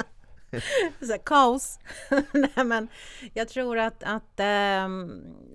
Så 1.00 1.06
här, 1.12 1.20
kaos. 1.24 1.78
nej, 2.32 2.64
men 2.64 2.88
jag 3.34 3.48
tror 3.48 3.78
att, 3.78 4.02
att 4.02 4.40
ehm, 4.40 5.06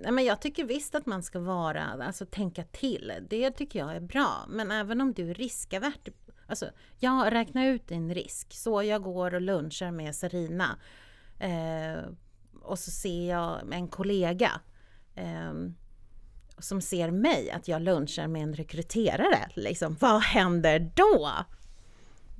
nej, 0.01 0.11
men 0.11 0.25
jag 0.25 0.41
tycker 0.41 0.63
visst 0.63 0.95
att 0.95 1.05
man 1.05 1.23
ska 1.23 1.39
vara, 1.39 1.83
alltså 1.83 2.25
tänka 2.25 2.63
till. 2.63 3.13
Det 3.29 3.51
tycker 3.51 3.79
jag 3.79 3.95
är 3.95 3.99
bra. 3.99 4.45
Men 4.49 4.71
även 4.71 5.01
om 5.01 5.13
du 5.13 5.29
är 5.29 5.33
riskavert, 5.33 6.07
alltså 6.47 6.69
jag 6.97 7.33
räknar 7.33 7.65
ut 7.65 7.87
din 7.87 8.13
risk. 8.13 8.53
Så 8.53 8.83
jag 8.83 9.03
går 9.03 9.33
och 9.33 9.41
lunchar 9.41 9.91
med 9.91 10.15
Sarina. 10.15 10.79
Eh, 11.39 12.03
och 12.61 12.79
så 12.79 12.91
ser 12.91 13.29
jag 13.29 13.73
en 13.73 13.87
kollega. 13.87 14.51
eh, 15.15 15.53
som 16.61 16.81
ser 16.81 17.11
mig, 17.11 17.51
att 17.51 17.67
jag 17.67 17.81
lunchar 17.81 18.27
med 18.27 18.43
en 18.43 18.53
rekryterare. 18.53 19.49
Liksom, 19.55 19.97
vad 19.99 20.21
händer 20.21 20.91
då? 20.95 21.31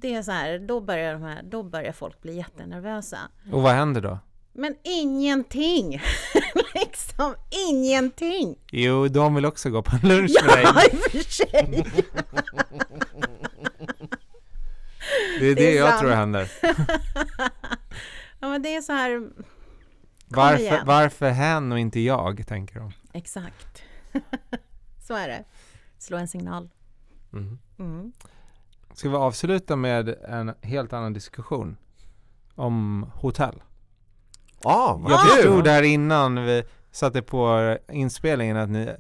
Det 0.02 0.14
är 0.16 0.22
så 0.24 0.32
här, 0.32 0.60
då 0.60 0.82
börjar, 0.82 1.14
de 1.14 1.22
här, 1.24 1.44
då 1.44 1.64
börjar 1.64 1.92
folk 1.92 2.22
bli 2.22 2.38
jättenervösa. 2.38 3.18
Och 3.52 3.62
vad 3.62 3.74
händer 3.74 4.02
då? 4.02 4.20
Men 4.54 4.76
ingenting! 4.84 6.02
liksom 6.76 7.36
ingenting! 7.70 8.56
Jo, 8.72 9.08
de 9.08 9.36
vill 9.36 9.46
också 9.46 9.70
gå 9.70 9.82
på 9.82 9.96
en 9.96 10.10
lunch 10.10 10.32
med 10.46 10.54
dig. 10.56 10.64
Ja, 10.64 10.84
i 10.84 10.96
och 10.96 11.12
för 11.12 11.20
sig! 11.20 11.86
Det 15.40 15.46
är 15.46 15.50
det, 15.50 15.54
det 15.56 15.72
är 15.74 15.78
jag 15.78 15.90
sant. 15.90 16.02
tror 16.02 16.12
händer. 16.12 16.52
ja, 18.40 18.50
men 18.50 18.62
det 18.62 18.76
är 18.76 18.82
så 18.82 18.94
här, 18.94 19.30
Varför, 20.28 20.86
varför 20.86 21.30
hen 21.30 21.72
och 21.72 21.80
inte 21.80 22.00
jag, 22.00 22.48
tänker 22.48 22.80
de. 22.80 22.92
exakt. 23.14 23.84
så 25.08 25.14
är 25.14 25.28
det. 25.28 25.44
Slå 25.98 26.18
en 26.18 26.28
signal. 26.28 26.70
Mm. 27.34 27.60
Mm. 27.80 28.12
Ska 29.00 29.10
vi 29.10 29.16
avsluta 29.16 29.76
med 29.76 30.16
en 30.30 30.54
helt 30.62 30.94
annan 30.94 31.14
diskussion? 31.14 31.78
Om 32.56 33.06
hotell. 33.16 33.64
Ja, 34.64 35.00
vad 35.02 35.12
Jag 35.12 35.20
kul! 35.20 35.30
förstod 35.30 35.64
där 35.64 35.84
innan 35.84 36.46
vi 36.46 36.64
satte 36.92 37.22
på 37.22 37.78
inspelningen 37.92 38.58
att 38.58 38.70
ni 38.70 38.96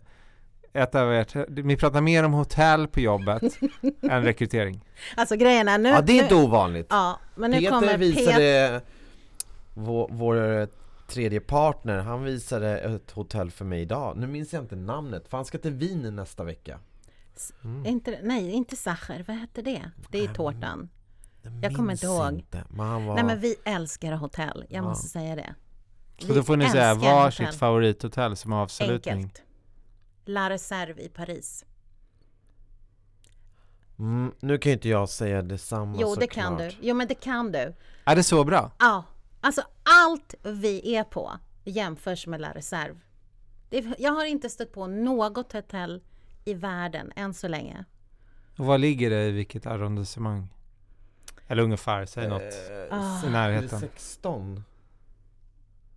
ett 0.73 0.95
av 0.95 1.13
ert, 1.13 1.35
ni 1.49 1.77
pratar 1.77 2.01
mer 2.01 2.23
om 2.23 2.33
hotell 2.33 2.87
på 2.87 2.99
jobbet 2.99 3.43
än 4.01 4.23
rekrytering. 4.23 4.85
Alltså 5.17 5.35
grejen 5.35 5.67
är 5.67 5.77
nu... 5.77 5.89
Ja, 5.89 6.01
det 6.01 6.19
är 6.19 6.23
inte 6.23 6.35
ovanligt. 6.35 6.87
Ja, 6.89 7.19
men 7.35 7.51
nu 7.51 7.57
Peter 7.57 7.71
kommer 7.71 7.97
visade, 7.97 8.81
vår, 9.73 10.07
vår 10.11 10.67
tredje 11.07 11.39
partner, 11.39 11.99
han 11.99 12.23
visade 12.23 12.79
ett 12.79 13.11
hotell 13.11 13.51
för 13.51 13.65
mig 13.65 13.81
idag. 13.81 14.17
Nu 14.17 14.27
minns 14.27 14.53
jag 14.53 14.63
inte 14.63 14.75
namnet, 14.75 15.27
för 15.27 15.37
han 15.37 15.45
ska 15.45 15.57
till 15.57 15.73
Wien 15.73 16.15
nästa 16.15 16.43
vecka. 16.43 16.79
Mm. 17.63 17.85
Inte, 17.85 18.19
nej, 18.23 18.51
inte 18.51 18.75
Sacher. 18.75 19.23
Vad 19.27 19.37
heter 19.37 19.63
det? 19.63 19.91
Det 20.09 20.25
är 20.25 20.33
tårtan. 20.33 20.89
Jag 21.41 21.51
minns 21.53 21.75
kommer 21.75 21.93
inte 21.93 22.05
ihåg. 22.05 22.33
Inte, 22.33 22.63
men 22.69 23.05
var... 23.05 23.15
Nej, 23.15 23.23
men 23.23 23.39
vi 23.39 23.55
älskar 23.65 24.11
hotell. 24.13 24.65
Jag 24.69 24.77
Ja. 24.83 24.89
måste 24.89 25.07
säga 25.07 25.35
det. 25.35 25.55
Så 26.19 26.33
då 26.33 26.43
får 26.43 26.57
ni 26.57 26.69
säga 26.69 26.93
varsitt 26.95 27.39
hotell. 27.45 27.59
favorithotell 27.59 28.35
som 28.35 28.53
avslutning. 28.53 29.13
Enkelt. 29.15 29.41
La 30.25 30.49
Reserve 30.49 31.01
i 31.01 31.09
Paris. 31.09 31.65
mm, 33.99 34.31
nu 34.39 34.57
kan 34.57 34.69
ju 34.69 34.73
inte 34.73 34.89
jag 34.89 35.09
säga 35.09 35.41
detsamma 35.41 35.97
Jo, 35.99 36.15
det 36.15 36.27
kan 36.27 36.57
du. 36.57 36.63
såklart. 36.63 36.79
Jo, 36.85 36.95
men 36.95 37.07
det 37.07 37.15
kan 37.15 37.51
du. 37.51 37.75
Är 38.05 38.15
det 38.15 38.23
så 38.23 38.43
bra? 38.43 38.71
Ja, 38.79 39.03
alltså 39.41 39.61
allt 39.83 40.35
vi 40.43 40.95
är 40.95 41.03
på 41.03 41.31
jämförs 41.63 42.27
med 42.27 42.41
La 42.41 42.53
Reserve. 42.53 42.99
Det, 43.69 43.85
jag 43.99 44.11
har 44.11 44.25
inte 44.25 44.49
stött 44.49 44.73
på 44.73 44.87
något 44.87 45.53
hotell 45.53 46.01
i 46.45 46.53
världen 46.53 47.11
än 47.15 47.33
så 47.33 47.47
länge. 47.47 47.85
Och 48.57 48.65
vad 48.65 48.79
ligger 48.79 49.09
det 49.09 49.25
i 49.25 49.31
vilket 49.31 49.65
arrondissement? 49.65 50.51
Eller 51.47 51.63
ungefär, 51.63 52.05
säg 52.05 52.27
något. 52.27 52.53
Ah. 52.91 53.25
I 53.27 53.29
närheten. 53.29 53.79
16. 53.79 54.63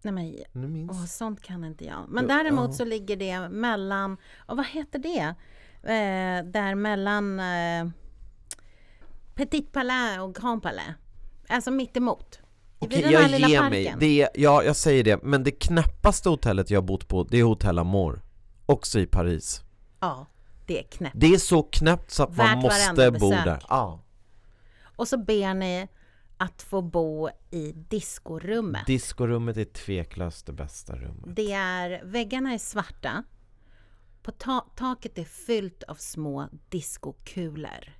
Nej, 0.03 0.12
men 0.12 0.36
Nu 0.62 0.68
minns 0.68 0.90
åh, 0.90 1.05
sånt 1.05 1.43
kan 1.43 1.64
inte 1.64 1.84
jag. 1.84 2.05
Men 2.09 2.26
däremot 2.26 2.74
så 2.74 2.84
ligger 2.84 3.16
det 3.16 3.49
mellan, 3.49 4.16
och 4.38 4.57
vad 4.57 4.66
heter 4.66 4.99
det? 4.99 5.34
Eh, 5.82 6.45
där 6.45 6.74
mellan 6.74 7.40
eh, 7.40 7.88
Petit 9.34 9.72
Palais 9.72 10.18
och 10.20 10.34
Grand 10.34 10.62
Palais. 10.62 10.95
Alltså 11.49 11.70
mitt 11.70 11.97
emot. 11.97 12.40
Okej, 12.78 12.97
Vid 13.03 13.05
den 13.07 13.14
här 13.14 13.22
jag 13.22 13.30
lilla 13.30 13.49
ger 13.49 13.61
mig. 13.70 13.84
parken. 13.84 13.99
Det 13.99 14.22
är, 14.22 14.28
ja, 14.34 14.62
jag 14.62 14.76
säger 14.76 15.05
det. 15.05 15.22
Men 15.22 15.43
det 15.45 15.51
knäppaste 15.51 16.28
hotellet 16.28 16.70
jag 16.70 16.80
har 16.80 16.86
bott 16.86 17.09
på, 17.09 17.24
det 17.24 17.38
är 17.40 17.45
Hotell 17.45 17.78
Amour. 17.78 18.22
Också 18.66 19.01
i 19.01 19.07
Paris. 19.07 19.62
Ja, 20.01 20.26
det 20.73 20.79
är 20.79 20.83
knäppt. 20.83 21.14
Det 21.20 21.27
är 21.35 21.39
så 21.39 21.62
knäppt 21.62 22.11
så 22.11 22.23
att 22.23 22.37
man 22.37 22.47
Värt 22.47 22.57
måste 22.62 22.95
varenda 22.95 23.18
bo 23.18 23.31
besök. 23.31 23.45
där. 23.45 23.62
Ja. 23.68 24.01
Och 24.97 25.09
så 25.09 25.18
ber 25.18 25.55
ni 25.55 25.89
att 26.37 26.62
få 26.62 26.83
bo 26.83 27.29
i 27.51 27.73
diskorummet. 27.73 28.87
Diskorummet 28.87 29.57
är 29.57 29.64
tveklöst 29.64 30.47
det 30.47 30.53
bästa 30.53 30.97
rummet. 30.97 31.37
Det 31.37 31.53
är, 31.53 32.01
väggarna 32.05 32.53
är 32.55 32.59
svarta. 32.59 33.25
På 34.23 34.31
ta- 34.33 34.66
taket 34.77 35.18
är 35.18 35.25
fyllt 35.25 35.83
av 35.83 35.95
små 35.95 36.49
diskokulor. 36.68 37.93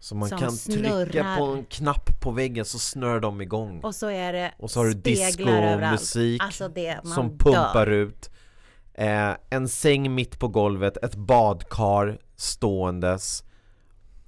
Så 0.00 0.14
man 0.14 0.28
som 0.28 0.38
kan 0.38 0.56
trycka 0.56 0.88
snurrar. 0.88 1.36
på 1.38 1.44
en 1.44 1.64
knapp 1.64 2.20
på 2.20 2.30
väggen 2.30 2.64
så 2.64 2.78
snurrar 2.78 3.20
de 3.20 3.40
igång. 3.40 3.80
Och 3.80 3.94
så 3.94 4.06
är 4.10 4.32
det 4.32 4.54
Och 4.58 4.70
så 4.70 4.80
har 4.80 4.86
du 4.86 4.94
discomusik 4.94 6.42
Alltså 6.42 6.70
som 7.04 7.38
pumpar 7.38 7.86
dör. 7.86 7.92
ut. 7.92 8.30
Eh, 8.98 9.36
en 9.50 9.68
säng 9.68 10.14
mitt 10.14 10.38
på 10.38 10.48
golvet, 10.48 10.96
ett 10.96 11.14
badkar 11.14 12.18
ståendes 12.36 13.44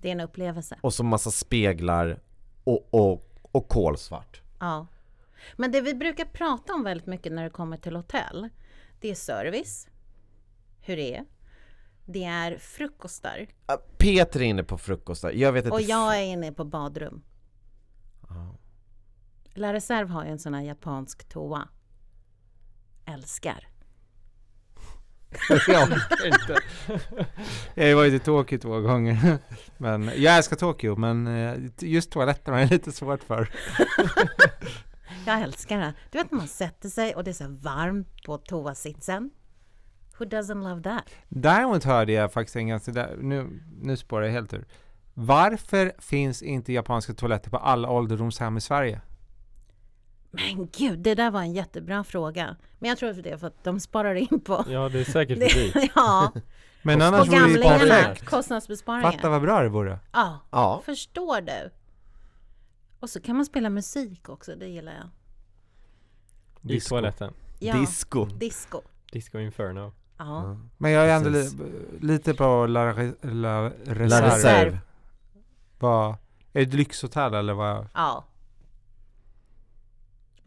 Det 0.01 0.09
är 0.09 0.13
en 0.13 0.21
upplevelse. 0.21 0.79
och 0.81 0.95
så 0.95 1.05
massa 1.05 1.31
speglar 1.31 2.23
och, 2.65 2.89
och, 2.95 3.25
och 3.43 3.69
kolsvart. 3.69 4.43
Ja. 4.61 4.87
Men 5.57 5.73
det 5.73 5.81
vi 5.81 5.95
brukar 5.95 6.25
prata 6.25 6.75
om 6.75 6.85
väldigt 6.85 7.07
mycket 7.07 7.33
när 7.33 7.45
det 7.45 7.51
kommer 7.51 7.77
till 7.77 7.97
hotell, 7.97 8.49
det 9.01 9.11
är 9.11 9.15
service, 9.15 9.89
hur 10.81 10.97
det 10.97 11.17
är, 11.17 11.25
det 12.07 12.25
är 12.25 12.59
frukostar 12.59 13.47
Ah, 13.67 13.77
Peter 13.99 14.41
är 14.41 14.45
inne 14.45 14.65
på 14.65 14.79
frukostar. 14.79 15.31
Jag 15.31 15.53
vet 15.53 15.65
inte. 15.65 15.75
och 15.75 15.83
jag 15.83 16.19
är 16.19 16.23
inne 16.23 16.53
på 16.53 16.65
badrum. 16.65 17.23
Ja. 18.29 18.57
La 19.55 19.73
Reserve 19.73 20.11
har 20.13 20.25
ju 20.25 20.31
en 20.31 20.39
sån 20.39 20.55
här 20.55 20.63
japansk 20.63 21.29
toa. 21.29 21.69
Älskar. 23.07 23.70
jag 25.69 25.83
orkar 25.83 26.27
inte. 26.27 26.57
Jag 27.75 27.85
har 27.85 27.89
ju 27.89 27.95
varit 27.95 28.13
i 28.13 28.19
Tokyo 28.19 28.59
två 28.59 28.81
gånger. 28.81 29.39
Men 29.79 30.11
jag 30.17 30.37
älskar 30.37 30.57
Tokyo, 30.57 30.97
men 30.97 31.27
eh, 31.27 31.55
just 31.81 32.11
toaletterna 32.13 32.61
är 32.61 32.67
lite 32.67 32.93
svårt 32.93 33.23
för. 33.23 33.49
Jag 35.27 35.41
älskar 35.41 35.79
det. 35.79 35.95
Du 36.11 36.19
vet 36.19 36.31
när 36.31 36.39
man 36.39 36.49
sätter 36.49 36.89
sig 36.89 37.15
och 37.15 37.25
det 37.25 37.31
är 37.31 37.33
så 37.33 37.49
varmt 37.49 38.23
på 38.27 38.39
toasitsen. 38.39 39.31
Who 40.19 40.25
doesn't 40.25 40.69
love 40.69 40.83
that? 40.83 41.05
Däremot 41.29 41.85
hörde 41.85 42.13
jag 42.13 42.33
faktiskt 42.33 42.57
en 42.57 42.69
ganska, 42.69 42.93
där- 42.93 43.17
nu, 43.21 43.63
nu 43.83 43.97
spårar 43.97 44.23
jag 44.25 44.33
helt 44.33 44.55
ur. 44.55 44.65
Varför 45.15 45.93
finns 45.99 46.43
inte 46.43 46.73
japanska 46.73 47.13
toaletter 47.15 47.51
på 47.51 47.57
alla 47.57 47.91
ålderdomshem 47.91 48.57
i 48.57 48.61
Sverige? 48.61 49.01
Men 50.31 50.69
gud, 50.79 50.99
det 50.99 51.15
där 51.15 51.31
var 51.31 51.41
en 51.41 51.53
jättebra 51.53 52.05
fråga. 52.05 52.57
Men 52.79 52.89
jag 52.89 52.99
tror 52.99 53.11
att 53.11 53.23
det 53.23 53.31
är 53.31 53.37
för 53.37 53.47
att 53.47 53.65
de 53.65 53.81
sparar 53.81 54.15
in 54.15 54.41
på... 54.41 54.65
Ja, 54.69 54.89
det 54.89 55.01
är 55.01 55.05
säkert 55.05 55.39
för 55.39 55.45
dyrt. 55.61 55.73
Det, 55.75 55.89
ja, 55.95 56.33
Men 56.83 56.99
på 56.99 57.05
annars 57.05 57.29
vore 57.29 57.41
det 57.41 57.49
ju 57.53 57.63
gamlingarna. 57.63 58.15
Kostnadsbesparingar. 58.25 59.13
Fatta 59.13 59.29
vad 59.29 59.43
bra 59.43 59.61
det 59.63 59.69
vore. 59.69 59.99
Ja, 60.13 60.39
Ja. 60.51 60.83
förstår 60.85 61.41
du? 61.41 61.71
Och 63.01 63.11
så 63.11 63.21
kan 63.21 63.37
man 63.37 63.47
spela 63.47 63.71
musik 63.71 64.29
också, 64.29 64.55
det 64.57 64.67
gillar 64.67 64.93
jag. 64.93 65.09
I 66.71 66.75
Disco. 66.75 66.89
toaletten. 66.89 67.33
Ja, 67.59 67.75
Disco. 67.77 68.25
disco. 68.25 68.81
Disco 69.13 69.39
Inferno. 69.39 69.93
Ja. 70.19 70.57
Men 70.79 70.91
jag 70.91 71.09
är 71.11 71.17
ändå 71.17 71.31
li, 71.31 71.51
lite 72.01 72.35
på 72.35 72.67
La, 72.67 72.93
Re- 72.93 73.17
La 73.35 73.63
La 73.63 73.71
Reserve. 73.95 74.27
Reserve. 74.27 74.79
Vad, 75.79 76.11
är 76.11 76.17
det 76.53 76.61
ett 76.63 76.75
lyxhotell 76.75 77.35
eller 77.35 77.53
vad? 77.53 77.87
ja. 77.95 78.25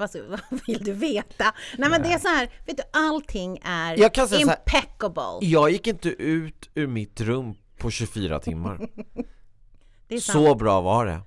Vad, 0.03 0.11
så, 0.11 0.23
vad 0.49 0.59
vill 0.67 0.83
du 0.83 0.93
veta? 0.93 1.53
Nej 1.77 1.89
men 1.89 2.01
det 2.01 2.13
är 2.13 2.19
så 2.19 2.27
här, 2.27 2.49
vet 2.65 2.77
du, 2.77 2.83
allting 2.93 3.59
är 3.63 3.97
Jag 3.97 4.13
kan 4.13 4.27
säga 4.27 4.41
så 4.41 4.49
här- 4.49 4.57
impeccable. 4.57 5.47
Jag 5.47 5.71
gick 5.71 5.87
inte 5.87 6.09
ut 6.09 6.69
ur 6.73 6.87
mitt 6.87 7.21
rum 7.21 7.55
på 7.77 7.91
24 7.91 8.39
timmar. 8.39 8.87
Det 10.07 10.15
är 10.15 10.19
sant. 10.19 10.45
Så 10.45 10.55
bra 10.55 10.81
var 10.81 11.05
det. 11.05 11.21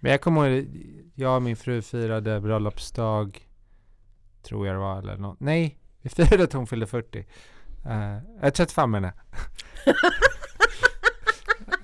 Men 0.00 0.12
jag 0.12 0.20
kommer 0.20 0.48
ihåg, 0.50 0.66
jag 1.14 1.36
och 1.36 1.42
min 1.42 1.56
fru 1.56 1.82
firade 1.82 2.40
bröllopsdag, 2.40 3.48
tror 4.42 4.66
jag 4.66 4.76
det 4.76 4.80
var, 4.80 4.98
eller 4.98 5.16
något. 5.16 5.40
Nej, 5.40 5.78
vi 6.02 6.08
firade 6.08 6.44
att 6.44 6.52
hon 6.52 6.66
fyllde 6.66 6.86
40. 6.86 7.18
Uh, 7.18 7.24
jag 7.86 8.46
är 8.46 8.50
35 8.50 8.90
menar 8.90 9.12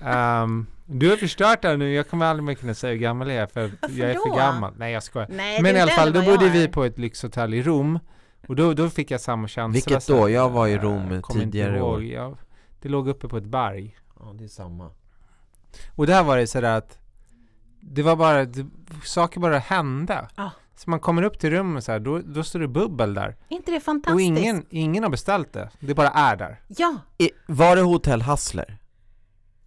jag. 0.01 0.43
um, 0.43 0.67
Du 0.91 1.09
har 1.09 1.17
förstört 1.17 1.61
det 1.61 1.77
nu, 1.77 1.93
jag 1.93 2.09
kommer 2.09 2.25
aldrig 2.25 2.43
mer 2.43 2.53
kunna 2.53 2.73
säga 2.73 2.93
hur 2.93 2.99
gammal 2.99 3.29
jag 3.29 3.37
är 3.37 3.47
för 3.47 3.71
Varför 3.81 3.97
jag 3.97 4.09
är 4.09 4.13
för 4.13 4.29
då? 4.29 4.35
gammal. 4.35 4.73
Nej 4.77 4.93
jag 4.93 5.03
skojar. 5.03 5.27
Nej, 5.31 5.61
Men 5.61 5.75
i 5.75 5.79
alla 5.79 5.91
fall, 5.91 6.13
då 6.13 6.21
bodde 6.21 6.49
vi 6.49 6.67
på 6.67 6.83
ett 6.83 6.97
lyxhotell 6.97 7.53
i 7.53 7.63
Rom. 7.63 7.99
Och 8.47 8.55
då, 8.55 8.73
då 8.73 8.89
fick 8.89 9.11
jag 9.11 9.21
samma 9.21 9.47
känsla. 9.47 9.73
Vilket 9.73 10.07
då? 10.07 10.29
Jag 10.29 10.49
var 10.49 10.67
i 10.67 10.77
Rom 10.77 11.13
inte 11.13 11.33
tidigare 11.33 11.77
i 11.77 11.81
år. 11.81 12.03
Jag, 12.03 12.37
det 12.81 12.89
låg 12.89 13.07
uppe 13.07 13.27
på 13.27 13.37
ett 13.37 13.45
berg. 13.45 13.97
Ja, 14.19 14.33
det 14.33 14.43
är 14.43 14.47
samma. 14.47 14.91
Och 15.95 16.07
där 16.07 16.23
var 16.23 16.37
det 16.37 16.47
sådär 16.47 16.77
att 16.77 16.99
det 17.79 18.01
var 18.01 18.15
bara, 18.15 18.45
det, 18.45 18.65
saker 19.03 19.39
bara 19.39 19.57
hände. 19.57 20.27
Ja. 20.35 20.51
Så 20.75 20.89
man 20.89 20.99
kommer 20.99 21.23
upp 21.23 21.39
till 21.39 21.49
rummet 21.49 21.83
så 21.83 21.91
här, 21.91 21.99
då, 21.99 22.19
då 22.19 22.43
står 22.43 22.59
det 22.59 22.67
bubbel 22.67 23.13
där. 23.13 23.35
Är 23.49 23.55
inte 23.55 23.71
det 23.71 23.79
fantastiskt? 23.79 24.15
Och 24.15 24.21
ingen, 24.21 24.65
ingen 24.69 25.03
har 25.03 25.09
beställt 25.09 25.53
det. 25.53 25.69
Det 25.79 25.93
bara 25.93 26.09
är 26.09 26.35
där. 26.35 26.61
Ja, 26.67 26.95
I, 27.17 27.29
var 27.47 27.75
det 27.75 27.81
Hotell 27.81 28.21
Hassler? 28.21 28.77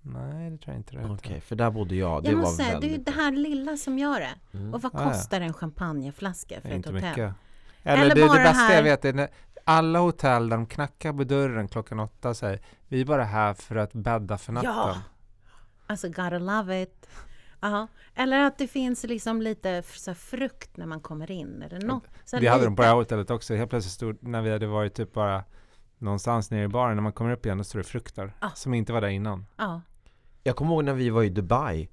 Nej, 0.03 0.51
det 0.51 0.59
tror 0.59 0.75
jag 0.75 0.79
inte. 0.79 0.99
Okej, 1.29 1.41
för 1.41 1.57
där 1.57 1.71
bodde 1.71 1.95
jag. 1.97 2.23
Det 2.23 2.31
jag 2.31 2.37
var 2.37 2.43
måste 2.43 2.65
säga, 2.65 2.81
det 2.81 2.87
är 2.87 2.91
ju 2.91 2.97
det 2.99 3.11
här 3.11 3.33
lilla 3.33 3.77
som 3.77 3.99
gör 3.99 4.21
det. 4.21 4.59
Mm. 4.59 4.75
Och 4.75 4.83
vad 4.83 4.95
Ah, 4.95 5.03
ja. 5.05 5.09
kostar 5.13 5.41
en 5.41 5.53
champagneflaska 5.53 6.61
för 6.61 6.69
Det 6.69 6.75
är 6.75 6.79
ett 6.79 6.87
hotell? 6.87 6.95
mycket. 7.03 7.35
Eller, 7.83 8.03
Eller 8.05 8.15
det, 8.15 8.21
det 8.21 8.27
bara 8.29 8.39
det 8.39 8.45
bästa 8.45 8.59
här- 8.63 8.77
jag 8.77 8.83
vet 8.83 9.05
är 9.05 9.13
när 9.13 9.29
alla 9.65 9.99
hotell 9.99 10.49
där 10.49 10.57
de 10.57 10.67
knackar 10.67 11.13
på 11.13 11.25
dörren 11.25 11.69
klockan 11.69 12.01
åtta 12.01 12.29
och 12.29 12.37
säger 12.37 12.61
vi 12.89 13.01
är 13.01 13.05
bara 13.05 13.25
här 13.25 13.55
för 13.55 13.77
att 13.77 13.93
bädda 13.93 14.39
för 14.39 14.53
natten. 14.53 14.71
Ja. 14.71 14.97
Alltså, 15.87 16.09
gotta 16.09 16.39
love 16.39 16.83
it. 16.83 17.09
Ja. 17.61 17.87
Eller 18.15 18.39
att 18.39 18.59
det 18.59 18.69
finns 18.69 19.05
liksom 19.05 19.43
lite 19.43 19.83
så 19.87 20.11
här 20.11 20.15
frukt 20.15 20.77
när 20.77 20.87
man 20.87 21.01
kommer 21.01 21.31
in. 21.31 21.63
Eller 21.63 21.81
något. 21.87 22.05
Det 22.31 22.37
hade 22.47 22.59
lite. 22.59 22.65
de 22.65 22.77
på 22.77 22.83
det 22.83 22.89
här 22.89 22.95
hotellet 22.95 23.31
också. 23.31 23.55
Helt 23.55 23.71
plötsligt 23.71 23.93
stod, 23.95 24.23
när 24.23 24.43
vi 24.43 24.51
hade 24.53 24.67
varit 24.67 24.95
typ 24.95 25.13
bara 25.13 25.45
någonstans 25.99 26.51
nere 26.51 26.63
i 26.65 26.69
baren, 26.69 26.97
när 26.97 27.03
man 27.03 27.13
kommer 27.13 27.31
upp 27.31 27.47
igen, 27.47 27.59
då 27.59 27.65
står 27.65 27.79
det 27.79 27.85
frukter. 27.85 28.35
Ah. 28.39 28.51
Som 28.55 28.75
inte 28.75 28.93
var 28.93 29.01
där 29.01 29.09
innan. 29.09 29.47
Ja. 29.57 29.81
Jag 30.43 30.57
kommer 30.57 30.73
ihåg 30.75 30.85
när 30.85 30.93
vi 30.95 31.11
var 31.11 31.23
i 31.23 31.29
Dubai. 31.29 31.89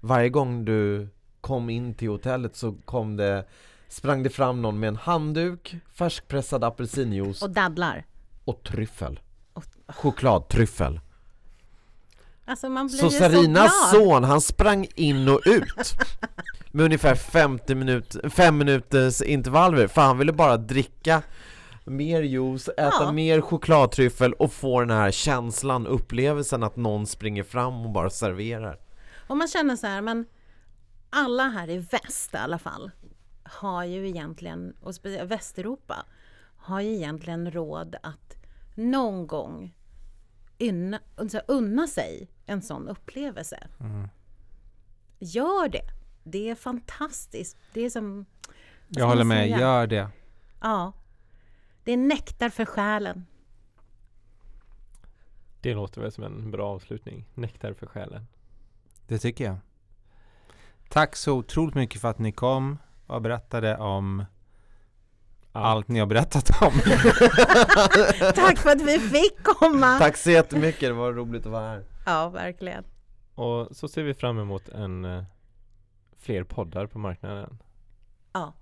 Varje 0.00 0.28
gång 0.28 0.64
du 0.64 1.08
kom 1.40 1.70
in 1.70 1.94
till 1.94 2.08
hotellet 2.08 2.56
så 2.56 2.72
kom 2.84 3.16
det 3.16 3.44
Sprang 3.88 4.22
det 4.22 4.30
fram 4.30 4.62
någon 4.62 4.80
med 4.80 4.88
en 4.88 4.96
handduk, 4.96 5.76
färskpressad 5.94 6.64
apelsinjuice 6.64 7.42
Och 7.42 7.50
dadlar. 7.50 8.04
och 8.44 8.62
tryffel 8.62 9.20
Och- 9.52 9.64
Chokladtryffel 9.88 11.00
Alltså 12.44 12.68
man 12.68 12.86
blir 12.86 12.96
Så 12.98 13.10
så 13.10 13.18
Sarinas 13.18 13.90
glad. 13.90 14.04
son, 14.04 14.24
han 14.24 14.40
sprang 14.40 14.86
in 14.94 15.28
och 15.28 15.40
ut 15.44 15.94
Med 16.72 16.84
ungefär 16.84 17.14
50 17.14 17.74
minut, 17.74 18.16
5 18.30 18.58
minuters 18.58 19.22
intervaller 19.22 19.86
för 19.86 20.00
han 20.02 20.18
ville 20.18 20.32
bara 20.32 20.56
dricka 20.56 21.22
mer 21.84 22.22
juice, 22.22 22.68
äta 22.68 22.90
Ja. 23.00 23.12
mer 23.12 23.40
chokladtryffel 23.40 24.32
och 24.32 24.52
få 24.52 24.80
den 24.80 24.90
här 24.90 25.10
känslan, 25.10 25.86
upplevelsen 25.86 26.62
att 26.62 26.76
någon 26.76 27.06
springer 27.06 27.42
fram 27.42 27.84
och 27.86 27.90
bara 27.92 28.10
serverar 28.10 28.80
Och 29.28 29.36
man 29.36 29.48
känner 29.48 29.76
så 29.76 29.86
här, 29.86 30.00
men 30.00 30.26
alla 31.10 31.42
här 31.44 31.70
i 31.70 31.78
väst 31.78 32.34
i 32.34 32.36
alla 32.36 32.58
fall 32.58 32.90
har 33.42 33.84
ju 33.84 34.08
egentligen, 34.08 34.76
och 34.80 34.94
speciellt 34.94 35.30
Västeuropa, 35.30 36.06
har 36.56 36.80
ju 36.80 36.94
egentligen 36.94 37.50
råd 37.50 37.96
att 38.02 38.36
någon 38.74 39.26
gång 39.26 39.74
unna, 40.60 41.00
alltså 41.16 41.40
unna 41.48 41.86
sig 41.86 42.28
en 42.46 42.62
sån 42.62 42.88
upplevelse. 42.88 43.66
Mm. 43.80 44.08
Gör 45.18 45.68
det! 45.68 45.82
Det 46.24 46.50
är 46.50 46.54
fantastiskt. 46.54 47.56
Det 47.72 47.80
är 47.80 47.90
som, 47.90 48.26
Jag 48.88 49.06
håller 49.06 49.24
med, 49.24 49.44
säga? 49.44 49.60
gör 49.60 49.86
det. 49.86 50.08
ja, 50.60 50.92
det 51.84 51.92
är 51.92 51.96
nektar 51.96 52.48
för 52.48 52.64
själen. 52.64 53.26
Det 55.60 55.74
låter 55.74 56.00
väl 56.00 56.12
som 56.12 56.24
en 56.24 56.50
bra 56.50 56.68
avslutning. 56.68 57.24
Nektar 57.34 57.72
för 57.72 57.86
själen. 57.86 58.26
Det 59.06 59.18
tycker 59.18 59.44
jag. 59.44 59.56
Tack 60.88 61.16
så 61.16 61.32
otroligt 61.32 61.74
mycket 61.74 62.00
för 62.00 62.08
att 62.08 62.18
ni 62.18 62.32
kom 62.32 62.78
och 63.06 63.22
berättade 63.22 63.76
om 63.76 64.24
allt 65.52 65.88
ni 65.88 65.98
har 65.98 66.06
berättat 66.06 66.62
om. 66.62 66.72
Tack 68.34 68.58
för 68.58 68.70
att 68.70 68.82
vi 68.82 68.98
fick 68.98 69.42
komma! 69.44 69.98
Tack 69.98 70.16
så 70.16 70.30
jättemycket, 70.30 70.80
det 70.80 70.92
var 70.92 71.12
roligt 71.12 71.46
att 71.46 71.52
vara 71.52 71.68
här 71.68 71.84
Ja, 72.06 72.28
verkligen. 72.28 72.84
Och 73.34 73.76
så 73.76 73.88
ser 73.88 74.02
vi 74.02 74.14
fram 74.14 74.38
emot 74.38 74.68
en 74.68 75.04
eh, 75.04 75.24
fler 76.16 76.44
poddar 76.44 76.86
på 76.86 76.98
marknaden. 76.98 77.58
Ja. 78.32 78.52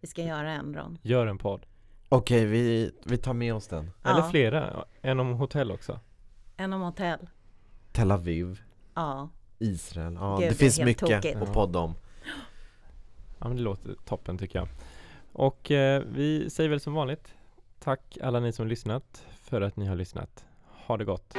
Vi 0.00 0.08
ska 0.08 0.22
göra 0.22 0.52
en 0.52 0.74
Ron. 0.74 0.98
Gör 1.02 1.26
en 1.26 1.38
podd. 1.38 1.66
Okej, 2.12 2.44
vi, 2.46 2.92
vi 3.04 3.16
tar 3.16 3.32
med 3.32 3.54
oss 3.54 3.66
den 3.68 3.90
Eller 4.04 4.20
Ja. 4.20 4.28
flera. 4.30 4.84
En 5.02 5.20
om 5.20 5.32
hotell 5.32 5.70
också. 5.70 6.00
En 6.56 6.72
om 6.72 6.80
hotell. 6.80 7.18
Tel 7.92 8.10
Aviv, 8.10 8.60
Ja. 8.94 9.28
Israel, 9.58 10.14
ja 10.20 10.30
Gud, 10.36 10.40
det 10.40 10.46
det 10.48 10.54
är 10.54 10.54
finns 10.54 10.78
helt 10.78 10.86
mycket 10.86 11.08
tokigt. 11.22 11.42
att 11.42 11.52
podda 11.52 11.78
om 11.78 11.94
Ja 13.38 13.48
men 13.48 13.56
det 13.56 13.62
låter 13.62 13.94
toppen 14.04 14.38
tycker 14.38 14.58
jag. 14.58 14.68
Och 15.32 15.70
eh, 15.70 16.02
vi 16.12 16.50
säger 16.50 16.70
väl 16.70 16.80
som 16.80 16.92
vanligt 16.94 17.34
Tack 17.78 18.18
alla 18.22 18.40
ni 18.40 18.52
som 18.52 18.66
lyssnat 18.66 19.26
för 19.42 19.60
att 19.60 19.76
ni 19.76 19.86
har 19.86 19.96
lyssnat. 19.96 20.44
Ha 20.86 20.96
det 20.96 21.04
gott! 21.04 21.34